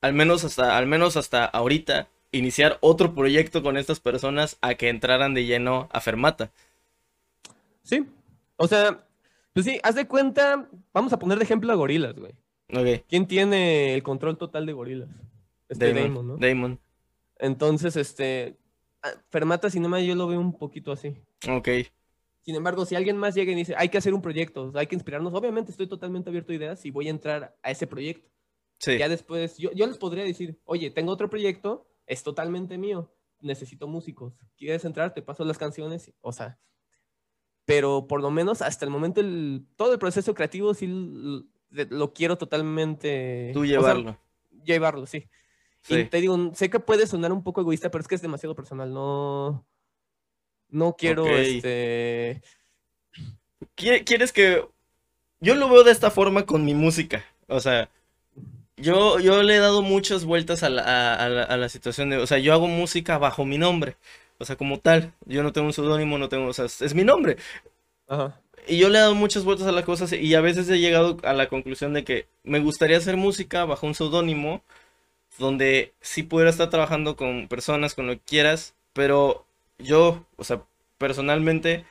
al 0.00 0.14
menos 0.14 0.44
hasta, 0.44 0.78
al 0.78 0.86
menos 0.86 1.16
hasta 1.16 1.44
ahorita, 1.44 2.08
iniciar 2.30 2.78
otro 2.80 3.14
proyecto 3.14 3.62
con 3.62 3.76
estas 3.76 4.00
personas 4.00 4.56
a 4.62 4.74
que 4.74 4.88
entraran 4.88 5.34
de 5.34 5.44
lleno 5.44 5.88
a 5.92 6.00
Fermata? 6.00 6.50
Sí. 7.82 8.06
O 8.56 8.68
sea, 8.68 9.04
pues 9.52 9.66
sí, 9.66 9.78
haz 9.82 9.94
de 9.94 10.06
cuenta, 10.06 10.68
vamos 10.92 11.12
a 11.12 11.18
poner 11.18 11.38
de 11.38 11.44
ejemplo 11.44 11.72
a 11.72 11.76
Gorilas, 11.76 12.14
güey. 12.16 12.34
¿Quién 13.08 13.26
tiene 13.26 13.94
el 13.94 14.02
control 14.02 14.38
total 14.38 14.64
de 14.66 14.72
Gorilas? 14.72 15.10
Este 15.68 15.92
Damon, 15.92 16.26
¿no? 16.26 16.36
Damon. 16.38 16.80
Entonces, 17.38 17.96
este, 17.96 18.56
Fermata 19.28 19.68
Cinema 19.68 20.00
yo 20.00 20.14
lo 20.14 20.26
veo 20.26 20.40
un 20.40 20.56
poquito 20.56 20.92
así. 20.92 21.16
Ok. 21.48 21.68
Sin 22.42 22.56
embargo, 22.56 22.84
si 22.86 22.94
alguien 22.94 23.16
más 23.16 23.34
llega 23.34 23.52
y 23.52 23.54
dice, 23.54 23.74
hay 23.76 23.88
que 23.88 23.98
hacer 23.98 24.14
un 24.14 24.22
proyecto, 24.22 24.72
hay 24.74 24.86
que 24.86 24.96
inspirarnos, 24.96 25.32
obviamente 25.34 25.70
estoy 25.70 25.86
totalmente 25.86 26.30
abierto 26.30 26.52
a 26.52 26.56
ideas 26.56 26.84
y 26.84 26.90
voy 26.90 27.06
a 27.06 27.10
entrar 27.10 27.56
a 27.62 27.70
ese 27.70 27.86
proyecto. 27.86 28.28
Ya 28.84 29.08
después, 29.08 29.58
yo, 29.58 29.70
yo 29.72 29.86
les 29.86 29.96
podría 29.96 30.24
decir, 30.24 30.58
oye, 30.64 30.90
tengo 30.90 31.12
otro 31.12 31.30
proyecto, 31.30 31.86
es 32.06 32.24
totalmente 32.24 32.78
mío, 32.78 33.12
necesito 33.40 33.86
músicos. 33.86 34.34
¿Quieres 34.56 34.84
entrar? 34.84 35.14
Te 35.14 35.22
paso 35.22 35.44
las 35.44 35.56
canciones. 35.56 36.12
O 36.20 36.32
sea, 36.32 36.58
pero 37.64 38.06
por 38.06 38.20
lo 38.20 38.30
menos 38.30 38.62
hasta 38.62 38.84
el 38.84 38.90
momento 38.90 39.20
el, 39.20 39.64
todo 39.76 39.92
el 39.92 39.98
proceso 39.98 40.34
creativo 40.34 40.74
sí 40.74 40.86
lo, 41.70 42.12
quiero 42.12 42.36
totalmente... 42.36 43.50
Tú 43.54 43.64
llevarlo. 43.64 44.18
llevarlo, 44.64 45.06
sí. 45.06 45.28
Y 45.88 46.04
te 46.04 46.20
digo, 46.20 46.52
sé 46.54 46.70
que 46.70 46.80
puede 46.80 47.06
sonar 47.06 47.32
un 47.32 47.42
poco 47.42 47.60
egoísta, 47.60 47.90
pero 47.90 48.02
es 48.02 48.08
que 48.08 48.14
es 48.14 48.22
demasiado 48.22 48.54
personal. 48.54 48.92
No, 48.92 49.66
no 50.68 50.96
quiero, 50.96 51.26
este... 51.26 52.42
¿Quieres 53.74 54.32
que... 54.32 54.66
Yo 55.40 55.54
lo 55.56 55.68
veo 55.68 55.82
de 55.82 55.90
esta 55.90 56.10
forma 56.10 56.46
con 56.46 56.64
mi 56.64 56.74
música. 56.74 57.24
O 57.48 57.58
sea, 57.58 57.88
yo, 58.76 59.20
yo 59.20 59.42
le 59.42 59.56
he 59.56 59.58
dado 59.58 59.82
muchas 59.82 60.24
vueltas 60.24 60.62
a 60.62 60.70
la, 60.70 61.14
a, 61.14 61.56
la, 61.56 61.68
situación 61.68 62.10
de, 62.10 62.18
o 62.18 62.26
sea, 62.26 62.38
yo 62.38 62.52
hago 62.52 62.68
música 62.68 63.18
bajo 63.18 63.44
mi 63.44 63.58
nombre, 63.58 63.96
o 64.42 64.44
sea, 64.44 64.56
como 64.56 64.80
tal, 64.80 65.12
yo 65.24 65.42
no 65.44 65.52
tengo 65.52 65.68
un 65.68 65.72
seudónimo, 65.72 66.18
no 66.18 66.28
tengo, 66.28 66.48
o 66.48 66.52
sea, 66.52 66.64
es, 66.66 66.94
mi 66.94 67.04
nombre. 67.04 67.36
Ajá. 68.08 68.40
Y 68.66 68.78
yo 68.78 68.88
le 68.88 68.98
he 68.98 69.00
dado 69.00 69.14
muchas 69.14 69.44
vueltas 69.44 69.66
a 69.68 69.72
las 69.72 69.84
cosas 69.84 70.12
y 70.12 70.34
a 70.34 70.40
veces 70.40 70.68
he 70.68 70.80
llegado 70.80 71.18
a 71.22 71.32
la 71.32 71.48
conclusión 71.48 71.92
de 71.94 72.04
que 72.04 72.26
me 72.44 72.60
gustaría 72.60 72.96
hacer 72.96 73.16
música 73.16 73.64
bajo 73.64 73.86
un 73.86 73.94
seudónimo 73.94 74.62
donde 75.38 75.92
sí 76.00 76.22
pudiera 76.24 76.50
estar 76.50 76.70
trabajando 76.70 77.16
con 77.16 77.48
personas, 77.48 77.94
con 77.94 78.06
lo 78.08 78.14
que 78.14 78.20
quieras, 78.20 78.74
pero 78.92 79.46
yo, 79.78 80.26
o 80.36 80.44
sea, 80.44 80.62
personalmente, 80.98 81.84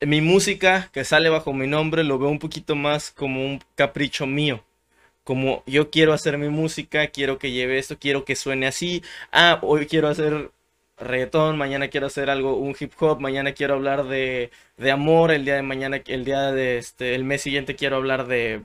mi 0.00 0.20
música 0.20 0.90
que 0.92 1.04
sale 1.04 1.28
bajo 1.28 1.52
mi 1.52 1.66
nombre 1.66 2.04
lo 2.04 2.18
veo 2.18 2.28
un 2.28 2.38
poquito 2.38 2.76
más 2.76 3.10
como 3.10 3.44
un 3.44 3.60
capricho 3.74 4.26
mío 4.26 4.62
como 5.26 5.64
yo 5.66 5.90
quiero 5.90 6.12
hacer 6.12 6.38
mi 6.38 6.48
música, 6.50 7.08
quiero 7.08 7.38
que 7.38 7.50
lleve 7.50 7.78
esto, 7.78 7.98
quiero 7.98 8.24
que 8.24 8.36
suene 8.36 8.68
así, 8.68 9.02
ah, 9.32 9.58
hoy 9.62 9.86
quiero 9.86 10.06
hacer 10.06 10.52
reggaetón, 10.98 11.58
mañana 11.58 11.88
quiero 11.88 12.06
hacer 12.06 12.30
algo, 12.30 12.56
un 12.56 12.74
hip 12.78 12.92
hop, 13.00 13.20
mañana 13.20 13.52
quiero 13.52 13.74
hablar 13.74 14.06
de, 14.06 14.50
de 14.76 14.90
amor, 14.90 15.30
el 15.30 15.44
día 15.44 15.56
de 15.56 15.62
mañana, 15.62 16.02
el 16.06 16.24
día 16.24 16.52
de 16.52 16.78
este, 16.78 17.14
el 17.14 17.24
mes 17.24 17.42
siguiente 17.42 17.76
quiero 17.76 17.96
hablar 17.96 18.26
de 18.26 18.62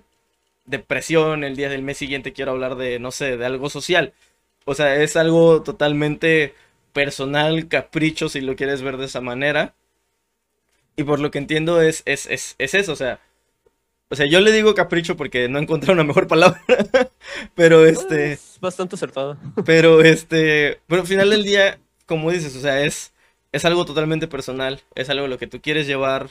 depresión, 0.66 1.44
el 1.44 1.56
día 1.56 1.70
del 1.70 1.84
mes 1.84 1.98
siguiente 1.98 2.34
quiero 2.34 2.52
hablar 2.52 2.76
de, 2.76 3.00
no 3.00 3.12
sé, 3.12 3.38
de 3.38 3.46
algo 3.46 3.70
social. 3.70 4.14
O 4.66 4.76
sea, 4.76 4.96
es 4.96 5.18
algo 5.18 5.64
totalmente 5.64 6.54
personal, 6.94 7.68
capricho, 7.68 8.30
si 8.30 8.42
lo 8.42 8.56
quieres 8.56 8.82
ver 8.82 8.98
de 8.98 9.06
esa 9.06 9.22
manera. 9.22 9.74
Y 10.96 11.04
por 11.04 11.20
lo 11.20 11.32
que 11.32 11.40
entiendo 11.40 11.82
es, 11.82 12.04
es, 12.06 12.28
es, 12.28 12.56
es 12.60 12.74
eso, 12.74 12.94
o 12.94 12.96
sea, 12.96 13.20
o 14.12 14.16
sea, 14.18 14.26
yo 14.26 14.42
le 14.42 14.52
digo 14.52 14.76
capricho 14.76 15.16
porque 15.16 15.48
no 15.48 15.58
encontré 15.58 15.94
una 15.94 16.04
mejor 16.04 16.28
palabra. 16.30 16.62
pero 17.56 17.86
este. 17.86 18.34
Es 18.34 18.58
bastante 18.60 18.96
acertado. 18.96 19.38
pero 19.66 20.02
este. 20.02 20.82
Pero 20.88 21.02
al 21.02 21.08
final 21.08 21.30
del 21.30 21.44
día, 21.44 21.80
como 22.12 22.30
dices, 22.30 22.54
o 22.58 22.60
sea, 22.60 22.82
es, 22.84 23.14
es 23.54 23.64
algo 23.64 23.86
totalmente 23.86 24.28
personal. 24.28 24.82
Es 24.96 25.10
algo 25.10 25.28
lo 25.28 25.38
que 25.38 25.48
tú 25.48 25.62
quieres 25.62 25.88
llevar 25.88 26.30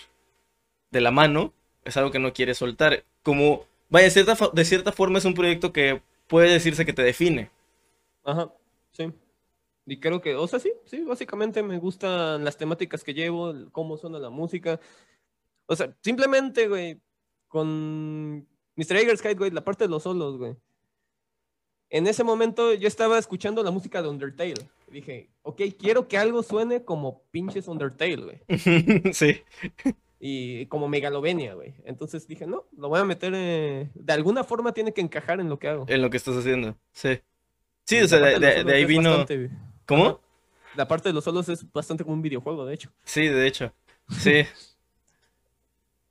de 0.91 1.01
la 1.01 1.11
mano. 1.11 1.55
Es 1.87 1.97
algo 1.97 2.11
que 2.11 2.19
no 2.19 2.35
quieres 2.35 2.59
soltar. 2.59 3.07
Como. 3.23 3.65
Vaya, 3.89 4.05
de 4.05 4.65
cierta, 4.67 4.93
forma 4.93 5.17
es 5.17 5.25
un 5.25 5.33
proyecto 5.33 5.73
que 5.73 6.03
puede 6.27 6.51
decirse 6.51 6.85
que 6.85 6.93
te 6.93 7.03
define. 7.03 7.51
Ajá, 8.25 8.53
sí. 8.93 9.11
Y 9.87 10.01
creo 10.01 10.21
que, 10.21 10.35
o 10.35 10.47
sea, 10.47 10.59
sí, 10.59 10.71
sí, 10.85 11.03
básicamente 11.03 11.63
me 11.63 11.79
gustan 11.79 12.45
las 12.45 12.59
temáticas 12.59 13.03
que 13.03 13.15
llevo, 13.15 13.55
cómo 13.73 13.97
suena 13.97 14.19
la 14.19 14.29
música. 14.29 14.81
O 15.65 15.75
sea, 15.77 15.97
simplemente, 16.03 16.69
güey, 16.69 17.01
con 17.49 18.47
Mr. 18.77 18.97
Eggers 18.97 19.23
güey, 19.35 19.51
la 19.51 19.65
parte 19.65 19.85
de 19.85 19.91
los 19.91 20.03
solos, 20.03 20.37
güey. 20.37 20.57
En 21.91 22.07
ese 22.07 22.23
momento 22.23 22.73
yo 22.75 22.87
estaba 22.87 23.19
escuchando 23.19 23.63
la 23.65 23.73
música 23.73 24.01
de 24.01 24.09
Undertale. 24.09 24.55
dije, 24.89 25.29
ok, 25.43 25.63
quiero 25.79 26.07
que 26.07 26.17
algo 26.17 26.43
suene 26.43 26.85
como 26.85 27.23
pinches 27.33 27.67
Undertale, 27.67 28.17
güey. 28.17 28.41
sí. 29.13 29.43
Y 30.21 30.67
como 30.67 30.89
Megalovenia, 30.89 31.55
güey. 31.55 31.75
Entonces 31.85 32.29
dije, 32.29 32.47
no, 32.47 32.65
lo 32.77 32.89
voy 32.89 33.01
a 33.01 33.05
meter. 33.05 33.33
de 33.33 34.13
alguna 34.13 34.45
forma 34.45 34.73
tiene 34.73 34.93
que 34.93 35.01
encajar 35.01 35.41
en 35.41 35.49
lo 35.49 35.59
que 35.59 35.69
hago. 35.69 35.85
En 35.89 36.01
lo 36.01 36.11
que 36.11 36.17
estás 36.17 36.37
haciendo, 36.37 36.77
sí. 36.93 37.21
Sí, 37.87 37.97
Y 37.97 38.03
o 38.03 38.09
sea, 38.09 38.21
de, 38.21 38.73
ahí 38.73 38.85
vino... 38.85 39.11
bastante- 39.11 39.51
¿Cómo? 39.87 40.07
Ajá. 40.07 40.19
La 40.77 40.87
parte 40.87 41.09
de 41.09 41.13
los 41.13 41.25
solos 41.25 41.49
es 41.49 41.71
bastante 41.73 42.05
como 42.05 42.15
un 42.15 42.23
videojuego, 42.23 42.65
de 42.65 42.75
hecho. 42.75 42.93
Sí, 43.05 43.27
de 43.27 43.47
hecho. 43.47 43.73
Sí. 44.09 44.45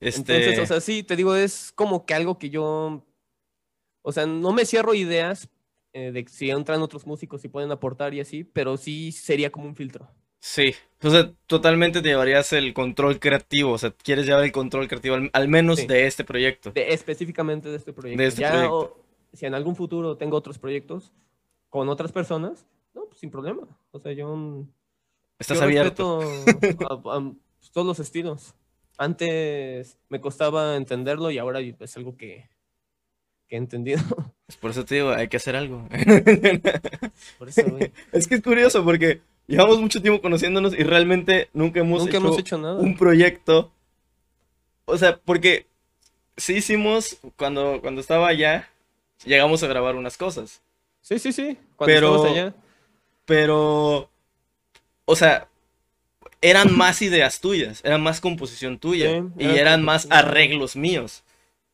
Este... 0.02 0.38
Entonces, 0.38 0.60
o 0.60 0.66
sea, 0.66 0.80
sí, 0.82 1.04
te 1.04 1.16
digo, 1.18 1.36
es 1.36 1.74
como 1.76 2.06
que 2.06 2.14
algo 2.14 2.40
que 2.40 2.50
yo, 2.50 3.06
o 4.02 4.12
sea, 4.14 4.26
no 4.26 4.54
me 4.54 4.64
cierro 4.66 4.94
ideas 4.94 5.50
eh, 6.08 6.12
de 6.12 6.26
si 6.28 6.50
entran 6.50 6.82
otros 6.82 7.06
músicos 7.06 7.44
y 7.46 7.50
pueden 7.50 7.72
aportar 7.72 8.14
y 8.14 8.20
así, 8.22 8.44
pero 8.44 8.78
sí 8.78 9.12
sería 9.12 9.52
como 9.52 9.68
un 9.68 9.76
filtro. 9.76 10.08
Sí, 10.42 10.74
sea, 11.02 11.34
totalmente 11.48 12.02
te 12.02 12.08
llevarías 12.10 12.54
el 12.54 12.74
control 12.74 13.20
creativo, 13.20 13.74
o 13.74 13.78
sea, 13.78 13.92
quieres 13.92 14.26
llevar 14.26 14.44
el 14.46 14.52
control 14.54 14.88
creativo 14.88 15.16
al, 15.16 15.30
al 15.34 15.48
menos 15.50 15.80
Sí. 15.80 15.88
de 15.88 16.08
este 16.08 16.24
proyecto. 16.24 16.72
De, 16.72 16.94
específicamente 16.94 17.68
de 17.70 17.76
este 17.76 17.92
proyecto. 17.92 18.24
este 18.24 18.42
ya, 18.42 18.52
proyecto. 18.52 18.76
o- 18.78 19.04
si 19.34 19.46
en 19.46 19.54
algún 19.54 19.76
futuro 19.76 20.16
tengo 20.18 20.38
otros 20.38 20.58
proyectos 20.58 21.12
con 21.70 21.90
otras 21.90 22.12
personas, 22.12 22.66
no, 22.94 23.06
pues 23.06 23.20
sin 23.20 23.30
problema. 23.30 23.68
O 23.92 24.00
sea, 24.00 24.14
yo, 24.14 24.34
mm, 24.36 24.68
Estás 25.40 25.58
yo 25.58 25.64
abierto. 25.66 26.22
a- 26.90 27.18
a 27.18 27.34
todos 27.74 27.86
los 27.88 28.00
estilos. 28.00 28.56
Antes 28.98 29.98
me 30.10 30.20
costaba 30.22 30.76
entenderlo 30.78 31.32
y 31.32 31.38
ahora 31.38 31.60
es 31.60 31.98
algo 31.98 32.16
que, 32.18 32.50
que 33.48 33.56
he 33.56 33.60
entendido. 33.60 34.00
Por 34.58 34.72
eso 34.72 34.84
te 34.86 34.96
digo, 34.96 35.12
hay 35.12 35.28
que 35.28 35.38
hacer 35.38 35.56
algo. 35.56 35.88
Por 37.38 37.50
eso, 37.50 37.64
güey. 37.70 37.92
Es 38.12 38.28
que 38.28 38.36
es 38.36 38.42
curioso 38.42 38.84
porque 38.84 39.22
llevamos 39.48 39.80
mucho 39.80 40.02
tiempo 40.02 40.22
conociéndonos 40.22 40.74
y 40.74 40.84
realmente 40.84 41.50
nunca 41.54 41.80
hemos 41.82 42.00
Nunca 42.02 42.18
hecho 42.18 42.26
hemos 42.28 42.40
hecho 42.40 42.58
nada. 42.58 42.80
un 42.80 42.98
proyecto. 42.98 43.72
O 44.86 44.98
sea, 44.98 45.18
porque 45.18 45.68
sí 46.38 46.56
hicimos, 46.56 47.18
cuando, 47.36 47.80
cuando 47.82 48.02
estaba 48.02 48.28
allá, 48.28 48.70
llegamos 49.26 49.62
a 49.64 49.68
grabar 49.68 49.96
unas 49.96 50.18
cosas. 50.18 50.62
Sí, 51.02 51.20
sí, 51.20 51.32
sí. 51.32 51.58
Cuando 51.76 51.94
Pero- 51.96 52.24
allá. 52.26 52.54
Pero, 53.26 54.10
o 55.06 55.16
sea, 55.16 55.48
eran 56.42 56.76
más 56.76 57.02
ideas 57.04 57.40
tuyas, 57.42 57.82
era 57.84 58.00
más 58.00 58.20
composición 58.22 58.80
tuya 58.80 59.20
Sí, 59.20 59.24
y 59.38 59.46
era 59.46 59.60
eran 59.62 59.84
más 59.84 60.08
arreglos 60.10 60.76
míos. 60.76 61.24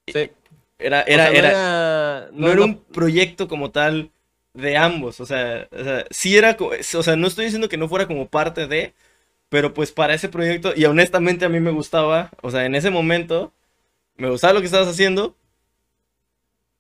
Sí. 0.08 0.30
Era, 0.78 1.06
O 1.10 1.12
era, 1.12 1.24
sea, 1.24 1.32
no 1.32 1.38
era, 1.40 1.50
era, 1.50 2.30
no 2.34 2.52
era 2.52 2.64
un 2.64 2.84
proyecto 2.86 3.48
como 3.48 3.72
tal 3.72 4.12
de 4.54 4.78
ambos, 4.78 5.20
o 5.20 5.26
sea, 5.26 5.68
o 5.72 5.84
sea, 5.84 6.06
sí 6.12 6.38
era, 6.38 6.58
o 6.60 7.04
sea, 7.04 7.16
no 7.16 7.28
estoy 7.28 7.46
diciendo 7.46 7.70
que 7.70 7.78
no 7.78 7.90
fuera 7.90 8.08
como 8.08 8.28
parte 8.30 8.68
de, 8.68 8.94
pero 9.50 9.74
pues 9.74 9.92
para 9.92 10.14
ese 10.16 10.30
proyecto, 10.30 10.74
y 10.76 10.86
honestamente 10.86 11.46
a 11.46 11.50
mí 11.50 11.60
me 11.62 11.72
gustaba, 11.72 12.32
o 12.42 12.52
sea, 12.52 12.66
en 12.66 12.76
ese 12.76 12.92
momento, 12.92 13.54
me 14.18 14.30
gustaba 14.30 14.54
lo 14.54 14.62
que 14.62 14.68
estabas 14.68 14.90
haciendo, 14.90 15.36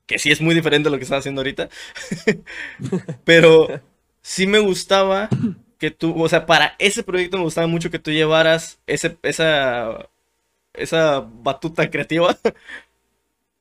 que 0.05 0.19
sí 0.19 0.31
es 0.31 0.41
muy 0.41 0.53
diferente 0.53 0.87
a 0.89 0.91
lo 0.91 0.97
que 0.97 1.03
estás 1.03 1.19
haciendo 1.19 1.41
ahorita, 1.41 1.69
pero 3.23 3.67
sí 4.21 4.47
me 4.47 4.59
gustaba 4.59 5.29
que 5.77 5.91
tú, 5.91 6.21
o 6.21 6.29
sea, 6.29 6.45
para 6.45 6.75
ese 6.79 7.03
proyecto 7.03 7.37
me 7.37 7.43
gustaba 7.43 7.67
mucho 7.67 7.91
que 7.91 7.99
tú 7.99 8.11
llevaras 8.11 8.79
ese, 8.87 9.17
esa, 9.23 10.09
esa 10.73 11.21
batuta 11.21 11.89
creativa, 11.91 12.37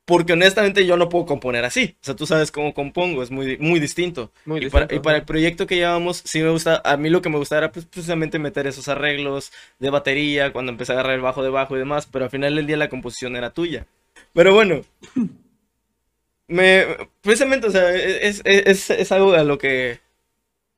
porque 0.04 0.34
honestamente 0.34 0.84
yo 0.86 0.96
no 0.96 1.08
puedo 1.08 1.26
componer 1.26 1.64
así, 1.64 1.96
o 2.02 2.04
sea, 2.04 2.14
tú 2.16 2.26
sabes 2.26 2.50
cómo 2.52 2.74
compongo, 2.74 3.22
es 3.22 3.30
muy, 3.30 3.56
muy 3.58 3.80
distinto. 3.80 4.30
Muy 4.44 4.60
Y 4.64 4.68
para, 4.68 4.84
distinto, 4.86 4.94
y 4.94 4.98
para 5.00 5.18
el 5.18 5.24
proyecto 5.24 5.66
que 5.66 5.76
llevamos, 5.76 6.22
sí 6.24 6.42
me 6.42 6.50
gusta, 6.50 6.82
a 6.84 6.96
mí 6.96 7.08
lo 7.08 7.22
que 7.22 7.30
me 7.30 7.38
gustaba 7.38 7.60
era 7.60 7.72
pues, 7.72 7.86
precisamente 7.86 8.38
meter 8.38 8.66
esos 8.66 8.88
arreglos 8.88 9.52
de 9.78 9.90
batería, 9.90 10.52
cuando 10.52 10.72
empecé 10.72 10.92
a 10.92 10.96
agarrar 10.96 11.14
el 11.14 11.22
bajo 11.22 11.42
de 11.42 11.50
bajo 11.50 11.76
y 11.76 11.78
demás, 11.78 12.06
pero 12.10 12.26
al 12.26 12.30
final 12.30 12.54
del 12.54 12.66
día 12.66 12.76
la 12.76 12.90
composición 12.90 13.36
era 13.36 13.50
tuya. 13.50 13.86
Pero 14.34 14.52
bueno, 14.52 14.82
me, 16.48 16.86
precisamente, 17.22 17.66
o 17.68 17.70
sea, 17.70 17.90
es, 17.94 18.42
es, 18.44 18.66
es, 18.66 18.90
es 18.90 19.12
algo 19.12 19.32
a 19.32 19.44
lo 19.44 19.58
que, 19.58 20.00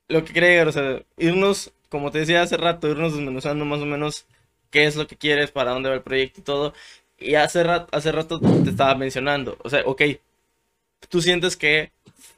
lo 0.09 0.25
que 0.25 0.33
quería 0.33 0.51
llegar, 0.51 0.69
o 0.69 0.73
sea, 0.73 1.03
irnos, 1.17 1.73
como 1.89 2.11
te 2.11 2.21
decía 2.21 2.43
hace 2.43 2.57
rato, 2.57 2.89
irnos 2.89 3.15
desmenuzando 3.15 3.65
más 3.65 3.81
o 3.81 3.87
menos 3.87 4.27
qué 4.71 4.85
es 4.87 4.97
lo 4.97 5.07
que 5.07 5.17
quieres, 5.17 5.51
para 5.51 5.73
dónde 5.73 5.89
va 5.89 5.97
el 5.97 6.03
proyecto 6.03 6.41
y 6.41 6.45
todo. 6.45 6.75
Y 7.19 7.35
hace 7.35 7.63
rato, 7.63 7.89
hace 7.97 8.13
rato 8.13 8.41
te 8.41 8.71
estaba 8.71 8.95
mencionando, 8.95 9.57
o 9.65 9.71
sea, 9.71 9.83
ok, 9.87 10.03
tú 11.09 11.23
sientes 11.23 11.57
que 11.57 11.93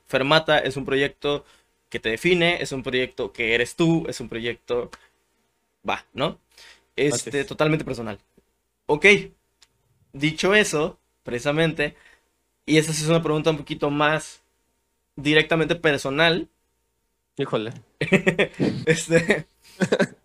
Fermata 0.07 0.59
es 0.59 0.77
un 0.77 0.85
proyecto 0.85 1.45
que 1.89 1.99
te 1.99 2.11
define, 2.11 2.63
es 2.63 2.73
un 2.73 2.83
proyecto 2.83 3.33
que 3.33 3.55
eres 3.55 3.75
tú, 3.75 4.07
es 4.09 4.21
un 4.21 4.29
proyecto, 4.29 4.91
va, 5.89 6.05
¿no? 6.13 6.39
Este, 6.97 7.41
es. 7.41 7.47
totalmente 7.47 7.85
personal. 7.85 8.21
Ok, 8.87 9.07
dicho 10.13 10.55
eso, 10.55 10.99
precisamente, 11.25 11.97
y 12.67 12.79
esa 12.79 12.93
es 12.93 13.09
una 13.09 13.23
pregunta 13.23 13.51
un 13.51 13.59
poquito 13.59 13.91
más 13.91 14.43
directamente 15.17 15.75
personal, 15.75 16.49
Híjole. 17.39 17.73
este, 18.87 19.47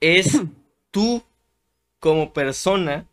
es 0.00 0.40
tú 0.90 1.22
como 2.06 2.32
persona, 2.32 3.06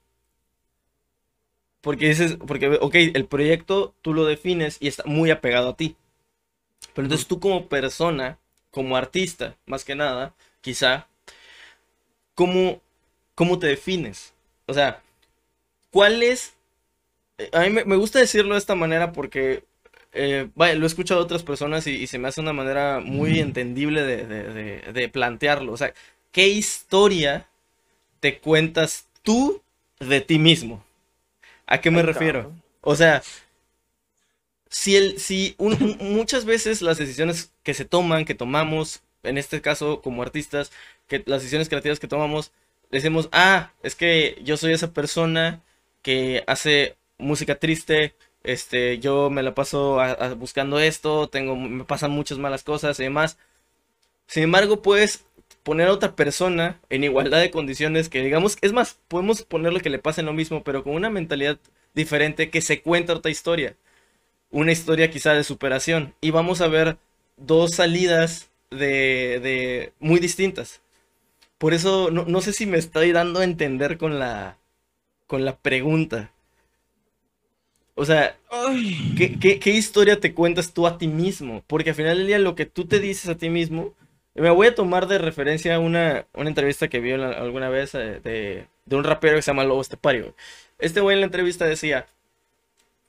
porque 1.82 2.08
dices, 2.10 2.38
porque, 2.48 2.68
ok, 2.82 2.96
el 2.96 3.26
proyecto 3.28 3.94
tú 4.02 4.14
lo 4.14 4.26
defines 4.26 4.78
y 4.80 4.88
está 4.88 5.04
muy 5.06 5.32
apegado 5.32 5.70
a 5.70 5.78
ti. 5.78 5.98
Pero 6.94 7.06
entonces 7.06 7.28
tú 7.28 7.40
como 7.40 7.68
persona, 7.68 8.40
como 8.72 8.98
artista, 8.98 9.58
más 9.66 9.86
que 9.86 9.96
nada, 9.96 10.36
quizá, 10.62 11.08
¿cómo, 12.36 12.82
cómo 13.36 13.60
te 13.60 13.68
defines? 13.68 14.34
O 14.68 14.74
sea, 14.74 15.02
¿cuál 15.92 16.24
es? 16.24 16.56
A 17.52 17.62
mí 17.62 17.70
me, 17.70 17.86
me 17.86 17.96
gusta 17.96 18.20
decirlo 18.20 18.54
de 18.54 18.60
esta 18.60 18.76
manera 18.76 19.12
porque, 19.14 19.64
eh, 20.14 20.50
vaya, 20.56 20.76
lo 20.76 20.84
he 20.84 20.88
escuchado 20.88 21.20
de 21.22 21.26
otras 21.26 21.44
personas 21.44 21.88
y, 21.88 21.92
y 21.96 22.08
se 22.08 22.20
me 22.20 22.28
hace 22.28 22.42
una 22.42 22.54
manera 22.54 23.00
muy 23.00 23.40
entendible 23.40 24.04
de, 24.04 24.26
de- 24.28 24.54
de- 24.54 24.94
de 24.94 25.10
plantearlo. 25.10 25.74
O 25.74 25.78
sea, 25.78 25.94
¿qué 26.32 26.48
historia 26.50 27.48
te 28.24 28.40
cuentas 28.40 29.08
tú 29.22 29.62
de 30.00 30.22
ti 30.22 30.40
mismo? 30.40 30.86
¿A 31.68 31.82
qué 31.82 31.92
me 31.92 32.02
Ay, 32.02 32.04
refiero? 32.04 32.54
O 32.82 32.96
sea, 32.96 33.22
si, 34.70 34.96
el, 34.96 35.20
si 35.20 35.56
un- 35.58 35.98
muchas 36.00 36.46
veces 36.46 36.82
las 36.82 36.98
decisiones 36.98 37.52
que 37.64 37.74
se 37.74 37.86
toman, 37.86 38.26
que 38.26 38.36
tomamos, 38.36 39.02
en 39.24 39.38
este 39.38 39.62
caso 39.62 40.02
como 40.02 40.22
artistas, 40.24 40.72
que 41.08 41.24
las 41.26 41.42
decisiones 41.42 41.70
creativas 41.70 42.00
que 42.00 42.08
tomamos, 42.08 42.52
decimos, 42.92 43.30
ah, 43.32 43.72
es 43.84 43.96
que 43.96 44.40
yo 44.44 44.58
soy 44.58 44.74
esa 44.74 44.94
persona 44.94 45.62
que 46.02 46.44
hace 46.48 46.96
música 47.18 47.56
triste, 47.60 48.16
este, 48.44 49.00
yo 49.00 49.30
me 49.30 49.44
la 49.44 49.56
paso 49.56 50.00
a- 50.00 50.12
a- 50.12 50.34
buscando 50.34 50.80
esto, 50.80 51.30
tengo, 51.30 51.56
me 51.56 51.86
pasan 51.86 52.12
muchas 52.12 52.38
malas 52.38 52.64
cosas 52.64 53.00
y 53.00 53.04
demás. 53.04 53.38
Sin 54.28 54.44
embargo, 54.44 54.82
puedes 54.82 55.26
poner 55.64 55.88
a 55.88 55.94
otra 55.94 56.16
persona 56.16 56.80
en 56.90 57.04
igualdad 57.04 57.40
de 57.42 57.52
condiciones 57.52 58.10
que 58.10 58.22
digamos, 58.24 58.58
es 58.62 58.74
más, 58.74 59.00
podemos 59.08 59.44
ponerle 59.44 59.82
que 59.82 59.90
le 59.90 60.00
pase 60.00 60.24
lo 60.24 60.34
mismo, 60.34 60.64
pero 60.64 60.84
con 60.84 60.96
una 60.96 61.10
mentalidad 61.10 61.60
diferente 61.94 62.50
que 62.50 62.62
se 62.62 62.82
cuenta 62.82 63.14
otra 63.16 63.32
historia. 63.32 63.76
Una 64.52 64.72
historia 64.72 65.12
quizá 65.12 65.34
de 65.34 65.44
superación. 65.44 66.14
Y 66.22 66.32
vamos 66.32 66.62
a 66.62 66.68
ver 66.68 66.98
dos 67.38 67.76
salidas 67.76 68.50
de, 68.72 69.40
de 69.44 69.94
muy 70.00 70.20
distintas. 70.20 70.82
Por 71.58 71.74
eso 71.74 72.12
no, 72.12 72.26
no 72.26 72.42
sé 72.42 72.54
si 72.54 72.66
me 72.66 72.78
estoy 72.78 73.12
dando 73.14 73.40
a 73.42 73.44
entender 73.46 73.98
con 73.98 74.20
la, 74.20 74.58
con 75.28 75.46
la 75.46 75.58
pregunta. 75.58 76.32
O 77.96 78.06
sea, 78.06 78.38
Ay. 78.50 79.14
¿Qué, 79.18 79.40
qué, 79.40 79.60
qué 79.60 79.72
historia 79.72 80.20
te 80.20 80.34
cuentas 80.34 80.74
tú 80.74 80.88
a 80.88 80.98
ti 80.98 81.08
mismo? 81.08 81.64
Porque 81.68 81.92
al 81.92 81.96
final 81.96 82.18
del 82.18 82.28
día 82.28 82.40
lo 82.40 82.56
que 82.56 82.66
tú 82.66 82.86
te 82.86 83.00
dices 83.00 83.30
a 83.30 83.38
ti 83.38 83.50
mismo, 83.50 83.94
me 84.36 84.50
voy 84.50 84.68
a 84.68 84.76
tomar 84.76 85.08
de 85.08 85.18
referencia 85.18 85.80
una, 85.80 86.26
una 86.34 86.50
entrevista 86.50 86.88
que 86.88 87.00
vi 87.00 87.12
alguna 87.12 87.70
vez 87.70 87.94
eh, 87.96 88.20
de, 88.24 88.68
de 88.86 88.96
un 88.96 89.04
rapero 89.04 89.36
que 89.36 89.42
se 89.42 89.52
llama 89.52 89.64
Lobo 89.64 89.82
Estepario. 89.82 90.36
Este 90.80 91.02
güey 91.02 91.16
en 91.16 91.22
la 91.22 91.28
entrevista 91.28 91.66
decía, 91.66 92.08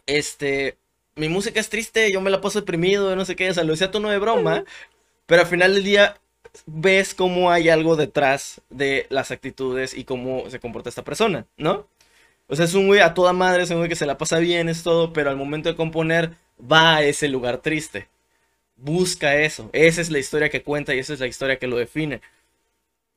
este, 0.07 0.77
mi 1.17 1.29
música 1.29 1.61
es 1.61 1.71
triste, 1.71 2.13
yo 2.13 2.21
me 2.21 2.31
la 2.31 2.41
paso 2.41 2.61
deprimido, 2.61 3.17
no 3.17 3.25
sé 3.25 3.37
qué, 3.37 3.51
o 3.51 3.55
sea, 3.55 3.65
lo 3.65 3.73
decía 3.73 3.89
a 3.89 3.91
tono 3.91 4.11
de 4.11 4.19
broma, 4.19 4.65
pero 5.27 5.43
al 5.43 5.49
final 5.49 5.75
del 5.75 5.85
día 5.85 6.19
ves 6.67 7.15
cómo 7.15 7.51
hay 7.51 7.69
algo 7.69 7.97
detrás 7.97 8.61
de 8.71 9.07
las 9.11 9.31
actitudes 9.31 9.95
y 9.97 10.05
cómo 10.05 10.49
se 10.51 10.61
comporta 10.61 10.89
esta 10.89 11.05
persona, 11.05 11.47
¿no? 11.57 11.87
O 12.47 12.57
sea, 12.57 12.67
es 12.67 12.75
un 12.75 12.87
güey 12.87 13.01
a 13.01 13.15
toda 13.15 13.33
madre, 13.33 13.63
es 13.63 13.71
un 13.71 13.79
güey 13.79 13.89
que 13.89 13.97
se 13.97 14.07
la 14.07 14.19
pasa 14.19 14.39
bien, 14.39 14.69
es 14.69 14.83
todo, 14.83 15.13
pero 15.13 15.31
al 15.31 15.37
momento 15.37 15.69
de 15.71 15.77
componer 15.77 16.37
va 16.61 16.97
a 16.97 17.03
ese 17.03 17.29
lugar 17.29 17.59
triste. 17.59 18.09
Busca 18.85 19.41
eso. 19.41 19.71
Esa 19.73 20.03
es 20.03 20.11
la 20.11 20.19
historia 20.19 20.51
que 20.51 20.63
cuenta 20.63 20.95
y 20.95 20.99
esa 20.99 21.15
es 21.15 21.21
la 21.21 21.27
historia 21.27 21.59
que 21.59 21.67
lo 21.67 21.79
define. 21.79 22.21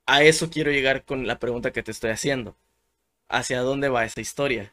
A 0.05 0.23
eso 0.23 0.49
quiero 0.49 0.71
llegar 0.71 1.03
con 1.03 1.27
la 1.27 1.39
pregunta 1.39 1.73
que 1.73 1.83
te 1.83 1.91
estoy 1.91 2.11
haciendo. 2.11 2.55
¿Hacia 3.27 3.59
dónde 3.59 3.89
va 3.89 4.05
esa 4.05 4.21
historia? 4.21 4.71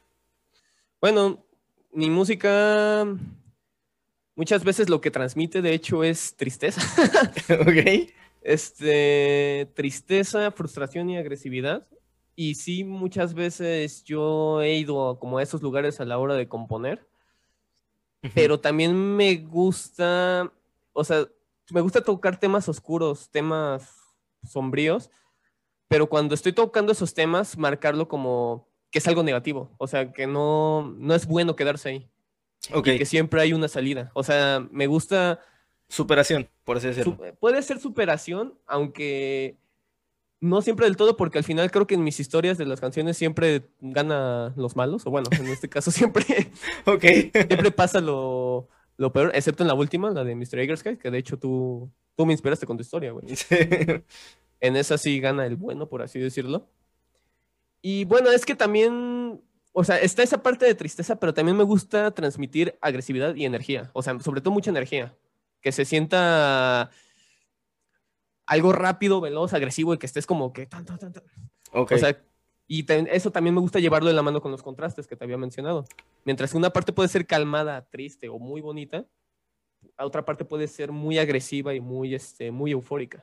Bueno, 1.00 1.44
mi 1.92 2.10
música 2.10 3.08
muchas 4.36 4.62
veces 4.62 4.88
lo 4.88 5.00
que 5.00 5.10
transmite, 5.10 5.62
de 5.62 5.74
hecho, 5.74 6.04
es 6.04 6.36
tristeza. 6.36 6.80
¿Ok? 7.62 8.12
Este, 8.40 9.68
tristeza, 9.74 10.52
frustración 10.52 11.10
y 11.10 11.18
agresividad. 11.18 11.88
Y 12.36 12.54
sí, 12.54 12.84
muchas 12.84 13.34
veces 13.34 14.04
yo 14.04 14.62
he 14.62 14.74
ido 14.74 15.18
como 15.18 15.38
a 15.38 15.42
esos 15.42 15.60
lugares 15.60 15.98
a 15.98 16.04
la 16.04 16.18
hora 16.18 16.34
de 16.36 16.46
componer. 16.46 17.04
pero 18.32 18.60
también 18.60 18.94
me 18.94 19.34
gusta, 19.38 20.52
o 20.94 21.04
sea, 21.04 21.26
me 21.70 21.82
gusta 21.82 22.02
tocar 22.02 22.40
temas 22.40 22.68
oscuros, 22.68 23.28
temas 23.30 24.14
sombríos, 24.42 25.10
pero 25.88 26.08
cuando 26.08 26.34
estoy 26.34 26.52
tocando 26.52 26.92
esos 26.92 27.12
temas, 27.12 27.58
marcarlo 27.58 28.08
como 28.08 28.68
que 28.90 28.98
es 28.98 29.08
algo 29.08 29.22
negativo, 29.22 29.74
o 29.76 29.86
sea, 29.86 30.12
que 30.12 30.26
no, 30.26 30.94
no 30.98 31.14
es 31.14 31.26
bueno 31.26 31.56
quedarse 31.56 31.88
ahí. 31.90 32.10
Okay. 32.72 32.96
que 32.96 33.04
siempre 33.04 33.42
hay 33.42 33.52
una 33.52 33.68
salida. 33.68 34.10
O 34.14 34.22
sea, 34.22 34.66
me 34.70 34.86
gusta... 34.86 35.40
Superación, 35.88 36.48
por 36.64 36.78
así 36.78 36.86
decirlo. 36.86 37.18
puede 37.38 37.60
ser 37.60 37.78
superación, 37.78 38.58
aunque 38.66 39.58
no 40.40 40.62
siempre 40.62 40.86
del 40.86 40.96
todo, 40.96 41.16
porque 41.16 41.38
al 41.38 41.44
final 41.44 41.70
creo 41.70 41.86
que 41.86 41.94
en 41.94 42.02
mis 42.02 42.20
historias 42.20 42.56
de 42.56 42.64
las 42.64 42.80
canciones 42.80 43.18
siempre 43.18 43.68
gana 43.80 44.54
los 44.56 44.76
malos, 44.76 45.06
o 45.06 45.10
bueno, 45.10 45.28
en 45.32 45.46
este 45.48 45.68
caso 45.68 45.90
siempre, 45.90 46.24
okay. 46.86 47.30
siempre 47.32 47.70
pasa 47.70 48.00
lo, 48.00 48.68
lo 48.96 49.12
peor, 49.12 49.32
excepto 49.34 49.62
en 49.62 49.68
la 49.68 49.74
última, 49.74 50.10
la 50.10 50.24
de 50.24 50.34
Mr. 50.34 50.58
Eggersky, 50.60 50.96
que 50.96 51.10
de 51.10 51.18
hecho 51.18 51.38
tú, 51.38 51.90
tú 52.16 52.26
me 52.26 52.32
inspiraste 52.32 52.66
con 52.66 52.76
tu 52.76 52.82
historia, 52.82 53.12
güey. 53.12 53.26
En 54.60 54.76
esa 54.76 54.96
sí 54.96 55.20
gana 55.20 55.44
el 55.44 55.56
bueno, 55.56 55.90
por 55.90 56.00
así 56.00 56.18
decirlo. 56.18 56.70
Y 57.82 58.06
bueno, 58.06 58.30
es 58.30 58.46
que 58.46 58.54
también, 58.54 59.42
o 59.72 59.84
sea, 59.84 59.98
está 59.98 60.22
esa 60.22 60.42
parte 60.42 60.64
de 60.64 60.74
tristeza, 60.74 61.16
pero 61.16 61.34
también 61.34 61.54
me 61.54 61.64
gusta 61.64 62.12
transmitir 62.12 62.78
agresividad 62.80 63.34
y 63.34 63.44
energía, 63.44 63.90
o 63.92 64.02
sea, 64.02 64.18
sobre 64.20 64.40
todo 64.40 64.54
mucha 64.54 64.70
energía, 64.70 65.14
que 65.60 65.70
se 65.70 65.84
sienta 65.84 66.90
algo 68.46 68.72
rápido, 68.72 69.20
veloz, 69.20 69.52
agresivo 69.52 69.92
y 69.92 69.98
que 69.98 70.06
estés 70.06 70.26
como 70.26 70.54
que 70.54 70.64
tan, 70.64 70.86
tan, 70.86 70.98
tan, 70.98 71.12
O 71.72 71.86
sea, 71.86 72.18
y 72.66 72.86
eso 73.10 73.30
también 73.30 73.54
me 73.54 73.60
gusta 73.60 73.78
llevarlo 73.78 74.08
de 74.08 74.14
la 74.14 74.22
mano 74.22 74.40
con 74.40 74.50
los 74.50 74.62
contrastes 74.62 75.06
que 75.06 75.16
te 75.16 75.24
había 75.24 75.36
mencionado. 75.36 75.84
Mientras 76.24 76.52
que 76.52 76.56
una 76.56 76.70
parte 76.70 76.92
puede 76.92 77.08
ser 77.08 77.26
calmada, 77.26 77.86
triste 77.90 78.28
o 78.28 78.38
muy 78.38 78.60
bonita, 78.60 79.04
a 79.96 80.06
otra 80.06 80.24
parte 80.24 80.44
puede 80.44 80.66
ser 80.66 80.90
muy 80.90 81.18
agresiva 81.18 81.74
y 81.74 81.80
muy, 81.80 82.14
este, 82.14 82.50
muy 82.50 82.72
eufórica. 82.72 83.22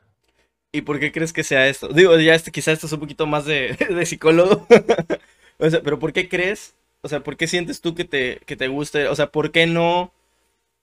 ¿Y 0.71 0.81
por 0.81 0.99
qué 0.99 1.11
crees 1.11 1.33
que 1.33 1.43
sea 1.43 1.67
esto? 1.67 1.89
Digo, 1.89 2.17
ya 2.19 2.35
este, 2.35 2.51
quizás 2.51 2.75
esto 2.75 2.87
es 2.87 2.93
un 2.93 2.99
poquito 2.99 3.25
más 3.25 3.45
de, 3.45 3.75
psicólogo. 4.05 4.67
pero 5.57 5.99
¿por 5.99 6.13
qué 6.13 6.29
crees? 6.29 6.75
O 7.01 7.09
sea, 7.09 7.21
¿por 7.21 7.35
qué 7.35 7.47
sientes 7.47 7.81
tú 7.81 7.95
que 7.95 8.05
te, 8.05 8.39
que 8.45 8.55
te 8.55 8.67
guste? 8.67 9.07
O 9.07 9.15
sea, 9.15 9.31
¿por 9.31 9.51
qué 9.51 9.65
no? 9.65 10.13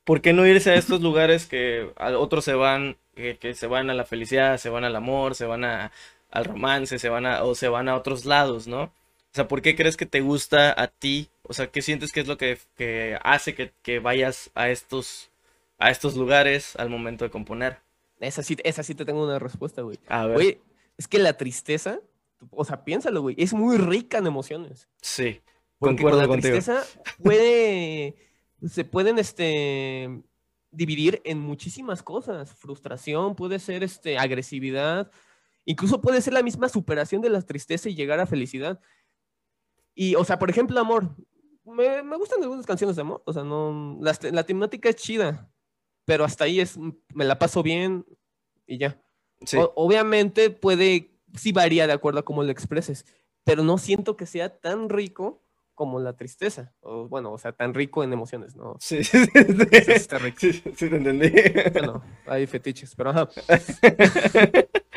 ¿Por 0.04 0.20
qué 0.20 0.32
no 0.32 0.46
irse 0.46 0.70
a 0.70 0.74
estos 0.74 1.00
lugares 1.00 1.46
que 1.46 1.90
otros 1.96 2.44
se 2.44 2.54
van, 2.54 2.96
que, 3.14 3.54
se 3.54 3.66
van 3.66 3.90
a 3.90 3.94
la 3.94 4.04
felicidad, 4.04 4.58
se 4.58 4.70
van 4.70 4.84
al 4.84 4.96
amor, 4.96 5.34
se 5.34 5.44
van 5.44 5.64
a, 5.64 5.92
al 6.30 6.44
romance, 6.44 6.98
se 6.98 7.08
van 7.08 7.26
a, 7.26 7.44
o 7.44 7.54
se 7.54 7.68
van 7.68 7.88
a 7.88 7.96
otros 7.96 8.24
lados, 8.24 8.66
¿no? 8.66 8.82
O 8.82 9.34
sea, 9.34 9.48
¿por 9.48 9.62
qué 9.62 9.76
crees 9.76 9.96
que 9.96 10.06
te 10.06 10.20
gusta 10.20 10.74
a 10.80 10.88
ti? 10.88 11.28
O 11.42 11.52
sea, 11.52 11.70
¿qué 11.70 11.82
sientes 11.82 12.12
que 12.12 12.20
es 12.20 12.26
lo 12.28 12.36
que, 12.36 12.58
que 12.76 13.18
hace 13.22 13.54
que, 13.54 13.72
que, 13.82 13.98
vayas 13.98 14.50
a 14.54 14.70
estos, 14.70 15.30
a 15.78 15.90
estos 15.90 16.16
lugares 16.16 16.76
al 16.76 16.90
momento 16.90 17.24
de 17.24 17.30
componer? 17.30 17.78
Esa 18.20 18.42
sí, 18.42 18.56
esa 18.64 18.82
sí 18.82 18.94
te 18.94 19.04
tengo 19.04 19.24
una 19.24 19.38
respuesta, 19.38 19.82
güey. 19.82 19.98
A 20.08 20.26
ver. 20.26 20.34
Güey, 20.34 20.60
es 20.96 21.06
que 21.06 21.18
la 21.18 21.36
tristeza, 21.36 22.00
o 22.50 22.64
sea, 22.64 22.84
piénsalo, 22.84 23.22
güey, 23.22 23.36
es 23.38 23.52
muy 23.52 23.76
rica 23.76 24.18
en 24.18 24.26
emociones. 24.26 24.88
Sí, 25.00 25.40
concuerdo 25.78 26.20
la 26.20 26.28
tristeza 26.28 26.82
puede, 27.22 28.16
se 28.66 28.84
pueden, 28.84 29.18
este, 29.18 30.22
dividir 30.70 31.20
en 31.24 31.38
muchísimas 31.38 32.02
cosas. 32.02 32.54
Frustración, 32.54 33.36
puede 33.36 33.58
ser, 33.58 33.84
este, 33.84 34.18
agresividad, 34.18 35.10
incluso 35.68 36.00
puede 36.00 36.22
ser 36.22 36.32
la 36.32 36.42
misma 36.42 36.70
superación 36.70 37.20
de 37.20 37.28
la 37.28 37.42
tristeza 37.42 37.90
y 37.90 37.94
llegar 37.94 38.18
a 38.20 38.26
felicidad. 38.26 38.80
Y, 39.94 40.14
o 40.14 40.24
sea, 40.24 40.38
por 40.38 40.48
ejemplo, 40.48 40.80
amor. 40.80 41.14
Me, 41.62 42.02
me 42.02 42.16
gustan 42.16 42.42
algunas 42.42 42.64
canciones 42.64 42.96
de 42.96 43.02
amor, 43.02 43.22
o 43.26 43.32
sea, 43.34 43.44
no, 43.44 43.98
la, 44.00 44.18
la 44.32 44.44
temática 44.44 44.88
es 44.88 44.96
chida, 44.96 45.52
pero 46.06 46.24
hasta 46.24 46.44
ahí 46.44 46.60
es, 46.60 46.78
me 46.78 47.26
la 47.26 47.38
paso 47.38 47.62
bien 47.62 48.06
y 48.66 48.78
ya. 48.78 48.98
obviamente 49.74 50.48
puede, 50.48 51.10
sí 51.34 51.52
varía 51.52 51.86
de 51.86 51.92
acuerdo 51.92 52.20
a 52.20 52.24
cómo 52.24 52.42
lo 52.42 52.50
expreses, 52.50 53.04
pero 53.44 53.62
no 53.62 53.76
siento 53.76 54.16
que 54.16 54.24
sea 54.24 54.58
tan 54.58 54.88
rico 54.88 55.42
como 55.74 56.00
la 56.00 56.16
tristeza. 56.16 56.72
O, 56.80 57.06
bueno, 57.06 57.30
o 57.30 57.38
sea, 57.38 57.52
tan 57.52 57.74
rico 57.74 58.02
en 58.02 58.14
emociones, 58.14 58.56
¿no? 58.56 58.78
Sí, 58.80 59.04
sí, 59.04 59.26
sí. 59.26 59.30
Está 59.88 60.16
rico. 60.18 60.38
Sí, 60.40 60.54
sí, 60.54 60.72
te 60.72 60.96
entendí. 60.96 61.30
Bueno, 61.74 62.02
hay 62.26 62.46
fetiches, 62.46 62.94
pero 62.94 63.10
ajá. 63.10 63.28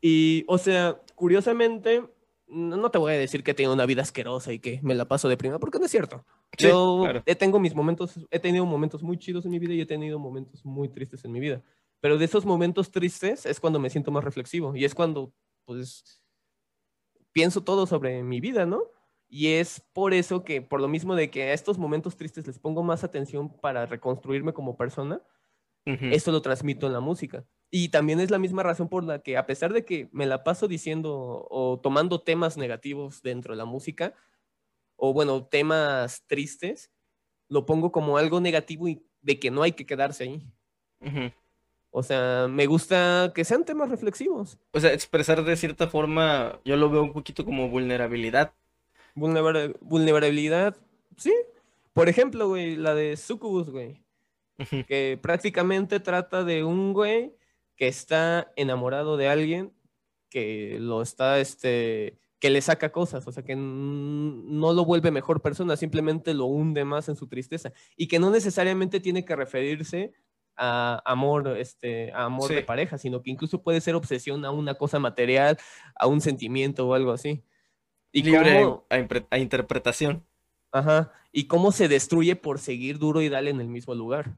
y, 0.00 0.44
o 0.46 0.58
sea, 0.58 1.00
curiosamente, 1.14 2.04
no, 2.46 2.90
te 2.90 2.98
voy 2.98 3.12
a 3.12 3.18
decir 3.18 3.42
que 3.42 3.54
tengo 3.54 3.72
una 3.72 3.86
vida 3.86 4.02
asquerosa 4.02 4.52
y 4.52 4.58
que 4.58 4.80
me 4.82 4.94
la 4.94 5.06
paso 5.06 5.28
de 5.28 5.36
prima, 5.36 5.58
porque 5.58 5.78
no 5.78 5.84
es 5.84 5.90
cierto. 5.90 6.24
Yo 6.56 7.04
he, 7.26 7.34
tengo 7.34 7.60
mis 7.60 7.74
momentos, 7.74 8.26
he 8.30 8.38
tenido 8.38 8.64
momentos 8.64 9.02
muy 9.02 9.18
chidos 9.18 9.44
en 9.44 9.50
mi 9.50 9.58
vida 9.58 9.74
y 9.74 9.80
he 9.80 9.86
tenido 9.86 10.18
momentos 10.18 10.64
muy 10.64 10.88
tristes 10.88 11.24
en 11.24 11.32
mi 11.32 11.40
vida. 11.40 11.62
Pero 12.00 12.16
de 12.16 12.24
esos 12.24 12.46
momentos 12.46 12.90
tristes 12.90 13.44
es 13.44 13.60
cuando 13.60 13.80
me 13.80 13.90
siento 13.90 14.10
más 14.10 14.24
reflexivo 14.24 14.74
y 14.74 14.84
es 14.84 14.94
cuando, 14.94 15.32
pues, 15.64 16.22
pienso 17.32 17.62
todo 17.62 17.86
sobre 17.86 18.22
mi 18.22 18.40
vida, 18.40 18.66
¿no? 18.66 18.82
Y 19.28 19.48
es 19.48 19.82
por 19.92 20.14
eso 20.14 20.42
que, 20.42 20.62
por 20.62 20.80
lo 20.80 20.88
mismo 20.88 21.14
de 21.14 21.30
que 21.30 21.42
a 21.42 21.52
estos 21.52 21.76
momentos 21.76 22.16
tristes 22.16 22.46
les 22.46 22.58
pongo 22.58 22.82
más 22.82 23.04
atención 23.04 23.50
para 23.60 23.84
reconstruirme 23.84 24.54
como 24.54 24.76
persona, 24.76 25.20
eso 25.84 26.32
lo 26.32 26.42
transmito 26.42 26.86
en 26.86 26.92
la 26.92 27.00
música. 27.00 27.46
Y 27.70 27.90
también 27.90 28.20
es 28.20 28.30
la 28.30 28.38
misma 28.38 28.62
razón 28.62 28.88
por 28.88 29.04
la 29.04 29.20
que, 29.20 29.36
a 29.36 29.46
pesar 29.46 29.72
de 29.72 29.84
que 29.84 30.08
me 30.12 30.26
la 30.26 30.42
paso 30.42 30.68
diciendo 30.68 31.46
o 31.50 31.78
tomando 31.82 32.20
temas 32.20 32.56
negativos 32.56 33.22
dentro 33.22 33.52
de 33.52 33.58
la 33.58 33.66
música, 33.66 34.14
o 34.96 35.12
bueno, 35.12 35.44
temas 35.44 36.24
tristes, 36.26 36.90
lo 37.48 37.66
pongo 37.66 37.92
como 37.92 38.16
algo 38.16 38.40
negativo 38.40 38.88
y 38.88 39.02
de 39.22 39.38
que 39.38 39.50
no 39.50 39.62
hay 39.62 39.72
que 39.72 39.86
quedarse 39.86 40.24
ahí. 40.24 40.42
O 41.90 42.02
sea, 42.02 42.48
me 42.48 42.66
gusta 42.66 43.32
que 43.34 43.44
sean 43.44 43.64
temas 43.64 43.90
reflexivos. 43.90 44.58
O 44.72 44.80
sea, 44.80 44.92
expresar 44.92 45.44
de 45.44 45.56
cierta 45.56 45.88
forma, 45.88 46.58
yo 46.64 46.76
lo 46.76 46.90
veo 46.90 47.02
un 47.02 47.12
poquito 47.12 47.44
como 47.44 47.68
vulnerabilidad. 47.68 48.52
vulnerabilidad, 49.14 50.76
sí. 51.16 51.34
Por 51.92 52.08
ejemplo, 52.08 52.48
güey, 52.48 52.76
la 52.76 52.94
de 52.94 53.16
Sucubus, 53.16 53.70
güey. 53.70 54.02
que 54.86 55.18
prácticamente 55.20 56.00
trata 56.00 56.44
de 56.44 56.64
un 56.64 56.92
güey 56.92 57.37
que 57.78 57.88
está 57.88 58.52
enamorado 58.56 59.16
de 59.16 59.28
alguien 59.28 59.72
que 60.28 60.76
lo 60.80 61.00
está, 61.00 61.38
este, 61.38 62.18
que 62.38 62.50
le 62.50 62.60
saca 62.60 62.92
cosas, 62.92 63.26
o 63.26 63.32
sea, 63.32 63.44
que 63.44 63.56
no 63.56 64.72
lo 64.72 64.84
vuelve 64.84 65.10
mejor 65.10 65.40
persona, 65.40 65.76
simplemente 65.76 66.34
lo 66.34 66.46
hunde 66.46 66.84
más 66.84 67.08
en 67.08 67.16
su 67.16 67.28
tristeza 67.28 67.72
y 67.96 68.08
que 68.08 68.18
no 68.18 68.30
necesariamente 68.30 69.00
tiene 69.00 69.24
que 69.24 69.36
referirse 69.36 70.12
a 70.56 71.00
amor, 71.04 71.56
este, 71.56 72.12
a 72.12 72.24
amor 72.24 72.50
de 72.50 72.62
pareja, 72.62 72.98
sino 72.98 73.22
que 73.22 73.30
incluso 73.30 73.62
puede 73.62 73.80
ser 73.80 73.94
obsesión 73.94 74.44
a 74.44 74.50
una 74.50 74.74
cosa 74.74 74.98
material, 74.98 75.56
a 75.94 76.08
un 76.08 76.20
sentimiento 76.20 76.86
o 76.86 76.94
algo 76.94 77.12
así. 77.12 77.44
Y 78.10 78.24
Libre 78.24 78.66
a, 79.30 79.38
interpretación. 79.38 80.24
Ajá. 80.72 81.12
Y 81.30 81.46
cómo 81.46 81.70
se 81.70 81.86
destruye 81.86 82.34
por 82.34 82.58
seguir 82.58 82.98
duro 82.98 83.22
y 83.22 83.28
dale 83.28 83.50
en 83.50 83.60
el 83.60 83.68
mismo 83.68 83.94
lugar. 83.94 84.36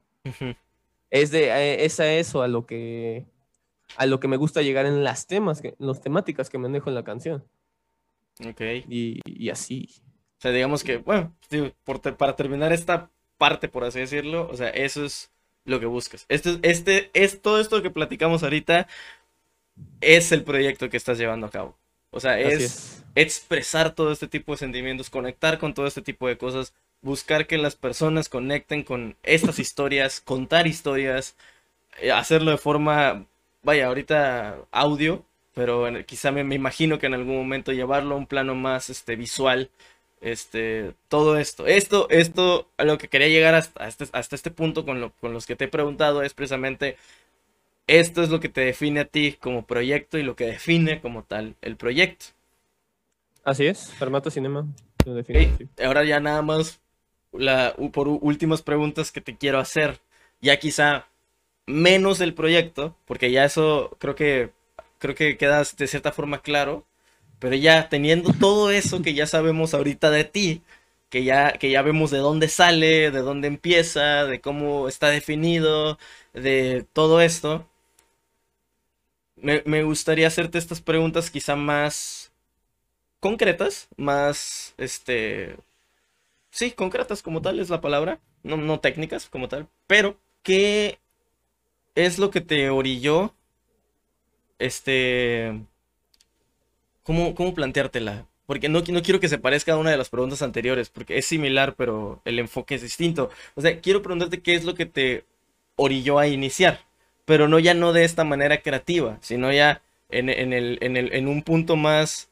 Es 1.09 1.31
de 1.31 1.49
eh, 1.49 1.85
es 1.85 1.99
a 1.99 2.13
eso 2.13 2.41
a 2.41 2.47
lo 2.47 2.65
que 2.65 3.25
a 3.97 4.05
lo 4.05 4.19
que 4.19 4.27
me 4.27 4.37
gusta 4.37 4.61
llegar 4.61 4.85
en 4.85 5.03
las 5.03 5.27
temas, 5.27 5.63
en 5.63 5.75
las 5.79 6.01
temáticas 6.01 6.49
que 6.49 6.57
manejo 6.57 6.89
en 6.89 6.95
la 6.95 7.03
canción. 7.03 7.43
Ok. 8.45 8.61
Y, 8.89 9.49
así. 9.49 9.89
O 10.37 10.41
sea, 10.41 10.51
digamos 10.51 10.83
que, 10.83 10.97
bueno, 10.97 11.33
para 12.17 12.35
terminar 12.35 12.73
esta 12.73 13.09
parte, 13.37 13.67
por 13.67 13.83
así 13.83 13.99
decirlo, 13.99 14.49
o 14.49 14.55
sea, 14.55 14.69
eso 14.69 15.05
es 15.05 15.31
lo 15.65 15.79
que 15.79 15.85
buscas. 15.85 16.25
Este, 16.29 16.59
este, 16.63 17.11
es 17.13 17.41
todo 17.41 17.59
esto 17.59 17.81
que 17.81 17.91
platicamos 17.91 18.43
ahorita 18.43 18.87
es 19.99 20.31
el 20.31 20.43
proyecto 20.43 20.89
que 20.89 20.97
estás 20.97 21.17
llevando 21.17 21.47
a 21.47 21.51
cabo. 21.51 21.77
O 22.09 22.19
sea, 22.19 22.39
es, 22.39 23.03
expresar 23.15 23.93
todo 23.93 24.11
este 24.11 24.27
tipo 24.27 24.51
de 24.51 24.57
sentimientos, 24.57 25.09
conectar 25.09 25.59
con 25.59 25.73
todo 25.73 25.87
este 25.87 26.01
tipo 26.01 26.27
de 26.27 26.37
cosas 26.37 26.73
buscar 27.01 27.47
que 27.47 27.57
las 27.57 27.75
personas 27.75 28.29
conecten 28.29 28.83
con 28.83 29.15
estas 29.23 29.59
historias, 29.59 30.21
contar 30.21 30.67
historias, 30.67 31.35
eh, 31.99 32.11
hacerlo 32.11 32.51
de 32.51 32.57
forma, 32.57 33.25
vaya, 33.63 33.87
ahorita 33.87 34.57
audio, 34.71 35.25
pero 35.53 35.87
quizá 36.05 36.31
me, 36.31 36.41
imagino 36.55 36.99
que 36.99 37.07
en 37.07 37.13
algún 37.13 37.35
momento 37.35 37.71
llevarlo 37.71 38.15
a 38.15 38.17
un 38.17 38.27
plano 38.27 38.55
más 38.55 38.89
este, 38.89 39.15
visual. 39.15 39.69
Este, 40.21 40.93
todo 41.07 41.37
esto, 41.37 41.65
esto, 41.65 42.07
esto, 42.09 42.67
a 42.77 42.83
lo 42.83 42.99
que 42.99 43.07
quería 43.07 43.27
llegar 43.27 43.55
hasta, 43.55 43.87
este, 43.87 44.05
hasta 44.11 44.35
este 44.35 44.51
punto 44.51 44.85
con, 44.85 45.01
lo, 45.01 45.11
con 45.13 45.33
los 45.33 45.47
que 45.47 45.55
te 45.55 45.65
he 45.65 45.67
preguntado 45.67 46.21
es 46.21 46.35
precisamente 46.35 46.97
esto 47.87 48.21
es 48.21 48.29
lo 48.29 48.39
que 48.39 48.49
te 48.49 48.61
define 48.61 49.01
a 49.01 49.05
ti 49.05 49.33
como 49.39 49.65
proyecto 49.65 50.17
y 50.17 50.23
lo 50.23 50.35
que 50.35 50.45
define 50.45 51.01
como 51.01 51.23
tal 51.23 51.55
el 51.61 51.75
proyecto. 51.75 52.27
Así 53.43 53.65
es, 53.65 53.91
Fermato 53.93 54.29
Cinema. 54.29 54.67
ahora 55.83 56.03
ya 56.03 56.19
nada 56.19 56.41
más 56.41 56.79
la, 57.31 57.75
por 57.91 58.07
últimas 58.07 58.61
preguntas 58.61 59.11
que 59.11 59.21
te 59.21 59.35
quiero 59.35 59.59
hacer. 59.59 59.99
Ya 60.39 60.57
quizá 60.57 61.07
menos 61.71 62.19
del 62.19 62.33
proyecto, 62.33 62.95
porque 63.05 63.31
ya 63.31 63.45
eso 63.45 63.95
creo 63.99 64.15
que, 64.15 64.51
creo 64.99 65.15
que 65.15 65.37
queda 65.37 65.63
de 65.77 65.87
cierta 65.87 66.11
forma 66.11 66.41
claro. 66.41 66.85
Pero 67.39 67.55
ya 67.55 67.89
teniendo 67.89 68.33
todo 68.39 68.71
eso 68.71 69.01
que 69.01 69.13
ya 69.15 69.27
sabemos 69.27 69.73
ahorita 69.73 70.11
de 70.11 70.25
ti, 70.25 70.63
que 71.09 71.23
ya, 71.23 71.53
que 71.53 71.71
ya 71.71 71.81
vemos 71.83 72.11
de 72.11 72.19
dónde 72.19 72.47
sale, 72.49 73.11
de 73.11 73.19
dónde 73.21 73.47
empieza, 73.47 74.25
de 74.25 74.41
cómo 74.41 74.87
está 74.87 75.09
definido, 75.09 75.97
de 76.33 76.85
todo 76.93 77.21
esto, 77.21 77.67
me, 79.35 79.63
me 79.65 79.83
gustaría 79.83 80.27
hacerte 80.27 80.57
estas 80.57 80.81
preguntas 80.81 81.31
quizá 81.31 81.55
más 81.55 82.31
concretas, 83.21 83.89
más, 83.97 84.75
este, 84.77 85.57
sí, 86.51 86.71
concretas 86.73 87.23
como 87.23 87.41
tal 87.43 87.59
es 87.61 87.71
la 87.71 87.81
palabra, 87.81 88.21
no, 88.43 88.57
no 88.57 88.81
técnicas 88.81 89.29
como 89.29 89.49
tal, 89.49 89.69
pero 89.87 90.17
¿qué 90.43 90.99
es 91.95 92.19
lo 92.19 92.31
que 92.31 92.41
te 92.41 92.69
orilló, 92.69 93.33
este, 94.59 95.61
cómo, 97.03 97.35
cómo 97.35 97.53
planteártela? 97.53 98.25
Porque 98.45 98.69
no, 98.69 98.81
no 98.81 99.01
quiero 99.01 99.19
que 99.19 99.29
se 99.29 99.37
parezca 99.37 99.73
a 99.73 99.77
una 99.77 99.91
de 99.91 99.97
las 99.97 100.09
preguntas 100.09 100.41
anteriores, 100.41 100.89
porque 100.89 101.17
es 101.17 101.25
similar, 101.25 101.75
pero 101.75 102.21
el 102.25 102.39
enfoque 102.39 102.75
es 102.75 102.81
distinto. 102.81 103.29
O 103.55 103.61
sea, 103.61 103.79
quiero 103.79 104.01
preguntarte 104.01 104.41
qué 104.41 104.55
es 104.55 104.65
lo 104.65 104.75
que 104.75 104.85
te 104.85 105.23
orilló 105.77 106.19
a 106.19 106.27
iniciar, 106.27 106.81
pero 107.25 107.47
no 107.47 107.59
ya 107.59 107.73
no 107.73 107.93
de 107.93 108.03
esta 108.03 108.23
manera 108.23 108.61
creativa, 108.61 109.17
sino 109.21 109.51
ya 109.51 109.81
en, 110.09 110.29
en, 110.29 110.53
el, 110.53 110.77
en, 110.81 110.97
el, 110.97 111.13
en 111.13 111.27
un 111.27 111.43
punto 111.43 111.75
más 111.75 112.29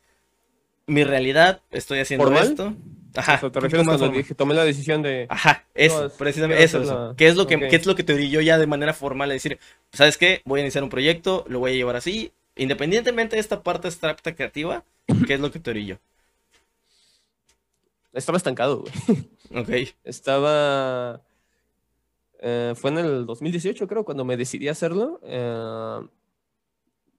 mi 0.88 1.04
realidad, 1.04 1.62
estoy 1.72 2.00
haciendo 2.00 2.26
¿Formal? 2.26 2.44
esto. 2.48 2.74
Ajá. 3.16 3.36
O 3.36 3.40
sea, 3.40 3.52
te 3.52 3.60
refieres 3.60 3.88
cuando 3.88 4.10
dije, 4.10 4.36
tomé 4.36 4.54
la 4.54 4.64
decisión 4.64 5.02
de... 5.02 5.26
Ajá, 5.30 5.66
eso, 5.74 6.04
No, 6.04 6.10
precisamente 6.10 6.64
eso. 6.64 7.16
¿Qué 7.18 7.28
es 7.28 7.36
lo 7.36 7.48
que, 7.48 7.58
qué 7.68 7.76
es 7.76 7.86
lo 7.86 7.96
que 7.96 8.04
te 8.04 8.14
orilló 8.14 8.42
ya 8.42 8.58
de 8.58 8.68
manera 8.68 8.94
formal 8.94 9.30
a 9.30 9.34
decir, 9.34 9.60
¿sabes 9.92 10.18
qué? 10.18 10.42
Voy 10.46 10.60
a 10.60 10.64
iniciar 10.64 10.84
un 10.84 10.90
proyecto, 10.90 11.46
lo 11.48 11.60
voy 11.60 11.72
a 11.72 11.76
llevar 11.76 11.96
así, 11.96 12.32
independientemente 12.56 13.36
de 13.36 13.40
esta 13.40 13.64
parte 13.64 13.88
abstracta 13.88 14.36
creativa, 14.36 14.84
¿qué 15.28 15.34
es 15.34 15.40
lo 15.40 15.52
que 15.52 15.60
te 15.60 15.72
orilló? 15.72 16.00
Estaba 18.14 18.38
estancado, 18.38 18.84
güey. 18.84 19.30
Ok, 19.62 19.94
Estaba... 20.04 21.22
eh, 22.42 22.74
fue 22.76 22.92
en 22.92 22.98
el 23.00 23.26
2018, 23.26 23.88
creo, 23.88 24.04
cuando 24.06 24.26
me 24.26 24.38
decidí 24.38 24.68
a 24.68 24.72
hacerlo. 24.74 25.20
eh, 25.24 26.00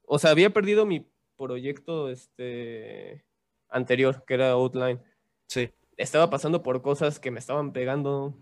o 0.05 0.19
sea, 0.19 0.31
había 0.31 0.49
perdido 0.49 0.85
mi 0.85 1.05
proyecto 1.37 2.09
este, 2.09 3.23
anterior, 3.69 4.23
que 4.27 4.33
era 4.33 4.51
Outline. 4.51 4.99
sí, 5.47 5.69
Estaba 6.01 6.29
pasando 6.29 6.63
por 6.63 6.81
cosas 6.81 7.19
que 7.19 7.31
me 7.31 7.39
estaban 7.39 7.73
pegando, 7.73 8.33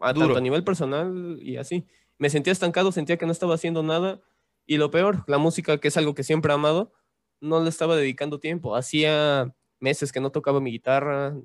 a, 0.00 0.12
Duro. 0.12 0.26
tanto 0.28 0.38
a 0.38 0.42
nivel 0.42 0.64
personal 0.64 1.38
y 1.42 1.56
así. 1.56 1.84
Me 2.18 2.30
sentía 2.30 2.52
estancado, 2.52 2.92
sentía 2.92 3.16
que 3.18 3.26
no 3.26 3.32
estaba 3.32 3.54
haciendo 3.54 3.82
nada. 3.82 4.20
Y 4.66 4.76
lo 4.78 4.90
peor, 4.90 5.24
la 5.26 5.38
música, 5.38 5.78
que 5.78 5.88
es 5.88 5.96
algo 5.96 6.14
que 6.14 6.22
siempre 6.22 6.50
he 6.50 6.54
amado, 6.54 6.92
no 7.40 7.62
le 7.62 7.68
estaba 7.68 7.94
dedicando 7.96 8.40
tiempo. 8.40 8.74
Hacía 8.74 9.54
meses 9.80 10.12
que 10.12 10.20
no 10.20 10.30
tocaba 10.30 10.60
mi 10.60 10.70
guitarra. 10.70 11.36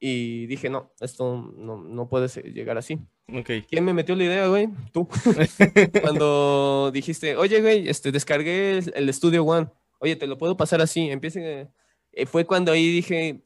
Y 0.00 0.46
dije, 0.46 0.70
no, 0.70 0.92
esto 1.00 1.52
no, 1.56 1.76
no 1.82 2.08
puede 2.08 2.28
llegar 2.52 2.78
así. 2.78 2.98
ok. 3.32 3.50
¿Quién 3.68 3.84
me 3.84 3.92
metió 3.92 4.14
la 4.14 4.24
idea, 4.24 4.46
güey? 4.46 4.68
Tú. 4.92 5.08
Cuando 6.02 6.90
dijiste, 6.92 7.36
oye, 7.36 7.60
güey, 7.60 7.88
este, 7.88 8.12
descargué 8.12 8.78
el, 8.78 8.92
el 8.94 9.12
Studio 9.14 9.44
One. 9.44 9.68
Oye, 9.98 10.14
te 10.16 10.26
lo 10.26 10.38
puedo 10.38 10.56
pasar 10.56 10.80
así. 10.80 11.10
Empiece. 11.10 11.68
eh, 12.12 12.26
fue 12.26 12.44
cuando 12.44 12.70
ahí 12.72 12.90
dije, 12.92 13.42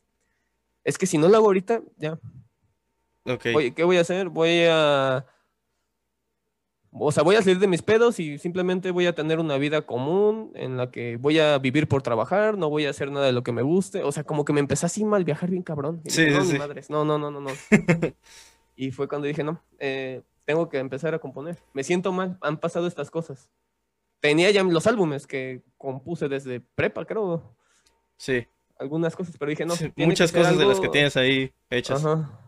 es 0.85 0.99
que 0.99 1.07
si 1.07 1.19
no 1.19 1.29
lo 1.29 1.37
hago 1.37 1.47
ahorita, 1.47 1.83
ya. 1.97 2.19
Ok, 3.25 3.47
Oye, 3.55 3.73
¿qué 3.75 3.85
voy 3.85 3.99
a 3.99 4.01
hacer? 4.01 4.29
Voy 4.29 4.65
a. 4.69 5.25
O 6.95 7.11
sea, 7.11 7.23
voy 7.23 7.37
a 7.37 7.43
salir 7.43 7.59
de 7.59 7.67
mis 7.69 7.81
pedos 7.81 8.21
y 8.21 8.37
simplemente 8.37 8.91
voy 8.91 9.07
a 9.07 9.15
tener 9.15 9.39
una 9.39 9.57
vida 9.57 9.87
común 9.87 10.53
en 10.55 10.77
la 10.77 10.91
que 10.91 11.17
voy 11.17 11.39
a 11.39 11.57
vivir 11.59 11.89
por 11.89 12.03
trabajar, 12.03 12.59
no 12.59 12.69
voy 12.69 12.85
a 12.85 12.91
hacer 12.91 13.11
nada 13.11 13.25
de 13.25 13.33
lo 13.33 13.43
que 13.43 13.53
me 13.53 13.63
guste. 13.63 14.03
O 14.03 14.13
sea, 14.13 14.25
como 14.25 14.45
que 14.45 14.53
me 14.53 14.61
empecé 14.61 14.85
así 14.85 15.03
mal 15.03 15.25
viajar 15.25 15.49
bien 15.49 15.63
cabrón. 15.63 16.03
Y 16.05 16.11
Sí, 16.11 16.25
dije, 16.25 16.37
no, 16.37 16.41
sí, 16.43 16.47
ni 16.49 16.53
sí. 16.53 16.59
madres, 16.59 16.91
no, 16.91 17.05
no, 17.07 17.19
no, 17.19 17.31
no, 17.31 17.41
no. 17.41 17.51
y 18.77 18.91
fue 18.91 19.09
cuando 19.09 19.27
dije, 19.27 19.43
no, 19.43 19.63
eh, 19.79 20.21
tengo 20.45 20.69
que 20.69 20.79
empezar 20.81 21.15
a 21.15 21.19
componer. 21.19 21.59
Me 21.73 21.83
siento 21.83 22.13
mal, 22.13 22.37
han 22.43 22.59
pasado 22.59 22.87
estas 22.87 23.11
cosas. 23.11 23.51
Tenía 24.21 24.51
ya 24.51 24.63
los 24.63 24.87
álbumes 24.87 25.27
que 25.27 25.63
compuse 25.79 26.29
desde 26.29 26.61
prepa, 26.61 27.07
creo, 27.07 27.57
sí. 28.19 28.47
Algunas 28.83 29.17
cosas, 29.17 29.37
pero 29.39 29.51
dije, 29.51 29.65
no. 29.65 29.75
Sí, 29.75 29.91
tiene 29.91 29.95
que 29.95 30.07
Muchas 30.07 30.33
cosas 30.33 30.59
de 30.59 30.67
las 30.67 30.81
que 30.81 30.89
tienes 30.89 31.17
ahí 31.17 31.53
hechas. 31.71 32.05
Ajá. 32.05 32.39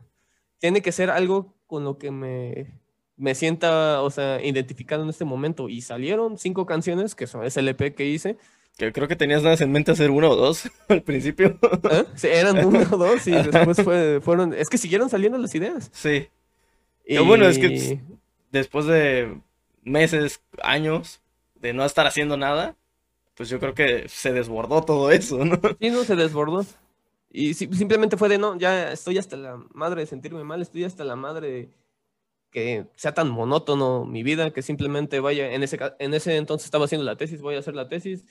Tiene 0.58 0.82
que 0.82 0.92
ser 0.92 1.10
algo 1.10 1.54
con 1.66 1.84
lo 1.84 1.98
que 1.98 2.10
me, 2.10 2.78
me 3.16 3.34
sienta, 3.34 4.02
o 4.02 4.10
sea, 4.10 4.44
identificado 4.44 5.02
en 5.02 5.08
este 5.08 5.24
momento. 5.24 5.68
Y 5.68 5.80
salieron 5.80 6.38
cinco 6.38 6.66
canciones, 6.66 7.14
que 7.14 7.26
son, 7.26 7.44
es 7.44 7.56
el 7.56 7.68
EP 7.68 7.94
que 7.94 8.06
hice. 8.06 8.36
Que 8.76 8.92
creo 8.92 9.06
que 9.06 9.16
tenías 9.16 9.42
nada 9.42 9.56
en 9.58 9.70
mente 9.70 9.92
hacer 9.92 10.10
uno 10.10 10.30
o 10.30 10.36
dos 10.36 10.70
al 10.88 11.02
principio. 11.02 11.58
¿eh? 11.90 12.04
Sí, 12.16 12.28
eran 12.28 12.64
uno 12.64 12.80
o 12.90 12.96
dos 12.96 13.26
y 13.26 13.30
después 13.50 13.82
fue, 13.82 14.20
fueron... 14.20 14.52
Es 14.52 14.68
que 14.68 14.78
siguieron 14.78 15.08
saliendo 15.08 15.38
las 15.38 15.54
ideas. 15.54 15.90
sí. 15.92 16.28
Y 17.06 17.18
bueno 17.18 17.46
es 17.46 17.58
que 17.58 17.68
pues, 17.68 17.98
después 18.50 18.86
de 18.86 19.38
meses, 19.82 20.40
años 20.62 21.20
de 21.54 21.74
no 21.74 21.84
estar 21.84 22.06
haciendo 22.06 22.38
nada, 22.38 22.76
pues 23.34 23.48
yo 23.48 23.58
creo 23.60 23.74
que 23.74 24.08
se 24.08 24.32
desbordó 24.32 24.82
todo 24.84 25.10
eso, 25.10 25.44
¿no? 25.44 25.56
Sí, 25.80 25.90
no, 25.90 26.04
se 26.04 26.16
desbordó. 26.16 26.64
Y 27.30 27.54
si- 27.54 27.72
simplemente 27.74 28.16
fue 28.16 28.28
de, 28.28 28.38
no, 28.38 28.56
ya 28.58 28.92
estoy 28.92 29.18
hasta 29.18 29.36
la 29.36 29.56
madre 29.74 30.02
de 30.02 30.06
sentirme 30.06 30.44
mal, 30.44 30.62
estoy 30.62 30.84
hasta 30.84 31.04
la 31.04 31.16
madre 31.16 31.50
de 31.50 31.68
que 32.50 32.86
sea 32.94 33.12
tan 33.14 33.30
monótono 33.30 34.04
mi 34.04 34.22
vida, 34.22 34.52
que 34.52 34.62
simplemente 34.62 35.18
vaya, 35.20 35.52
en 35.52 35.62
ese, 35.64 35.78
en 35.98 36.14
ese 36.14 36.36
entonces 36.36 36.66
estaba 36.66 36.84
haciendo 36.84 37.04
la 37.04 37.16
tesis, 37.16 37.42
voy 37.42 37.56
a 37.56 37.58
hacer 37.58 37.74
la 37.74 37.88
tesis, 37.88 38.24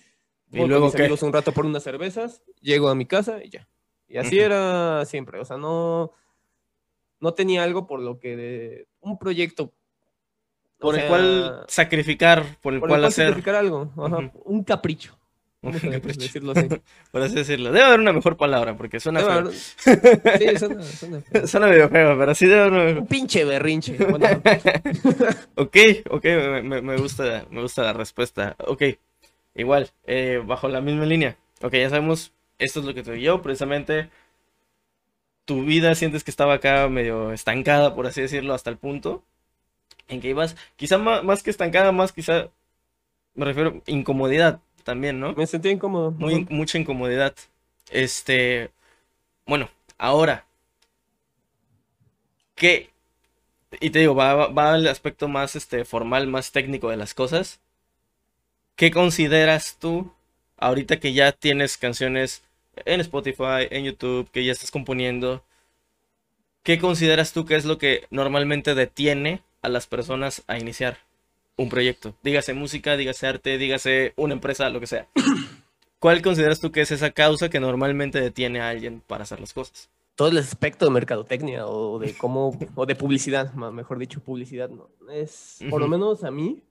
¿Y 0.52 0.58
luego 0.60 0.74
con 0.76 0.84
mis 0.84 0.94
qué? 0.94 1.02
amigos 1.02 1.24
un 1.24 1.34
rato 1.34 1.52
por 1.54 1.66
unas 1.66 1.84
cervezas, 1.84 2.42
llego 2.62 2.88
a 2.90 2.96
mi 2.96 3.06
casa 3.06 3.44
y 3.44 3.50
ya. 3.50 3.68
Y 4.08 4.18
así 4.18 4.40
era 4.40 5.04
siempre, 5.06 5.40
o 5.42 5.46
sea, 5.46 5.58
no, 5.58 6.14
no 7.20 7.34
tenía 7.34 7.64
algo 7.64 7.88
por 7.88 8.00
lo 8.00 8.20
que, 8.20 8.36
de- 8.36 8.88
un 9.02 9.18
proyecto. 9.18 9.74
O 10.84 10.88
Por 10.88 10.96
el 10.96 11.02
sea, 11.02 11.10
cual 11.10 11.66
sacrificar, 11.68 12.44
por 12.44 12.50
el 12.52 12.60
por 12.62 12.74
el 12.74 12.80
cual 12.80 12.90
cual 12.90 13.06
hacer, 13.06 13.28
sacrificar 13.30 13.56
algo, 13.56 13.92
ajá, 13.98 14.32
un 14.46 14.64
capricho. 14.64 15.18
Un 15.62 15.72
capricho. 15.72 16.20
decirlo 16.20 16.52
así. 16.52 16.68
por 17.12 17.22
así 17.22 17.36
decirlo. 17.36 17.72
Debe 17.72 17.86
haber 17.86 18.02
una 18.02 18.12
mejor 18.12 18.36
palabra, 18.36 18.76
porque 18.76 19.00
suena 19.00 19.22
Debe 19.22 19.32
feo. 19.32 19.40
haber- 19.40 19.54
Sí, 19.54 20.58
suena- 20.58 20.84
suena 20.84 21.22
feo. 21.32 21.48
Suena 21.48 21.68
medio 21.68 21.88
feo, 21.88 22.18
pero 22.20 22.36
sí 22.36 22.48
debe 22.48 22.62
haber 22.64 22.74
una 22.74 23.00
Un 23.00 23.08
pinche 23.08 23.46
berrinche. 23.46 23.96
Bueno, 24.10 24.28
Ok, 25.56 25.78
ok, 26.10 26.26
me, 26.64 26.98
gusta, 26.98 27.46
me 27.50 27.62
gusta 27.62 27.84
la 27.84 27.94
respuesta. 27.94 28.56
Ok, 28.68 28.84
igual, 29.56 29.90
eh, 30.06 30.42
bajo 30.46 30.68
la 30.68 30.82
misma 30.82 31.06
línea. 31.06 31.38
Ok, 31.62 31.74
ya 31.76 31.90
sabemos, 31.90 32.34
esto 32.60 32.82
es 32.82 32.86
lo 32.86 32.94
que 32.94 33.04
te 33.04 33.14
dio, 33.14 33.42
precisamente. 33.42 34.10
Tu 35.46 35.64
vida 35.64 35.94
sientes 35.96 36.24
que 36.24 36.32
estaba 36.32 36.54
acá 36.56 36.88
medio 36.90 37.32
estancada, 37.34 37.96
por 37.96 38.08
así 38.08 38.22
decirlo, 38.22 38.54
hasta 38.54 38.70
el 38.70 38.78
punto 38.78 39.24
en 40.08 40.22
que 40.22 40.30
ibas, 40.30 40.56
quizá 40.76 40.98
ma- 40.98 41.22
más, 41.24 41.44
que 41.44 41.50
estancada, 41.52 41.92
más 41.92 42.12
quizá, 42.14 42.50
me 43.36 43.46
refiero, 43.46 43.82
incomodidad 43.88 44.62
también, 44.84 45.20
¿no? 45.20 45.34
me 45.34 45.48
sentí 45.48 45.70
incómodo. 45.70 46.12
Muy, 46.12 46.48
mucha 46.50 46.78
incomodidad. 46.80 47.36
Este, 47.92 48.72
bueno, 49.48 49.70
ahora, 50.00 50.46
¿qué? 52.56 52.90
Y 53.82 53.92
te 53.92 54.00
digo, 54.00 54.16
va, 54.16 54.34
va- 54.36 54.48
va 54.50 54.74
al 54.76 54.88
aspecto 54.88 55.28
más 55.30 55.56
este, 55.56 55.86
formal, 55.86 56.28
más 56.28 56.52
técnico 56.54 56.90
de 56.90 56.98
las 56.98 57.14
cosas. 57.14 57.62
¿Qué 58.76 58.92
consideras 58.92 59.78
tú, 59.80 60.14
ahorita 60.58 61.00
que 61.00 61.14
ya 61.14 61.32
tienes 61.32 61.76
canciones 61.78 62.44
en 62.86 63.02
Spotify, 63.02 63.68
en 63.72 63.86
YouTube, 63.86 64.30
que 64.32 64.46
ya 64.46 64.52
estás 64.52 64.70
componiendo? 64.72 65.44
¿Qué 66.64 66.80
consideras 66.80 67.32
tú 67.34 67.46
que 67.46 67.56
es 67.56 67.64
lo 67.66 67.78
que 67.78 68.08
normalmente 68.10 68.74
detiene 68.76 69.42
a 69.64 69.70
las 69.70 69.88
personas 69.88 70.44
a 70.48 70.60
iniciar 70.60 70.98
un 71.58 71.70
proyecto? 71.70 72.14
Dígase 72.24 72.54
música, 72.54 72.96
dígase 72.96 73.26
arte, 73.26 73.58
dígase 73.58 74.14
una 74.16 74.34
empresa, 74.34 74.70
lo 74.70 74.80
que 74.80 74.88
sea. 74.88 75.08
¿Cuál 76.00 76.22
consideras 76.22 76.60
tú 76.60 76.72
que 76.72 76.82
es 76.82 76.92
esa 76.92 77.12
causa 77.12 77.50
que 77.50 77.60
normalmente 77.60 78.20
detiene 78.20 78.60
a 78.60 78.70
alguien 78.70 79.02
para 79.08 79.24
hacer 79.24 79.40
las 79.40 79.54
cosas? 79.54 79.90
Todo 80.16 80.28
el 80.28 80.38
aspecto 80.38 80.86
de 80.86 80.92
mercadotecnia 80.92 81.66
o 81.66 81.98
de 81.98 82.14
cómo, 82.16 82.60
o 82.76 82.86
de 82.86 82.96
publicidad, 82.96 83.54
mejor 83.54 83.98
dicho, 83.98 84.20
publicidad, 84.20 84.70
¿no? 84.70 84.90
Es, 85.12 85.60
por 85.70 85.82
lo 85.82 85.88
menos 85.88 86.24
a 86.24 86.30
mí, 86.30 86.62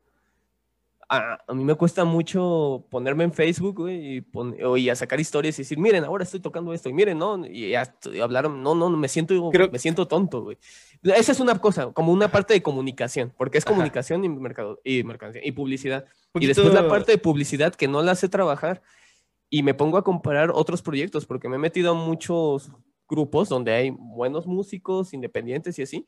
a, 1.15 1.39
a 1.47 1.55
mí 1.55 1.63
me 1.65 1.75
cuesta 1.75 2.05
mucho 2.05 2.87
ponerme 2.91 3.25
en 3.25 3.33
Facebook, 3.33 3.81
güey, 3.81 4.17
y, 4.17 4.21
pon- 4.23 4.57
y 4.77 4.89
a 4.89 4.97
sacar 4.97 5.21
historias 5.21 5.59
y 5.59 5.63
decir, 5.63 5.79
miren, 5.79 6.05
ahora 6.05 6.25
estoy 6.25 6.41
tocando 6.41 6.73
esto, 6.73 6.89
y 6.89 6.93
miren, 6.95 7.19
¿no? 7.19 7.47
Y, 7.47 7.75
y 7.75 8.21
hablar, 8.21 8.49
no, 8.51 8.75
no, 8.75 8.89
me 8.91 9.09
siento, 9.09 9.51
Creo- 9.51 9.71
me 9.71 9.79
siento 9.79 10.09
tonto, 10.09 10.43
güey. 10.43 10.57
Esa 11.03 11.33
es 11.33 11.41
una 11.41 11.59
cosa, 11.61 11.93
como 11.93 12.13
una 12.13 12.29
parte 12.33 12.55
de 12.55 12.63
comunicación, 12.63 13.33
porque 13.37 13.59
es 13.59 13.65
Ajá. 13.67 13.75
comunicación 13.75 14.25
y, 14.25 14.29
mercado, 14.29 14.81
y, 14.85 15.03
mercancía, 15.03 15.43
y 15.45 15.53
publicidad. 15.53 16.07
Y 16.35 16.47
después 16.47 16.69
Poquito- 16.69 16.83
la 16.83 16.89
parte 16.89 17.13
de 17.13 17.19
publicidad 17.19 17.75
que 17.75 17.89
no 17.89 18.03
la 18.03 18.15
sé 18.15 18.29
trabajar 18.29 18.83
y 19.51 19.63
me 19.63 19.75
pongo 19.75 19.99
a 19.99 20.05
comparar 20.05 20.51
otros 20.55 20.81
proyectos 20.81 21.27
porque 21.27 21.49
me 21.49 21.57
he 21.57 21.59
metido 21.59 21.91
a 21.91 21.95
muchos 21.95 22.71
grupos 23.07 23.51
donde 23.51 23.73
hay 23.73 23.91
buenos 23.91 24.47
músicos 24.47 25.13
independientes 25.13 25.79
y 25.79 25.83
así, 25.83 26.07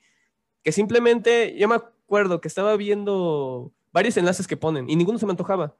que 0.62 0.72
simplemente, 0.72 1.54
yo 1.58 1.68
me 1.68 1.74
acuerdo 1.74 2.40
que 2.40 2.48
estaba 2.48 2.74
viendo 2.76 3.70
varios 3.94 4.16
enlaces 4.18 4.46
que 4.46 4.56
ponen 4.58 4.90
y 4.90 4.96
ninguno 4.96 5.18
se 5.18 5.24
me 5.24 5.30
antojaba. 5.32 5.74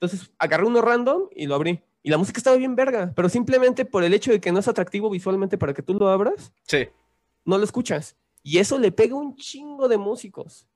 Entonces 0.00 0.30
agarré 0.38 0.64
uno 0.66 0.80
random 0.80 1.28
y 1.36 1.46
lo 1.46 1.54
abrí. 1.56 1.82
Y 2.02 2.08
la 2.08 2.16
música 2.16 2.38
estaba 2.38 2.56
bien 2.56 2.74
verga, 2.76 3.12
pero 3.14 3.28
simplemente 3.28 3.84
por 3.84 4.02
el 4.04 4.14
hecho 4.14 4.30
de 4.32 4.40
que 4.40 4.50
no 4.52 4.60
es 4.60 4.68
atractivo 4.68 5.10
visualmente 5.10 5.58
para 5.58 5.74
que 5.74 5.82
tú 5.82 5.92
lo 5.92 6.08
abras, 6.08 6.50
Sí. 6.66 6.88
no 7.44 7.58
lo 7.58 7.64
escuchas. 7.64 8.16
Y 8.42 8.56
eso 8.56 8.78
le 8.78 8.90
pega 8.90 9.14
un 9.14 9.36
chingo 9.36 9.86
de 9.88 9.98
músicos. 9.98 10.66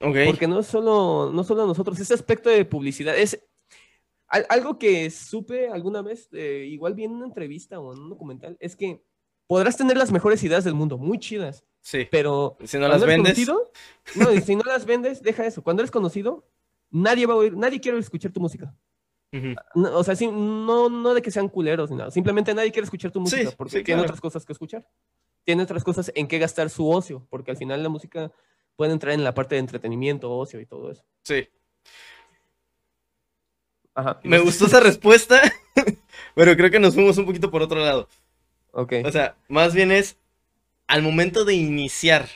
Ok. 0.00 0.16
Porque 0.26 0.48
no 0.48 0.58
es 0.58 0.66
solo, 0.66 1.30
no 1.32 1.44
solo 1.44 1.62
a 1.62 1.66
nosotros, 1.66 2.00
ese 2.00 2.14
aspecto 2.14 2.50
de 2.50 2.64
publicidad 2.64 3.16
es 3.16 3.40
al- 4.26 4.46
algo 4.48 4.78
que 4.78 5.08
supe 5.10 5.68
alguna 5.68 6.02
vez, 6.02 6.28
eh, 6.32 6.66
igual 6.68 6.94
vi 6.94 7.04
en 7.04 7.12
una 7.12 7.26
entrevista 7.26 7.78
o 7.78 7.92
en 7.92 8.00
un 8.00 8.08
documental, 8.10 8.56
es 8.58 8.74
que 8.74 9.04
podrás 9.46 9.76
tener 9.76 9.96
las 9.96 10.10
mejores 10.10 10.42
ideas 10.42 10.64
del 10.64 10.74
mundo, 10.74 10.98
muy 10.98 11.18
chidas, 11.20 11.62
Sí. 11.86 12.08
pero 12.10 12.56
Si 12.64 12.78
no 12.78 12.88
las 12.88 13.02
eres 13.02 13.06
vendes. 13.14 13.34
conocido, 13.34 13.70
no, 14.14 14.32
y 14.32 14.40
si 14.40 14.56
no 14.56 14.62
las 14.64 14.86
vendes, 14.86 15.22
deja 15.22 15.44
eso. 15.44 15.62
Cuando 15.62 15.82
eres 15.82 15.90
conocido, 15.90 16.48
nadie 16.90 17.26
va 17.26 17.34
a 17.34 17.36
oír, 17.36 17.54
nadie 17.54 17.78
quiere 17.78 17.98
escuchar 17.98 18.32
tu 18.32 18.40
música. 18.40 18.74
No, 19.74 19.98
o 19.98 20.04
sea, 20.04 20.14
sí, 20.16 20.28
no, 20.28 20.88
no 20.88 21.12
de 21.12 21.20
que 21.20 21.30
sean 21.32 21.48
culeros 21.48 21.90
ni 21.90 21.96
nada, 21.96 22.10
simplemente 22.10 22.54
nadie 22.54 22.70
quiere 22.72 22.84
escuchar 22.84 23.10
tu 23.10 23.20
música 23.20 23.50
Sí, 23.50 23.54
porque 23.58 23.78
sí, 23.78 23.82
tiene 23.82 23.98
claro. 23.98 24.04
otras 24.12 24.20
cosas 24.20 24.46
que 24.46 24.52
escuchar. 24.52 24.88
Tiene 25.44 25.62
otras 25.64 25.82
cosas 25.84 26.10
en 26.14 26.26
que 26.28 26.38
gastar 26.38 26.70
su 26.70 26.88
ocio, 26.88 27.26
porque 27.28 27.50
al 27.50 27.56
final 27.58 27.82
la 27.82 27.88
música 27.90 28.30
puede 28.76 28.92
entrar 28.92 29.12
en 29.12 29.24
la 29.24 29.34
parte 29.34 29.56
de 29.56 29.58
entretenimiento, 29.58 30.30
ocio 30.32 30.60
y 30.60 30.66
todo 30.66 30.90
eso. 30.90 31.04
Sí. 31.24 31.48
Ajá. 33.94 34.20
Me 34.24 34.38
gustó 34.38 34.66
esa 34.66 34.80
respuesta, 34.80 35.40
pero 36.34 36.56
creo 36.56 36.70
que 36.70 36.78
nos 36.80 36.94
fuimos 36.94 37.16
un 37.18 37.26
poquito 37.26 37.50
por 37.50 37.60
otro 37.62 37.80
lado. 37.80 38.08
Ok. 38.72 38.92
O 39.04 39.10
sea, 39.12 39.36
más 39.48 39.74
bien 39.74 39.92
es 39.92 40.16
al 40.86 41.02
momento 41.02 41.44
de 41.44 41.54
iniciar. 41.54 42.28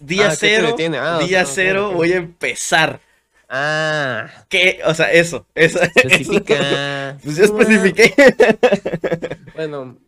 Día 0.00 0.30
Ah, 0.30 0.36
¿qué 0.40 0.50
te 0.50 0.62
cero? 0.62 0.76
Ah, 1.00 1.18
día 1.18 1.44
cero, 1.46 1.92
voy 1.92 2.12
a 2.12 2.16
empezar. 2.16 3.00
Ah, 3.48 4.44
¿Qué? 4.48 4.80
O 4.86 4.94
sea, 4.94 5.10
eso, 5.12 5.46
eso. 5.54 5.80
especifica. 5.82 7.18
Pues 7.24 7.36
yo 7.36 7.44
especifiqué. 7.44 8.14
Bueno, 9.54 9.98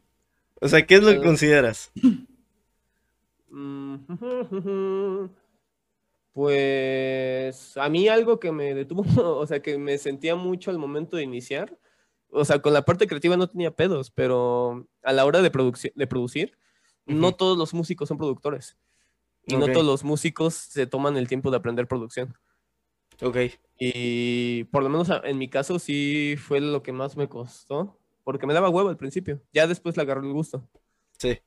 O 0.60 0.68
sea, 0.68 0.86
¿qué 0.86 0.96
es 0.96 1.02
lo 1.02 1.10
que 1.12 1.18
Eh, 1.18 1.22
consideras? 1.22 1.90
pues 6.32 7.76
a 7.76 7.88
mí 7.88 8.08
algo 8.08 8.38
que 8.40 8.52
me 8.52 8.74
detuvo, 8.74 9.02
o 9.38 9.46
sea, 9.46 9.60
que 9.62 9.78
me 9.78 9.98
sentía 9.98 10.36
mucho 10.36 10.70
al 10.70 10.78
momento 10.78 11.16
de 11.16 11.24
iniciar, 11.24 11.76
o 12.30 12.44
sea, 12.44 12.60
con 12.62 12.72
la 12.72 12.84
parte 12.84 13.06
creativa 13.06 13.36
no 13.36 13.48
tenía 13.48 13.72
pedos, 13.74 14.10
pero 14.10 14.88
a 15.02 15.12
la 15.12 15.24
hora 15.26 15.42
de, 15.42 15.50
de 15.94 16.06
producir, 16.06 16.58
no 17.06 17.32
todos 17.32 17.56
los 17.58 17.74
músicos 17.74 18.08
son 18.08 18.18
productores. 18.18 18.76
Y 19.46 19.56
no 19.56 19.66
todos 19.66 19.86
los 19.86 20.04
músicos 20.04 20.54
se 20.54 20.86
toman 20.86 21.16
el 21.16 21.26
tiempo 21.28 21.50
de 21.50 21.56
aprender 21.56 21.88
producción. 21.88 22.36
Ok. 23.22 23.36
Y 23.78 24.64
por 24.64 24.82
lo 24.82 24.88
menos 24.88 25.08
en 25.24 25.38
mi 25.38 25.48
caso 25.48 25.78
sí 25.78 26.36
fue 26.38 26.60
lo 26.60 26.82
que 26.82 26.92
más 26.92 27.16
me 27.16 27.28
costó, 27.28 27.98
porque 28.24 28.46
me 28.46 28.54
daba 28.54 28.68
huevo 28.68 28.88
al 28.88 28.96
principio. 28.96 29.40
Ya 29.52 29.66
después 29.66 29.96
le 29.96 30.02
agarré 30.02 30.26
el 30.26 30.32
gusto. 30.32 30.68
Sí. 31.18 31.40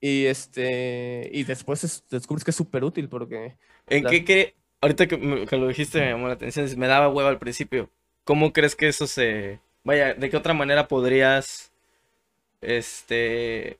Y 0.00 0.24
este 0.26 1.30
y 1.32 1.44
después 1.44 1.84
es- 1.84 2.04
descubres 2.08 2.42
que 2.44 2.50
es 2.50 2.56
súper 2.56 2.84
útil 2.84 3.08
porque 3.08 3.56
¿En 3.86 4.04
La- 4.04 4.10
qué 4.10 4.24
cre- 4.24 4.54
Ahorita 4.82 5.06
que, 5.06 5.18
me- 5.18 5.46
que 5.46 5.56
lo 5.58 5.68
dijiste 5.68 6.00
me 6.00 6.10
llamó 6.10 6.26
la 6.28 6.34
atención, 6.34 6.66
me 6.78 6.86
daba 6.86 7.08
hueva 7.10 7.28
al 7.28 7.38
principio. 7.38 7.90
¿Cómo 8.24 8.52
crees 8.52 8.74
que 8.74 8.88
eso 8.88 9.06
se... 9.06 9.60
Vaya, 9.84 10.14
¿de 10.14 10.30
qué 10.30 10.36
otra 10.38 10.54
manera 10.54 10.88
podrías... 10.88 11.70
Este... 12.62 13.78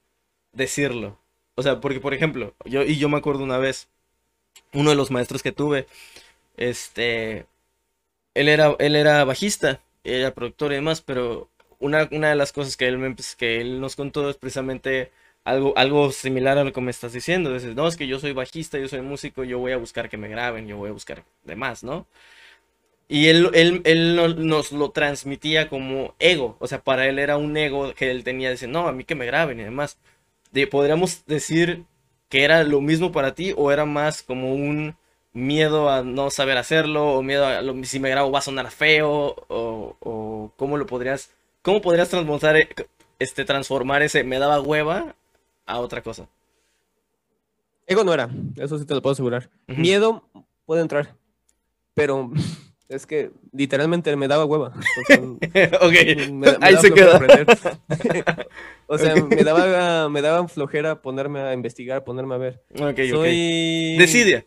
Decirlo? 0.53 1.19
O 1.55 1.63
sea, 1.63 1.81
porque 1.81 2.01
por 2.01 2.15
ejemplo, 2.15 2.55
yo 2.65 2.83
y 2.83 2.97
yo 2.99 3.09
me 3.09 3.19
acuerdo 3.19 3.45
una 3.45 3.59
vez, 3.59 3.89
uno 4.75 4.91
de 4.91 4.97
los 4.97 5.11
maestros 5.11 5.43
que 5.43 5.53
tuve, 5.53 5.87
este... 6.57 7.47
Él 8.35 8.49
era, 8.49 8.77
él 8.81 8.97
era 8.97 9.25
bajista, 9.25 9.81
era 10.05 10.35
productor 10.35 10.73
y 10.73 10.77
demás, 10.77 11.03
pero 11.03 11.51
una, 11.81 12.09
una 12.13 12.31
de 12.31 12.37
las 12.37 12.53
cosas 12.53 12.77
que 12.77 12.87
él, 12.89 12.99
me, 12.99 13.09
empe- 13.11 13.37
que 13.37 13.61
él 13.61 13.81
nos 13.81 13.97
contó 13.97 14.31
es 14.31 14.37
precisamente 14.39 15.13
algo, 15.45 15.75
algo 15.77 16.13
similar 16.13 16.59
a 16.59 16.65
lo 16.65 16.73
que 16.73 16.81
me 16.83 16.91
estás 16.93 17.13
diciendo. 17.15 17.53
Dices, 17.55 17.77
no, 17.77 17.89
es 17.89 17.97
que 17.97 18.07
yo 18.09 18.21
soy 18.21 18.33
bajista, 18.33 18.79
yo 18.79 18.89
soy 18.89 19.03
músico, 19.03 19.45
yo 19.45 19.59
voy 19.59 19.73
a 19.73 19.79
buscar 19.79 20.09
que 20.11 20.17
me 20.19 20.29
graben, 20.29 20.69
yo 20.69 20.77
voy 20.79 20.91
a 20.91 20.95
buscar 20.95 21.25
demás, 21.45 21.85
¿no? 21.85 22.07
Y 23.09 23.27
él, 23.29 23.51
él, 23.55 23.83
él 23.85 24.15
no- 24.17 24.29
nos 24.29 24.71
lo 24.73 24.91
transmitía 24.93 25.69
como 25.69 26.15
ego, 26.21 26.57
o 26.61 26.67
sea, 26.69 26.83
para 26.83 27.09
él 27.09 27.19
era 27.19 27.37
un 27.37 27.57
ego 27.57 27.93
que 27.95 28.11
él 28.11 28.23
tenía, 28.25 28.51
decir, 28.51 28.69
no, 28.69 28.87
a 28.89 28.93
mí 28.93 29.05
que 29.05 29.15
me 29.17 29.27
graben 29.27 29.59
y 29.61 29.65
demás. 29.65 29.99
De- 30.53 30.67
¿Podríamos 30.67 31.25
decir 31.27 31.85
que 32.29 32.45
era 32.45 32.65
lo 32.65 32.81
mismo 32.81 33.13
para 33.13 33.35
ti 33.35 33.55
o 33.57 33.71
era 33.73 33.85
más 33.87 34.23
como 34.23 34.55
un 34.55 34.97
miedo 35.33 35.89
a 35.91 36.03
no 36.03 36.31
saber 36.31 36.57
hacerlo 36.59 37.15
o 37.15 37.23
miedo 37.23 37.47
a 37.47 37.63
lo- 37.63 37.85
si 37.85 38.01
me 38.01 38.11
grabo 38.11 38.31
va 38.33 38.41
a 38.41 38.43
sonar 38.43 38.71
feo 38.71 39.37
o, 39.49 39.97
o 40.01 40.53
cómo 40.57 40.77
lo 40.77 40.87
podrías, 40.87 41.31
cómo 41.63 41.81
podrías 41.81 42.09
transmutar, 42.09 42.57
eh, 42.57 42.69
este, 43.19 43.45
transformar 43.45 44.03
ese 44.03 44.25
me 44.25 44.39
daba 44.39 44.61
hueva 44.61 45.15
a 45.67 45.79
otra 45.81 46.03
cosa? 46.03 46.29
ego 47.87 48.05
no 48.05 48.15
era, 48.15 48.29
eso 48.57 48.79
sí 48.79 48.85
te 48.87 48.95
lo 48.95 49.03
puedo 49.03 49.13
asegurar. 49.13 49.51
Miedo 49.67 50.23
puede 50.65 50.83
entrar, 50.83 51.17
pero 51.95 52.31
es 52.91 53.07
que 53.07 53.31
literalmente 53.53 54.15
me 54.17 54.29
daba 54.29 54.45
hueva. 54.45 54.75
O 54.77 55.05
sea, 55.07 55.19
ok, 55.81 56.29
me- 56.31 56.59
me 56.59 56.59
ahí 56.61 56.77
se 56.77 56.93
queda. 56.93 57.19
o 58.87 58.99
sea, 58.99 59.15
me 59.17 59.43
daba 59.45 60.09
me 60.11 60.21
daba 60.21 60.47
flojera 60.49 61.01
ponerme 61.01 61.41
a 61.41 61.55
investigar, 61.55 62.05
ponerme 62.05 62.35
a 62.35 62.39
ver. 62.39 62.63
Ok, 62.75 62.83
ok. 62.83 62.99
Soy 63.11 63.97
Decidia. 63.99 64.45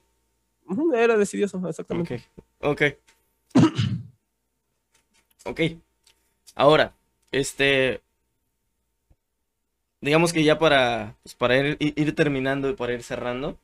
Ujú, 0.68 0.94
Era 0.94 1.18
decidioso, 1.18 1.62
exactamente. 1.68 2.24
Ok. 2.60 2.92
Ok. 3.56 3.64
Ok. 5.46 5.60
Ahora, 6.56 6.94
este. 7.32 8.00
Digamos 10.00 10.32
que 10.34 10.44
ya 10.44 10.58
para, 10.58 11.16
pues, 11.24 11.36
para 11.36 11.58
ir- 11.58 11.78
ir 11.80 12.16
terminando 12.16 12.70
y 12.70 12.76
para 12.76 12.94
ir 12.94 13.04
cerrando. 13.04 13.58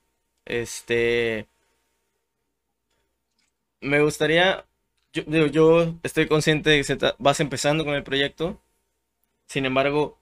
Este. 0.45 1.47
Me 3.81 4.01
gustaría. 4.01 4.65
Yo, 5.13 5.47
yo 5.47 5.95
estoy 6.03 6.27
consciente 6.27 6.69
de 6.69 6.83
que 6.83 7.13
vas 7.17 7.39
empezando 7.39 7.83
con 7.85 7.95
el 7.95 8.03
proyecto. 8.03 8.59
Sin 9.47 9.65
embargo, 9.65 10.17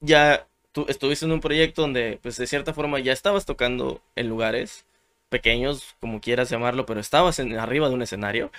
ya 0.00 0.48
tú 0.72 0.86
estuviste 0.88 1.26
en 1.26 1.32
un 1.32 1.40
proyecto 1.40 1.82
donde, 1.82 2.18
pues 2.22 2.36
de 2.38 2.46
cierta 2.46 2.74
forma, 2.74 3.00
ya 3.00 3.12
estabas 3.12 3.46
tocando 3.46 4.02
en 4.16 4.28
lugares 4.28 4.86
pequeños, 5.28 5.96
como 6.00 6.20
quieras 6.20 6.50
llamarlo, 6.50 6.86
pero 6.86 7.00
estabas 7.00 7.38
en, 7.38 7.58
arriba 7.58 7.88
de 7.88 7.94
un 7.94 8.02
escenario. 8.02 8.50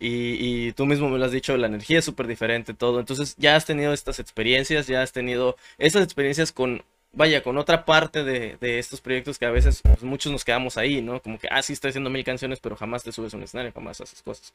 Y, 0.00 0.68
y 0.68 0.72
tú 0.72 0.86
mismo 0.86 1.08
me 1.08 1.18
lo 1.18 1.24
has 1.26 1.32
dicho, 1.32 1.56
la 1.56 1.68
energía 1.68 2.00
es 2.00 2.04
súper 2.04 2.26
diferente, 2.26 2.74
todo. 2.74 3.00
Entonces 3.00 3.36
ya 3.38 3.56
has 3.56 3.66
tenido 3.66 3.92
estas 3.92 4.18
experiencias, 4.20 4.86
ya 4.88 5.02
has 5.02 5.12
tenido 5.12 5.56
esas 5.78 6.04
experiencias 6.04 6.52
con, 6.52 6.84
vaya, 7.12 7.42
con 7.42 7.58
otra 7.58 7.84
parte 7.84 8.24
de, 8.24 8.78
estos 8.78 9.00
proyectos 9.00 9.38
que 9.38 9.46
a 9.46 9.50
veces 9.50 9.82
pues, 9.82 10.02
muchos 10.02 10.32
nos 10.32 10.44
quedamos 10.44 10.76
ahí, 10.78 11.02
¿no? 11.02 11.20
Como 11.22 11.38
que, 11.38 11.48
ah, 11.50 11.62
sí, 11.62 11.72
estoy 11.74 11.90
haciendo 11.90 12.10
mil 12.10 12.24
canciones, 12.24 12.60
pero 12.60 12.76
jamás 12.76 13.04
te 13.04 13.12
subes 13.12 13.34
a 13.34 13.36
un 13.36 13.42
escenario, 13.44 13.72
jamás 13.72 14.00
haces 14.00 14.22
cosas. 14.22 14.52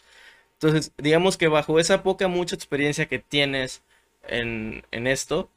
Entonces, 0.54 0.92
digamos 0.98 1.38
que 1.38 1.48
bajo 1.48 1.80
esa 1.80 2.04
poca, 2.04 2.28
mucha 2.28 2.56
experiencia 2.56 3.08
que 3.08 3.20
tienes 3.20 3.84
en, 4.28 4.84
esto, 4.92 5.50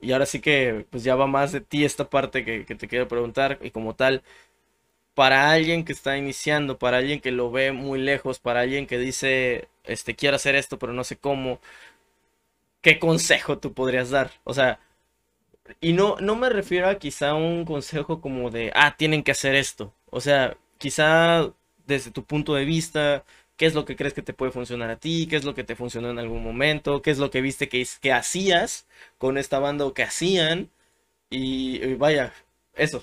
y 0.00 0.12
ahora 0.12 0.26
sí 0.26 0.40
que 0.40 0.86
pues 0.90 1.04
ya 1.04 1.16
va 1.16 1.26
más 1.26 1.52
de 1.52 1.60
ti 1.60 1.84
esta 1.84 2.08
parte 2.10 2.44
que 2.44 2.74
te 2.74 2.88
quiero 2.88 3.08
preguntar, 3.08 3.58
y 3.62 3.70
como 3.70 3.94
tal, 3.94 4.22
para 5.18 5.50
alguien 5.50 5.84
que 5.84 5.92
está 5.92 6.16
iniciando, 6.16 6.78
para 6.78 6.98
alguien 6.98 7.20
que 7.20 7.32
lo 7.32 7.50
ve 7.50 7.72
muy 7.72 7.98
lejos, 8.00 8.38
para 8.38 8.60
alguien 8.60 8.86
que 8.86 8.98
dice, 8.98 9.68
este, 9.82 10.14
quiero 10.14 10.36
hacer 10.36 10.54
esto, 10.54 10.78
pero 10.78 10.92
no 10.92 11.02
sé 11.02 11.16
cómo, 11.16 11.60
¿qué 12.82 12.98
consejo 12.98 13.58
tú 13.58 13.72
podrías 13.72 14.10
dar? 14.10 14.30
O 14.44 14.54
sea, 14.54 14.80
y 15.80 15.92
no, 15.92 16.16
no 16.20 16.36
me 16.36 16.48
refiero 16.50 16.88
a 16.88 16.98
quizá 16.98 17.34
un 17.34 17.64
consejo 17.64 18.20
como 18.20 18.50
de, 18.50 18.72
ah, 18.74 18.96
tienen 18.96 19.22
que 19.22 19.32
hacer 19.32 19.54
esto. 19.54 19.94
O 20.10 20.20
sea, 20.20 20.56
quizá 20.78 21.52
desde 21.86 22.10
tu 22.10 22.24
punto 22.24 22.54
de 22.54 22.64
vista, 22.64 23.24
¿qué 23.56 23.66
es 23.66 23.74
lo 23.74 23.84
que 23.84 23.96
crees 23.96 24.14
que 24.14 24.22
te 24.22 24.32
puede 24.34 24.52
funcionar 24.52 24.90
a 24.90 24.96
ti? 24.98 25.26
¿Qué 25.28 25.36
es 25.36 25.44
lo 25.44 25.54
que 25.54 25.64
te 25.64 25.76
funcionó 25.76 26.10
en 26.10 26.18
algún 26.18 26.42
momento? 26.42 27.02
¿Qué 27.02 27.10
es 27.10 27.18
lo 27.18 27.30
que 27.30 27.40
viste 27.40 27.68
que, 27.68 27.86
que 28.00 28.12
hacías 28.12 28.86
con 29.18 29.38
esta 29.38 29.58
banda 29.58 29.84
o 29.86 29.94
que 29.94 30.02
hacían? 30.04 30.70
Y, 31.30 31.82
y 31.84 31.94
vaya, 31.94 32.32
eso. 32.74 33.02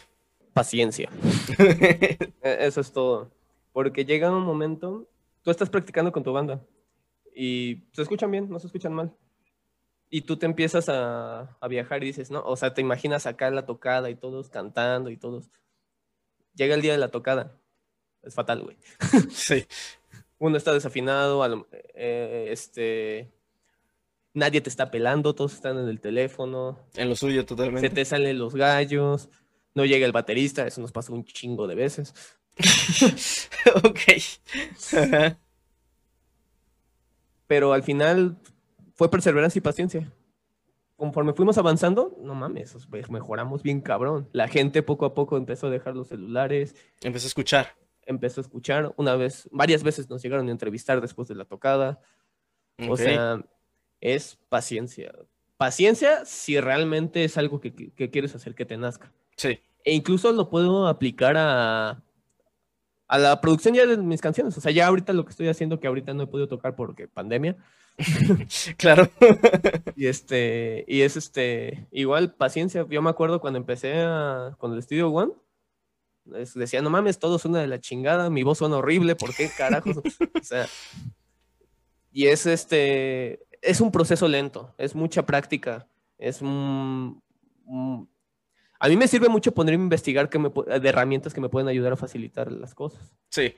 Paciencia. 0.54 1.10
E- 2.42 2.58
Eso 2.68 2.82
es 2.82 2.92
todo. 2.94 3.32
Porque 3.74 4.06
llega 4.06 4.32
un 4.36 4.44
momento, 4.46 5.08
tú 5.44 5.52
estás 5.52 5.70
practicando 5.70 6.12
con 6.12 6.24
tu 6.24 6.34
banda 6.34 6.62
y 7.36 7.84
se 7.94 8.02
escuchan 8.04 8.32
bien, 8.32 8.50
no 8.50 8.60
se 8.60 8.68
escuchan 8.68 8.94
mal. 8.94 9.14
Y 10.16 10.22
tú 10.22 10.38
te 10.38 10.46
empiezas 10.46 10.88
a, 10.88 11.58
a 11.60 11.68
viajar 11.68 12.02
y 12.02 12.08
dices, 12.08 12.32
¿no? 12.32 12.42
O 12.46 12.56
sea, 12.56 12.74
te 12.74 12.80
imaginas 12.80 13.26
acá 13.26 13.50
la 13.52 13.66
tocada 13.66 14.10
y 14.10 14.16
todos 14.16 14.48
cantando 14.50 15.10
y 15.10 15.18
todos. 15.18 15.50
Llega 16.54 16.74
el 16.74 16.82
día 16.82 16.94
de 16.94 17.00
la 17.00 17.10
tocada. 17.12 17.58
Es 18.24 18.34
fatal, 18.34 18.62
güey. 18.64 18.78
Sí. 19.30 19.66
Uno 20.40 20.56
está 20.56 20.72
desafinado, 20.72 21.44
a 21.44 21.50
lo- 21.50 21.68
eh, 21.96 22.48
este, 22.50 23.30
nadie 24.34 24.62
te 24.62 24.70
está 24.70 24.90
pelando, 24.90 25.36
todos 25.36 25.54
están 25.54 25.78
en 25.80 25.90
el 25.90 26.00
teléfono, 26.00 26.80
En 26.96 27.10
lo 27.10 27.16
suyo 27.18 27.42
se 27.42 27.48
totalmente. 27.48 27.90
te 27.90 28.06
salen 28.06 28.40
los 28.40 28.56
gallos, 28.56 29.28
no 29.74 29.84
llega 29.84 30.06
el 30.06 30.14
baterista, 30.14 30.66
eso 30.66 30.80
nos 30.80 30.94
pasa 30.94 31.12
un 31.12 31.26
chingo 31.26 31.68
de 31.68 31.76
veces. 31.76 32.14
Ok. 33.84 34.00
Pero 37.48 37.74
al 37.74 37.84
final 37.84 38.38
fue 38.96 39.10
perseverancia 39.12 39.60
y 39.60 39.62
paciencia. 39.62 40.12
Conforme 40.98 41.34
fuimos 41.34 41.58
avanzando, 41.58 42.16
no 42.22 42.34
mames, 42.36 42.76
mejoramos 43.10 43.62
bien 43.62 43.82
cabrón. 43.82 44.28
La 44.32 44.48
gente 44.48 44.82
poco 44.82 45.06
a 45.06 45.14
poco 45.14 45.36
empezó 45.38 45.68
a 45.68 45.70
dejar 45.70 45.96
los 45.96 46.08
celulares. 46.08 46.76
Empezó 47.02 47.26
a 47.26 47.30
escuchar. 47.30 47.76
Empezó 48.06 48.40
a 48.40 48.44
escuchar. 48.44 48.94
Una 48.96 49.16
vez, 49.16 49.50
varias 49.52 49.84
veces 49.84 50.10
nos 50.10 50.22
llegaron 50.24 50.48
a 50.48 50.52
entrevistar 50.52 51.02
después 51.02 51.28
de 51.28 51.36
la 51.36 51.44
tocada. 51.46 52.00
O 52.90 52.96
sea, 52.96 53.44
es 54.00 54.38
paciencia. 54.50 55.14
Paciencia 55.58 56.24
si 56.26 56.60
realmente 56.60 57.24
es 57.26 57.38
algo 57.38 57.60
que, 57.60 57.74
que- 57.76 57.92
que 57.92 58.10
quieres 58.10 58.34
hacer 58.36 58.56
que 58.56 58.66
te 58.66 58.78
nazca. 58.78 59.12
Sí. 59.36 59.60
E 59.84 59.94
incluso 59.94 60.32
lo 60.32 60.50
puedo 60.50 60.88
aplicar 60.88 61.36
a, 61.38 62.02
a 63.08 63.18
la 63.18 63.42
producción 63.42 63.74
ya 63.76 63.86
de 63.86 63.98
mis 63.98 64.22
canciones. 64.22 64.58
O 64.58 64.62
sea, 64.62 64.72
ya 64.72 64.88
ahorita 64.88 65.12
lo 65.14 65.26
que 65.26 65.32
estoy 65.32 65.48
haciendo, 65.50 65.80
que 65.80 65.88
ahorita 65.88 66.14
no 66.14 66.24
he 66.24 66.28
podido 66.28 66.48
tocar 66.48 66.76
porque 66.76 67.08
pandemia. 67.10 67.58
Claro. 68.78 69.10
Y 69.96 70.08
este, 70.08 70.84
y 70.88 71.02
es 71.02 71.16
este, 71.18 71.88
igual 71.92 72.34
paciencia. 72.34 72.86
Yo 72.90 73.02
me 73.02 73.10
acuerdo 73.10 73.40
cuando 73.40 73.58
empecé 73.58 73.94
a- 73.98 74.56
con 74.58 74.74
el 74.74 74.84
Studio 74.84 75.10
One, 75.10 75.32
es- 76.36 76.54
decía, 76.54 76.82
no 76.82 76.90
mames, 76.90 77.20
todo 77.20 77.40
suena 77.40 77.60
de 77.60 77.68
la 77.68 77.80
chingada, 77.80 78.30
mi 78.30 78.44
voz 78.44 78.58
suena 78.60 78.78
horrible, 78.78 79.16
¿por 79.16 79.34
qué 79.36 79.50
carajos? 79.56 79.98
o 79.98 80.44
sea, 80.44 80.68
y 82.12 82.28
es 82.28 82.46
este, 82.46 83.46
es 83.62 83.82
un 83.82 83.92
proceso 83.92 84.28
lento, 84.28 84.74
es 84.78 84.96
mucha 84.96 85.26
práctica, 85.26 85.88
es 86.18 86.42
un, 86.42 87.22
un- 87.66 88.10
a 88.80 88.90
mí 88.90 88.98
me 88.98 89.08
sirve 89.08 89.30
mucho 89.30 89.54
ponerme 89.54 89.82
a 89.82 89.86
investigar 89.86 90.30
que 90.30 90.38
me, 90.38 90.50
de 90.50 90.90
herramientas 90.90 91.34
que 91.34 91.42
me 91.42 91.50
pueden 91.50 91.68
ayudar 91.70 91.94
a 91.94 91.98
facilitar 91.98 92.52
las 92.52 92.76
cosas. 92.76 93.02
Sí. 93.30 93.54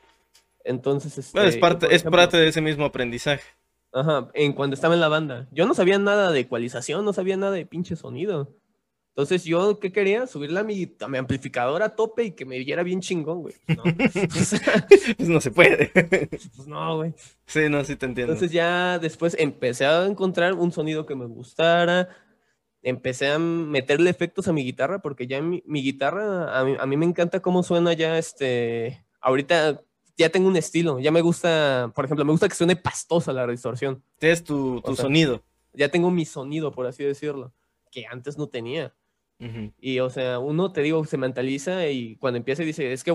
Entonces, 0.63 1.17
este, 1.17 1.31
Bueno, 1.37 1.49
es 1.49 1.57
parte, 1.57 1.87
es 1.95 2.03
parte 2.03 2.37
de 2.37 2.47
ese 2.49 2.61
mismo 2.61 2.85
aprendizaje. 2.85 3.43
Ajá, 3.99 4.29
en 4.33 4.53
cuando 4.53 4.73
estaba 4.75 4.93
en 4.93 5.01
la 5.01 5.07
banda. 5.07 5.47
Yo 5.51 5.65
no 5.65 5.73
sabía 5.73 5.97
nada 5.97 6.31
de 6.31 6.41
ecualización, 6.41 7.03
no 7.03 7.13
sabía 7.13 7.37
nada 7.37 7.53
de 7.53 7.65
pinche 7.65 7.95
sonido. 7.95 8.55
Entonces, 9.17 9.45
yo, 9.45 9.79
¿qué 9.79 9.91
quería? 9.91 10.27
Subirle 10.27 10.59
a 10.59 10.63
mi, 10.63 10.95
a 10.99 11.07
mi 11.07 11.17
amplificador 11.17 11.81
a 11.81 11.95
tope 11.95 12.25
y 12.25 12.31
que 12.33 12.45
me 12.45 12.59
viera 12.59 12.83
bien 12.83 13.01
chingón, 13.01 13.41
güey. 13.41 13.55
No, 13.67 13.81
Pues 15.17 15.27
no 15.27 15.41
se 15.41 15.49
puede. 15.49 15.87
pues 16.29 16.67
no, 16.67 16.97
güey. 16.97 17.15
sí, 17.47 17.61
no, 17.67 17.83
sí 17.83 17.95
te 17.95 18.05
entiendo. 18.05 18.33
Entonces 18.33 18.51
ya 18.51 18.99
después 18.99 19.35
empecé 19.39 19.87
a 19.87 20.05
encontrar 20.05 20.53
un 20.53 20.71
sonido 20.71 21.07
que 21.07 21.15
me 21.15 21.25
gustara. 21.25 22.09
Empecé 22.83 23.29
a 23.31 23.39
meterle 23.39 24.11
efectos 24.11 24.47
a 24.47 24.53
mi 24.53 24.63
guitarra 24.63 25.01
porque 25.01 25.25
ya 25.25 25.41
mi, 25.41 25.63
mi 25.65 25.81
guitarra, 25.81 26.59
a 26.59 26.63
mí, 26.63 26.75
a 26.79 26.85
mí 26.85 26.95
me 26.95 27.07
encanta 27.07 27.39
cómo 27.39 27.63
suena 27.63 27.93
ya 27.93 28.19
este... 28.19 29.03
Ahorita 29.19 29.81
ya 30.17 30.29
tengo 30.29 30.47
un 30.47 30.55
estilo, 30.57 30.99
ya 30.99 31.11
me 31.11 31.21
gusta, 31.21 31.91
por 31.95 32.05
ejemplo, 32.05 32.25
me 32.25 32.31
gusta 32.31 32.49
que 32.49 32.55
suene 32.55 32.75
pastosa 32.75 33.31
la 33.33 33.45
distorsión. 33.47 34.01
Tienes 34.19 34.43
tu, 34.43 34.81
tu 34.81 34.91
O 34.91 34.95
sea, 34.95 35.03
sonido. 35.05 35.43
ya 35.73 35.89
tengo 35.89 36.09
mi 36.11 36.25
sonido, 36.25 36.71
por 36.71 36.87
así 36.87 37.03
decirlo, 37.03 37.53
que 37.91 38.05
antes 38.07 38.37
no 38.37 38.47
tenía. 38.47 38.93
Y, 39.79 39.99
o 39.99 40.09
sea, 40.09 40.39
uno, 40.39 40.71
te 40.71 40.81
digo, 40.81 41.05
se 41.05 41.15
mentaliza 41.17 41.87
y 41.89 42.15
cuando 42.15 42.37
empieza 42.37 42.63
dice, 42.63 42.91
es 42.91 43.03
que 43.03 43.11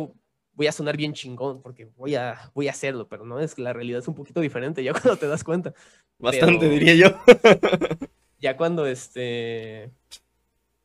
voy 0.54 0.66
a 0.68 0.72
sonar 0.72 0.96
bien 0.96 1.14
chingón 1.14 1.60
porque 1.62 1.86
voy 1.96 2.14
a, 2.14 2.52
voy 2.54 2.68
a 2.68 2.70
hacerlo, 2.70 3.08
pero 3.08 3.24
no, 3.24 3.40
es 3.40 3.56
que 3.56 3.62
la 3.62 3.72
realidad 3.72 3.98
es 3.98 4.06
un 4.06 4.14
poquito 4.14 4.40
diferente 4.40 4.84
ya 4.84 4.92
cuando 4.92 5.16
te 5.16 5.26
das 5.26 5.42
cuenta. 5.42 5.74
Bastante, 6.18 6.58
Pero- 6.60 6.70
diría 6.72 6.94
yo. 6.94 7.08
Ya 8.38 8.56
cuando, 8.56 8.86
este, 8.86 9.90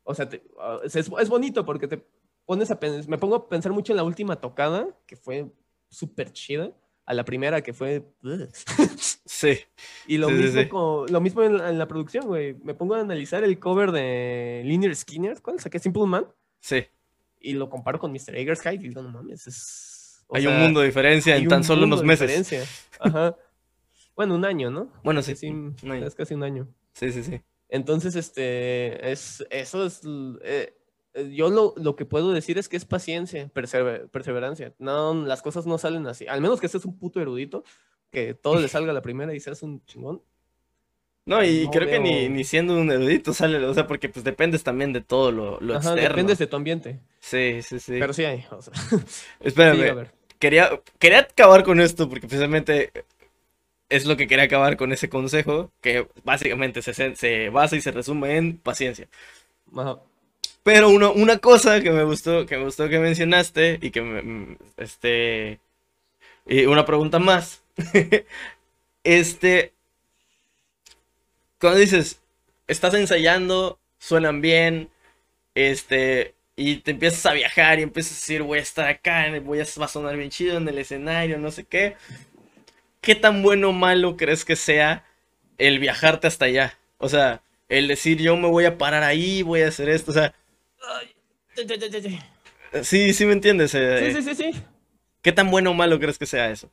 o 0.04 0.14
sea, 0.14 0.30
te- 0.30 0.44
ah, 0.60 0.80
es, 0.84 0.96
es 0.96 1.30
bonito 1.30 1.66
porque 1.66 1.88
te 1.88 2.04
pones 2.46 2.70
a 2.72 2.80
pensar, 2.80 3.08
me 3.10 3.18
pongo 3.18 3.36
a 3.36 3.50
pensar 3.50 3.72
mucho 3.74 3.94
en 3.94 3.98
la 3.98 4.04
última 4.04 4.36
tocada, 4.40 4.88
que 5.08 5.16
fue 5.16 5.52
súper 5.90 6.32
chida, 6.34 6.72
a 7.06 7.14
la 7.14 7.24
primera 7.26 7.62
que 7.62 7.74
fue... 7.74 8.04
Sí. 9.26 9.60
Y 10.08 10.18
lo 10.18 10.30
Sí, 10.30 10.34
mismo, 10.36 10.62
sí. 10.62 10.68
con- 10.68 11.12
lo 11.12 11.22
mismo 11.22 11.44
en, 11.44 11.58
la- 11.58 11.70
en 11.70 11.78
la 11.78 11.88
producción, 11.88 12.26
güey. 12.28 12.56
Me 12.64 12.74
pongo 12.74 12.96
a 12.96 13.02
analizar 13.02 13.44
el 13.44 13.60
cover 13.60 13.92
de 13.92 14.62
Linear 14.66 14.96
Skinner, 14.96 15.42
¿cuál? 15.42 15.60
Saqué 15.60 15.80
Simple 15.80 16.06
Man, 16.06 16.26
Sí. 16.60 16.86
y 17.40 17.54
lo 17.54 17.70
comparo 17.70 18.00
con 18.00 18.12
Mr. 18.12 18.36
Eggers 18.36 18.62
Hyde 18.62 18.76
y 18.76 18.90
digo, 18.90 19.02
no 19.02 19.10
mames, 19.12 19.46
es... 19.48 20.26
Hay 20.34 20.42
sea, 20.44 20.52
un 20.52 20.60
mundo 20.62 20.80
de 20.82 20.88
diferencia 20.88 21.36
en 21.38 21.48
tan 21.48 21.60
un 21.60 21.64
solo 21.64 21.82
mundo 21.82 21.96
unos 21.98 22.02
de 22.02 22.08
meses. 22.08 22.28
diferencia. 22.50 22.64
Ajá. 23.00 23.36
Bueno, 24.16 24.36
un 24.36 24.44
año, 24.46 24.70
¿no? 24.72 24.92
Bueno, 25.04 25.22
sí. 25.22 25.36
sí, 25.36 25.48
un 25.50 25.76
año. 25.90 26.06
es 26.08 26.16
casi 26.16 26.34
un 26.34 26.44
año. 26.44 26.68
Sí, 26.94 27.12
sí, 27.12 27.24
sí. 27.24 27.40
Entonces, 27.70 28.16
este, 28.16 29.12
es, 29.12 29.46
eso 29.50 29.86
es, 29.86 30.02
eh, 30.44 30.74
yo 31.34 31.50
lo, 31.50 31.74
lo 31.78 31.96
que 31.96 32.06
puedo 32.06 32.32
decir 32.34 32.58
es 32.58 32.70
que 32.70 32.78
es 32.78 32.86
paciencia, 32.86 33.50
persever- 33.54 34.10
perseverancia. 34.10 34.74
No, 34.80 35.14
las 35.26 35.42
cosas 35.42 35.66
no 35.66 35.78
salen 35.78 36.08
así. 36.08 36.28
Al 36.28 36.42
menos 36.42 36.60
que 36.62 36.68
seas 36.68 36.86
un 36.86 36.98
puto 36.98 37.20
erudito, 37.22 37.64
que 38.12 38.34
todo 38.34 38.60
le 38.60 38.68
salga 38.68 38.92
a 38.92 38.94
la 38.94 39.02
primera 39.02 39.34
y 39.34 39.40
seas 39.40 39.64
un 39.64 39.84
chingón. 39.86 40.22
No, 41.26 41.44
y 41.44 41.66
No 41.66 41.72
creo 41.72 41.90
que 41.90 42.00
ni, 42.00 42.30
ni 42.30 42.44
siendo 42.46 42.80
un 42.80 42.90
erudito 42.90 43.34
sale, 43.34 43.58
o 43.66 43.74
sea, 43.74 43.86
porque 43.86 44.08
pues 44.08 44.24
dependes 44.24 44.64
también 44.64 44.94
de 44.94 45.02
todo 45.02 45.32
lo, 45.34 45.60
lo 45.60 45.74
Ajá, 45.76 45.90
externo. 45.90 46.10
dependes 46.10 46.38
de 46.38 46.48
tu 46.48 46.56
ambiente. 46.56 47.02
Sí, 47.20 47.62
sí, 47.64 47.80
sí. 47.82 47.98
Pero 48.00 48.14
sí 48.14 48.24
hay, 48.24 48.46
o 48.50 48.62
sea, 48.62 48.74
Espérame, 49.42 49.76
sí, 49.84 49.88
a 49.90 49.94
ver. 49.94 50.12
quería, 50.40 50.82
quería 51.00 51.20
acabar 51.20 51.64
con 51.66 51.82
esto 51.82 52.08
porque 52.08 52.28
precisamente 52.28 52.94
es 53.90 54.06
lo 54.06 54.16
que 54.18 54.28
quería 54.28 54.46
acabar 54.46 54.78
con 54.78 54.94
ese 54.94 55.10
consejo, 55.10 55.72
que 55.82 56.08
básicamente 56.24 56.82
se, 56.82 56.94
se- 56.94 57.16
se 57.18 57.50
basa 57.50 57.76
y 57.76 57.82
se 57.82 57.92
resume 57.92 58.38
en 58.38 58.58
paciencia. 58.58 59.10
Ajá. 59.76 60.00
Pero 60.68 60.90
uno, 60.90 61.14
una 61.14 61.38
cosa 61.38 61.80
que 61.80 61.92
me 61.92 62.04
gustó, 62.04 62.46
que 62.46 62.58
me 62.58 62.66
gustó 62.66 62.90
que 62.90 63.00
mencionaste 63.00 63.80
y 63.82 63.90
que 63.90 64.02
me, 64.02 64.22
mm, 64.22 64.58
este, 64.76 65.62
y 66.46 66.66
una 66.66 66.86
pregunta 66.86 67.20
más. 67.20 67.64
Este, 69.06 69.72
cuando 71.62 71.80
dices, 71.80 72.20
estás 72.68 72.94
ensayando, 72.96 73.80
suenan 73.98 74.42
bien, 74.42 74.90
este, 75.56 76.34
y 76.58 76.78
te 76.78 76.92
empiezas 76.92 77.26
a 77.26 77.32
viajar 77.32 77.80
y 77.80 77.84
empiezas 77.84 78.12
a 78.12 78.16
decir, 78.16 78.42
voy 78.42 78.60
a 78.60 78.64
estar 78.64 78.90
acá, 78.90 79.28
voy 79.42 79.62
a, 79.62 79.66
va 79.80 79.86
a 79.86 79.88
sonar 79.88 80.18
bien 80.18 80.30
chido 80.30 80.58
en 80.58 80.68
el 80.68 80.80
escenario, 80.80 81.38
no 81.38 81.50
sé 81.50 81.64
qué. 81.64 81.96
¿Qué 83.00 83.16
tan 83.16 83.42
bueno 83.42 83.70
o 83.70 83.72
malo 83.72 84.18
crees 84.18 84.44
que 84.44 84.58
sea 84.58 85.06
el 85.58 85.80
viajarte 85.80 86.28
hasta 86.28 86.44
allá? 86.44 86.78
O 86.98 87.08
sea, 87.08 87.42
el 87.70 87.88
decir, 87.88 88.18
yo 88.22 88.36
me 88.36 88.50
voy 88.50 88.66
a 88.66 88.78
parar 88.78 89.04
ahí, 89.04 89.44
voy 89.44 89.62
a 89.62 89.70
hacer 89.70 89.88
esto, 89.88 90.12
o 90.12 90.14
sea, 90.14 90.36
sí, 92.84 93.14
sí, 93.14 93.26
me 93.26 93.34
entiendes. 93.34 93.74
eh, 93.76 94.12
Sí, 94.14 94.22
sí, 94.22 94.36
sí, 94.36 94.52
sí. 94.54 94.62
¿Qué 95.22 95.32
tan 95.32 95.50
bueno 95.50 95.72
o 95.72 95.74
malo 95.74 96.00
crees 96.00 96.18
que 96.18 96.26
sea 96.26 96.50
eso? 96.52 96.72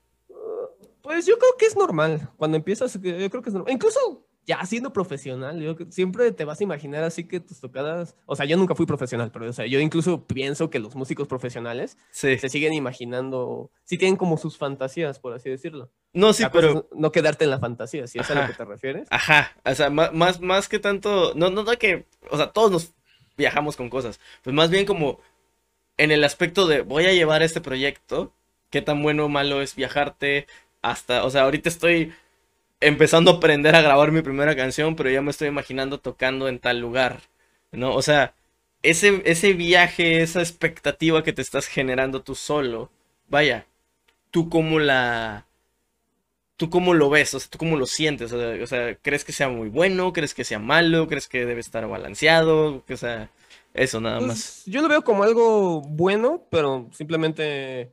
Pues 1.02 1.26
yo 1.26 1.38
creo 1.38 1.52
que 1.58 1.66
es 1.66 1.76
normal. 1.76 2.30
Cuando 2.36 2.56
empiezas, 2.56 2.94
eh, 2.96 3.00
yo 3.20 3.30
creo 3.30 3.42
que 3.42 3.50
es 3.50 3.54
normal. 3.54 3.72
Incluso 3.72 4.26
ya 4.46 4.64
siendo 4.66 4.92
profesional, 4.92 5.60
yo 5.60 5.74
siempre 5.88 6.30
te 6.32 6.44
vas 6.44 6.60
a 6.60 6.64
imaginar 6.64 7.02
así 7.02 7.24
que 7.24 7.40
tus 7.40 7.60
tocadas. 7.60 8.14
O 8.26 8.36
sea, 8.36 8.44
yo 8.46 8.56
nunca 8.58 8.74
fui 8.74 8.84
profesional, 8.86 9.30
pero 9.32 9.48
o 9.48 9.52
sea, 9.52 9.66
yo 9.66 9.80
incluso 9.80 10.26
pienso 10.26 10.68
que 10.70 10.78
los 10.78 10.94
músicos 10.94 11.28
profesionales 11.28 11.96
Sí. 12.10 12.38
se 12.38 12.48
siguen 12.50 12.74
imaginando. 12.74 13.70
Sí 13.84 13.96
tienen 13.98 14.16
como 14.16 14.36
sus 14.36 14.56
fantasías, 14.58 15.18
por 15.18 15.32
así 15.32 15.48
decirlo. 15.48 15.90
No, 16.12 16.32
sí, 16.34 16.42
La 16.42 16.50
pero... 16.52 16.88
no 16.94 17.10
quedarte 17.12 17.44
en 17.44 17.50
la 17.50 17.58
fantasía, 17.58 18.06
si 18.06 18.18
es 18.18 18.30
a 18.30 18.34
lo 18.40 18.46
que 18.46 18.52
te 18.54 18.64
refieres. 18.66 19.08
Ajá, 19.10 19.52
o 19.64 19.74
sea, 19.74 19.88
más, 19.90 20.40
más 20.40 20.68
que 20.68 20.78
tanto, 20.78 21.32
no, 21.34 21.48
no, 21.50 21.64
no 21.64 21.72
que, 21.78 22.06
o 22.30 22.36
sea, 22.36 22.52
todos 22.52 22.70
nos 22.70 22.94
viajamos 23.36 23.76
con 23.76 23.90
cosas, 23.90 24.20
pues 24.42 24.54
más 24.54 24.70
bien 24.70 24.86
como 24.86 25.20
en 25.96 26.10
el 26.10 26.24
aspecto 26.24 26.66
de 26.66 26.82
voy 26.82 27.06
a 27.06 27.12
llevar 27.12 27.42
este 27.42 27.60
proyecto, 27.60 28.32
qué 28.70 28.82
tan 28.82 29.02
bueno 29.02 29.26
o 29.26 29.28
malo 29.28 29.62
es 29.62 29.76
viajarte 29.76 30.46
hasta, 30.82 31.24
o 31.24 31.30
sea, 31.30 31.42
ahorita 31.42 31.68
estoy 31.68 32.12
empezando 32.80 33.30
a 33.30 33.34
aprender 33.34 33.74
a 33.74 33.82
grabar 33.82 34.12
mi 34.12 34.22
primera 34.22 34.56
canción, 34.56 34.96
pero 34.96 35.10
ya 35.10 35.22
me 35.22 35.30
estoy 35.30 35.48
imaginando 35.48 35.98
tocando 35.98 36.48
en 36.48 36.58
tal 36.58 36.80
lugar, 36.80 37.22
¿no? 37.72 37.94
O 37.94 38.02
sea, 38.02 38.34
ese, 38.82 39.22
ese 39.24 39.54
viaje, 39.54 40.22
esa 40.22 40.40
expectativa 40.40 41.22
que 41.24 41.32
te 41.32 41.42
estás 41.42 41.66
generando 41.66 42.22
tú 42.22 42.34
solo, 42.34 42.90
vaya, 43.28 43.66
tú 44.30 44.48
cómo 44.50 44.78
la... 44.78 45.46
¿Tú 46.56 46.70
cómo 46.70 46.94
lo 46.94 47.10
ves? 47.10 47.34
O 47.34 47.40
sea, 47.40 47.50
¿tú 47.50 47.58
cómo 47.58 47.76
lo 47.76 47.86
sientes? 47.86 48.32
O 48.32 48.66
sea, 48.66 48.94
¿crees 48.96 49.24
que 49.24 49.32
sea 49.32 49.48
muy 49.48 49.68
bueno? 49.68 50.12
¿Crees 50.12 50.34
que 50.34 50.44
sea 50.44 50.58
malo? 50.58 51.08
¿Crees 51.08 51.28
que 51.28 51.44
debe 51.44 51.60
estar 51.60 51.86
balanceado? 51.88 52.84
O 52.88 52.96
sea, 52.96 53.30
eso 53.72 54.00
nada 54.00 54.20
más. 54.20 54.62
Pues, 54.64 54.64
yo 54.66 54.80
lo 54.80 54.88
veo 54.88 55.02
como 55.02 55.24
algo 55.24 55.80
bueno, 55.80 56.46
pero 56.50 56.88
simplemente. 56.92 57.92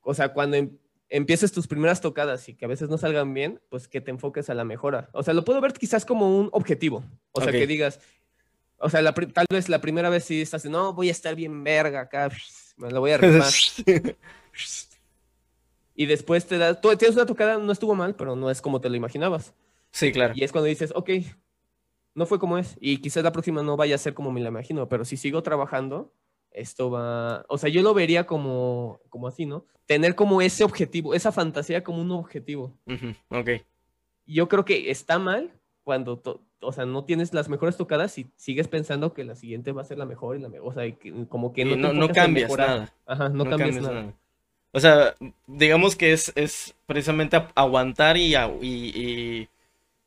O 0.00 0.14
sea, 0.14 0.32
cuando 0.32 0.56
em- 0.56 0.78
empieces 1.10 1.52
tus 1.52 1.66
primeras 1.66 2.00
tocadas 2.00 2.48
y 2.48 2.54
que 2.54 2.64
a 2.64 2.68
veces 2.68 2.88
no 2.88 2.96
salgan 2.96 3.34
bien, 3.34 3.60
pues 3.68 3.86
que 3.86 4.00
te 4.00 4.10
enfoques 4.10 4.48
a 4.48 4.54
la 4.54 4.64
mejora. 4.64 5.10
O 5.12 5.22
sea, 5.22 5.34
lo 5.34 5.44
puedo 5.44 5.60
ver 5.60 5.74
quizás 5.74 6.06
como 6.06 6.38
un 6.38 6.48
objetivo. 6.52 7.04
O 7.32 7.42
sea, 7.42 7.52
que 7.52 7.66
digas. 7.66 8.00
O 8.78 8.88
sea, 8.88 9.02
la 9.02 9.12
tal 9.12 9.46
vez 9.50 9.68
la 9.68 9.82
primera 9.82 10.08
vez 10.08 10.24
sí 10.24 10.40
estás, 10.40 10.64
no, 10.64 10.94
voy 10.94 11.08
a 11.08 11.12
estar 11.12 11.34
bien 11.34 11.62
verga 11.62 12.00
acá, 12.00 12.30
me 12.78 12.90
lo 12.90 13.00
voy 13.00 13.10
a 13.10 13.18
rifar. 13.18 13.52
Y 16.02 16.06
después 16.06 16.46
te 16.46 16.56
das, 16.56 16.80
tú 16.80 16.88
tienes 16.96 17.14
una 17.16 17.26
tocada, 17.26 17.58
no 17.58 17.72
estuvo 17.72 17.94
mal, 17.94 18.14
pero 18.14 18.34
no 18.34 18.50
es 18.50 18.62
como 18.62 18.80
te 18.80 18.88
lo 18.88 18.96
imaginabas. 18.96 19.52
sí, 19.90 20.10
claro. 20.12 20.32
Y 20.34 20.44
es 20.44 20.50
cuando 20.52 20.66
dices, 20.68 20.92
ok, 20.96 21.10
no 22.14 22.24
fue 22.24 22.38
como 22.38 22.56
es. 22.56 22.76
Y 22.80 22.98
quizás 23.02 23.22
la 23.22 23.32
próxima 23.32 23.62
no 23.62 23.76
vaya 23.76 23.96
a 23.96 23.98
ser 23.98 24.14
como 24.14 24.30
me 24.32 24.40
la 24.40 24.48
imagino, 24.48 24.88
pero 24.88 25.04
si 25.04 25.16
sigo 25.18 25.42
trabajando, 25.42 26.12
esto 26.52 26.90
va, 26.90 27.44
o 27.48 27.58
sea, 27.58 27.68
yo 27.68 27.82
lo 27.82 27.92
vería 27.92 28.26
como, 28.26 29.00
como 29.10 29.28
así, 29.28 29.44
¿no? 29.44 29.66
Tener 29.84 30.14
como 30.14 30.40
ese 30.40 30.64
objetivo, 30.64 31.12
esa 31.14 31.32
fantasía 31.32 31.84
como 31.84 32.00
un 32.00 32.10
objetivo. 32.12 32.72
Ujú, 32.86 33.14
Ok. 33.28 33.50
Yo 34.26 34.48
creo 34.48 34.64
que 34.64 34.90
está 34.90 35.18
mal 35.18 35.50
cuando, 35.84 36.22
o 36.60 36.72
sea, 36.72 36.86
no 36.86 37.04
tienes 37.04 37.34
las 37.34 37.48
mejores 37.48 37.76
tocadas 37.76 38.16
y 38.16 38.30
sigues 38.36 38.68
pensando 38.68 39.12
que 39.12 39.24
la 39.24 39.34
siguiente 39.34 39.72
va 39.72 39.82
a 39.82 39.84
ser 39.84 39.98
la 39.98 40.06
mejor 40.06 40.36
y 40.36 40.40
la 40.40 40.48
mejor, 40.48 40.68
o 40.68 40.72
sea, 40.72 40.86
y 40.86 40.92
que- 40.94 41.26
como 41.28 41.52
que 41.52 41.64
no, 41.64 41.72
te 41.76 41.82
no, 41.82 41.92
no 41.92 42.08
cambias 42.08 42.50
nada. 42.56 42.94
Ajá, 43.06 43.28
no, 43.28 43.44
cambias, 43.44 43.82
nada. 43.82 44.14
O 44.72 44.80
sea, 44.80 45.14
digamos 45.46 45.96
que 45.96 46.12
es, 46.12 46.32
es 46.36 46.74
precisamente 46.86 47.42
aguantar 47.54 48.16
y, 48.16 48.34
y, 48.36 48.38
y, 48.62 49.48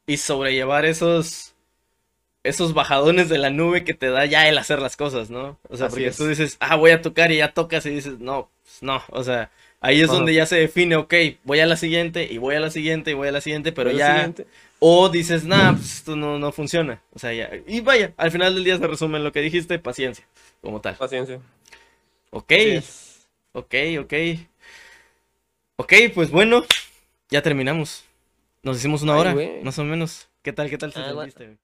y 0.07 0.17
sobrellevar 0.17 0.85
esos, 0.85 1.55
esos 2.43 2.73
bajadones 2.73 3.29
de 3.29 3.37
la 3.37 3.49
nube 3.49 3.83
que 3.85 3.93
te 3.93 4.09
da 4.09 4.25
ya 4.25 4.47
el 4.49 4.57
hacer 4.57 4.79
las 4.81 4.97
cosas, 4.97 5.29
¿no? 5.29 5.59
O 5.69 5.77
sea, 5.77 5.87
Así 5.87 5.89
porque 5.89 6.05
es. 6.05 6.17
tú 6.17 6.27
dices, 6.27 6.57
ah, 6.59 6.75
voy 6.75 6.91
a 6.91 7.01
tocar 7.01 7.31
y 7.31 7.37
ya 7.37 7.53
tocas 7.53 7.85
y 7.85 7.91
dices, 7.91 8.19
no, 8.19 8.49
pues 8.63 8.83
no, 8.83 9.01
o 9.11 9.23
sea, 9.23 9.51
ahí 9.81 10.01
es 10.01 10.09
Ajá. 10.09 10.13
donde 10.13 10.33
ya 10.33 10.45
se 10.45 10.57
define, 10.57 10.95
ok, 10.97 11.13
voy 11.43 11.59
a 11.61 11.65
la 11.65 11.77
siguiente 11.77 12.27
y 12.31 12.37
voy 12.37 12.55
a 12.55 12.59
la 12.59 12.69
siguiente 12.71 13.11
y 13.11 13.13
voy 13.15 13.29
a 13.29 13.31
la 13.31 13.41
siguiente, 13.41 13.71
pero 13.71 13.91
ya... 13.91 14.33
siguiente, 14.33 14.47
O 14.79 15.09
dices, 15.09 15.45
nah, 15.45 15.73
pues 15.73 15.95
esto 15.97 16.15
no, 16.17 16.39
no 16.39 16.51
funciona. 16.51 17.01
O 17.13 17.19
sea, 17.19 17.33
ya. 17.33 17.49
Y 17.67 17.81
vaya, 17.81 18.13
al 18.17 18.31
final 18.31 18.53
del 18.55 18.63
día 18.65 18.77
se 18.77 18.87
resume 18.87 19.17
en 19.17 19.23
lo 19.23 19.31
que 19.31 19.41
dijiste, 19.41 19.79
paciencia, 19.79 20.27
como 20.61 20.81
tal. 20.81 20.97
paciencia. 20.97 21.41
Ok, 22.31 22.51
ok, 23.53 23.73
ok. 23.99 24.13
Ok, 25.75 25.93
pues 26.13 26.29
bueno, 26.29 26.63
ya 27.29 27.41
terminamos. 27.41 28.05
Nos 28.61 28.77
hicimos 28.77 29.01
una 29.01 29.15
Ay, 29.15 29.19
hora, 29.19 29.35
más 29.63 29.77
o 29.79 29.83
menos. 29.83 30.29
¿Qué 30.41 30.53
tal, 30.53 30.69
qué 30.69 30.77
tal 30.77 30.93
Ah, 30.95 31.13
sentiste? 31.15 31.57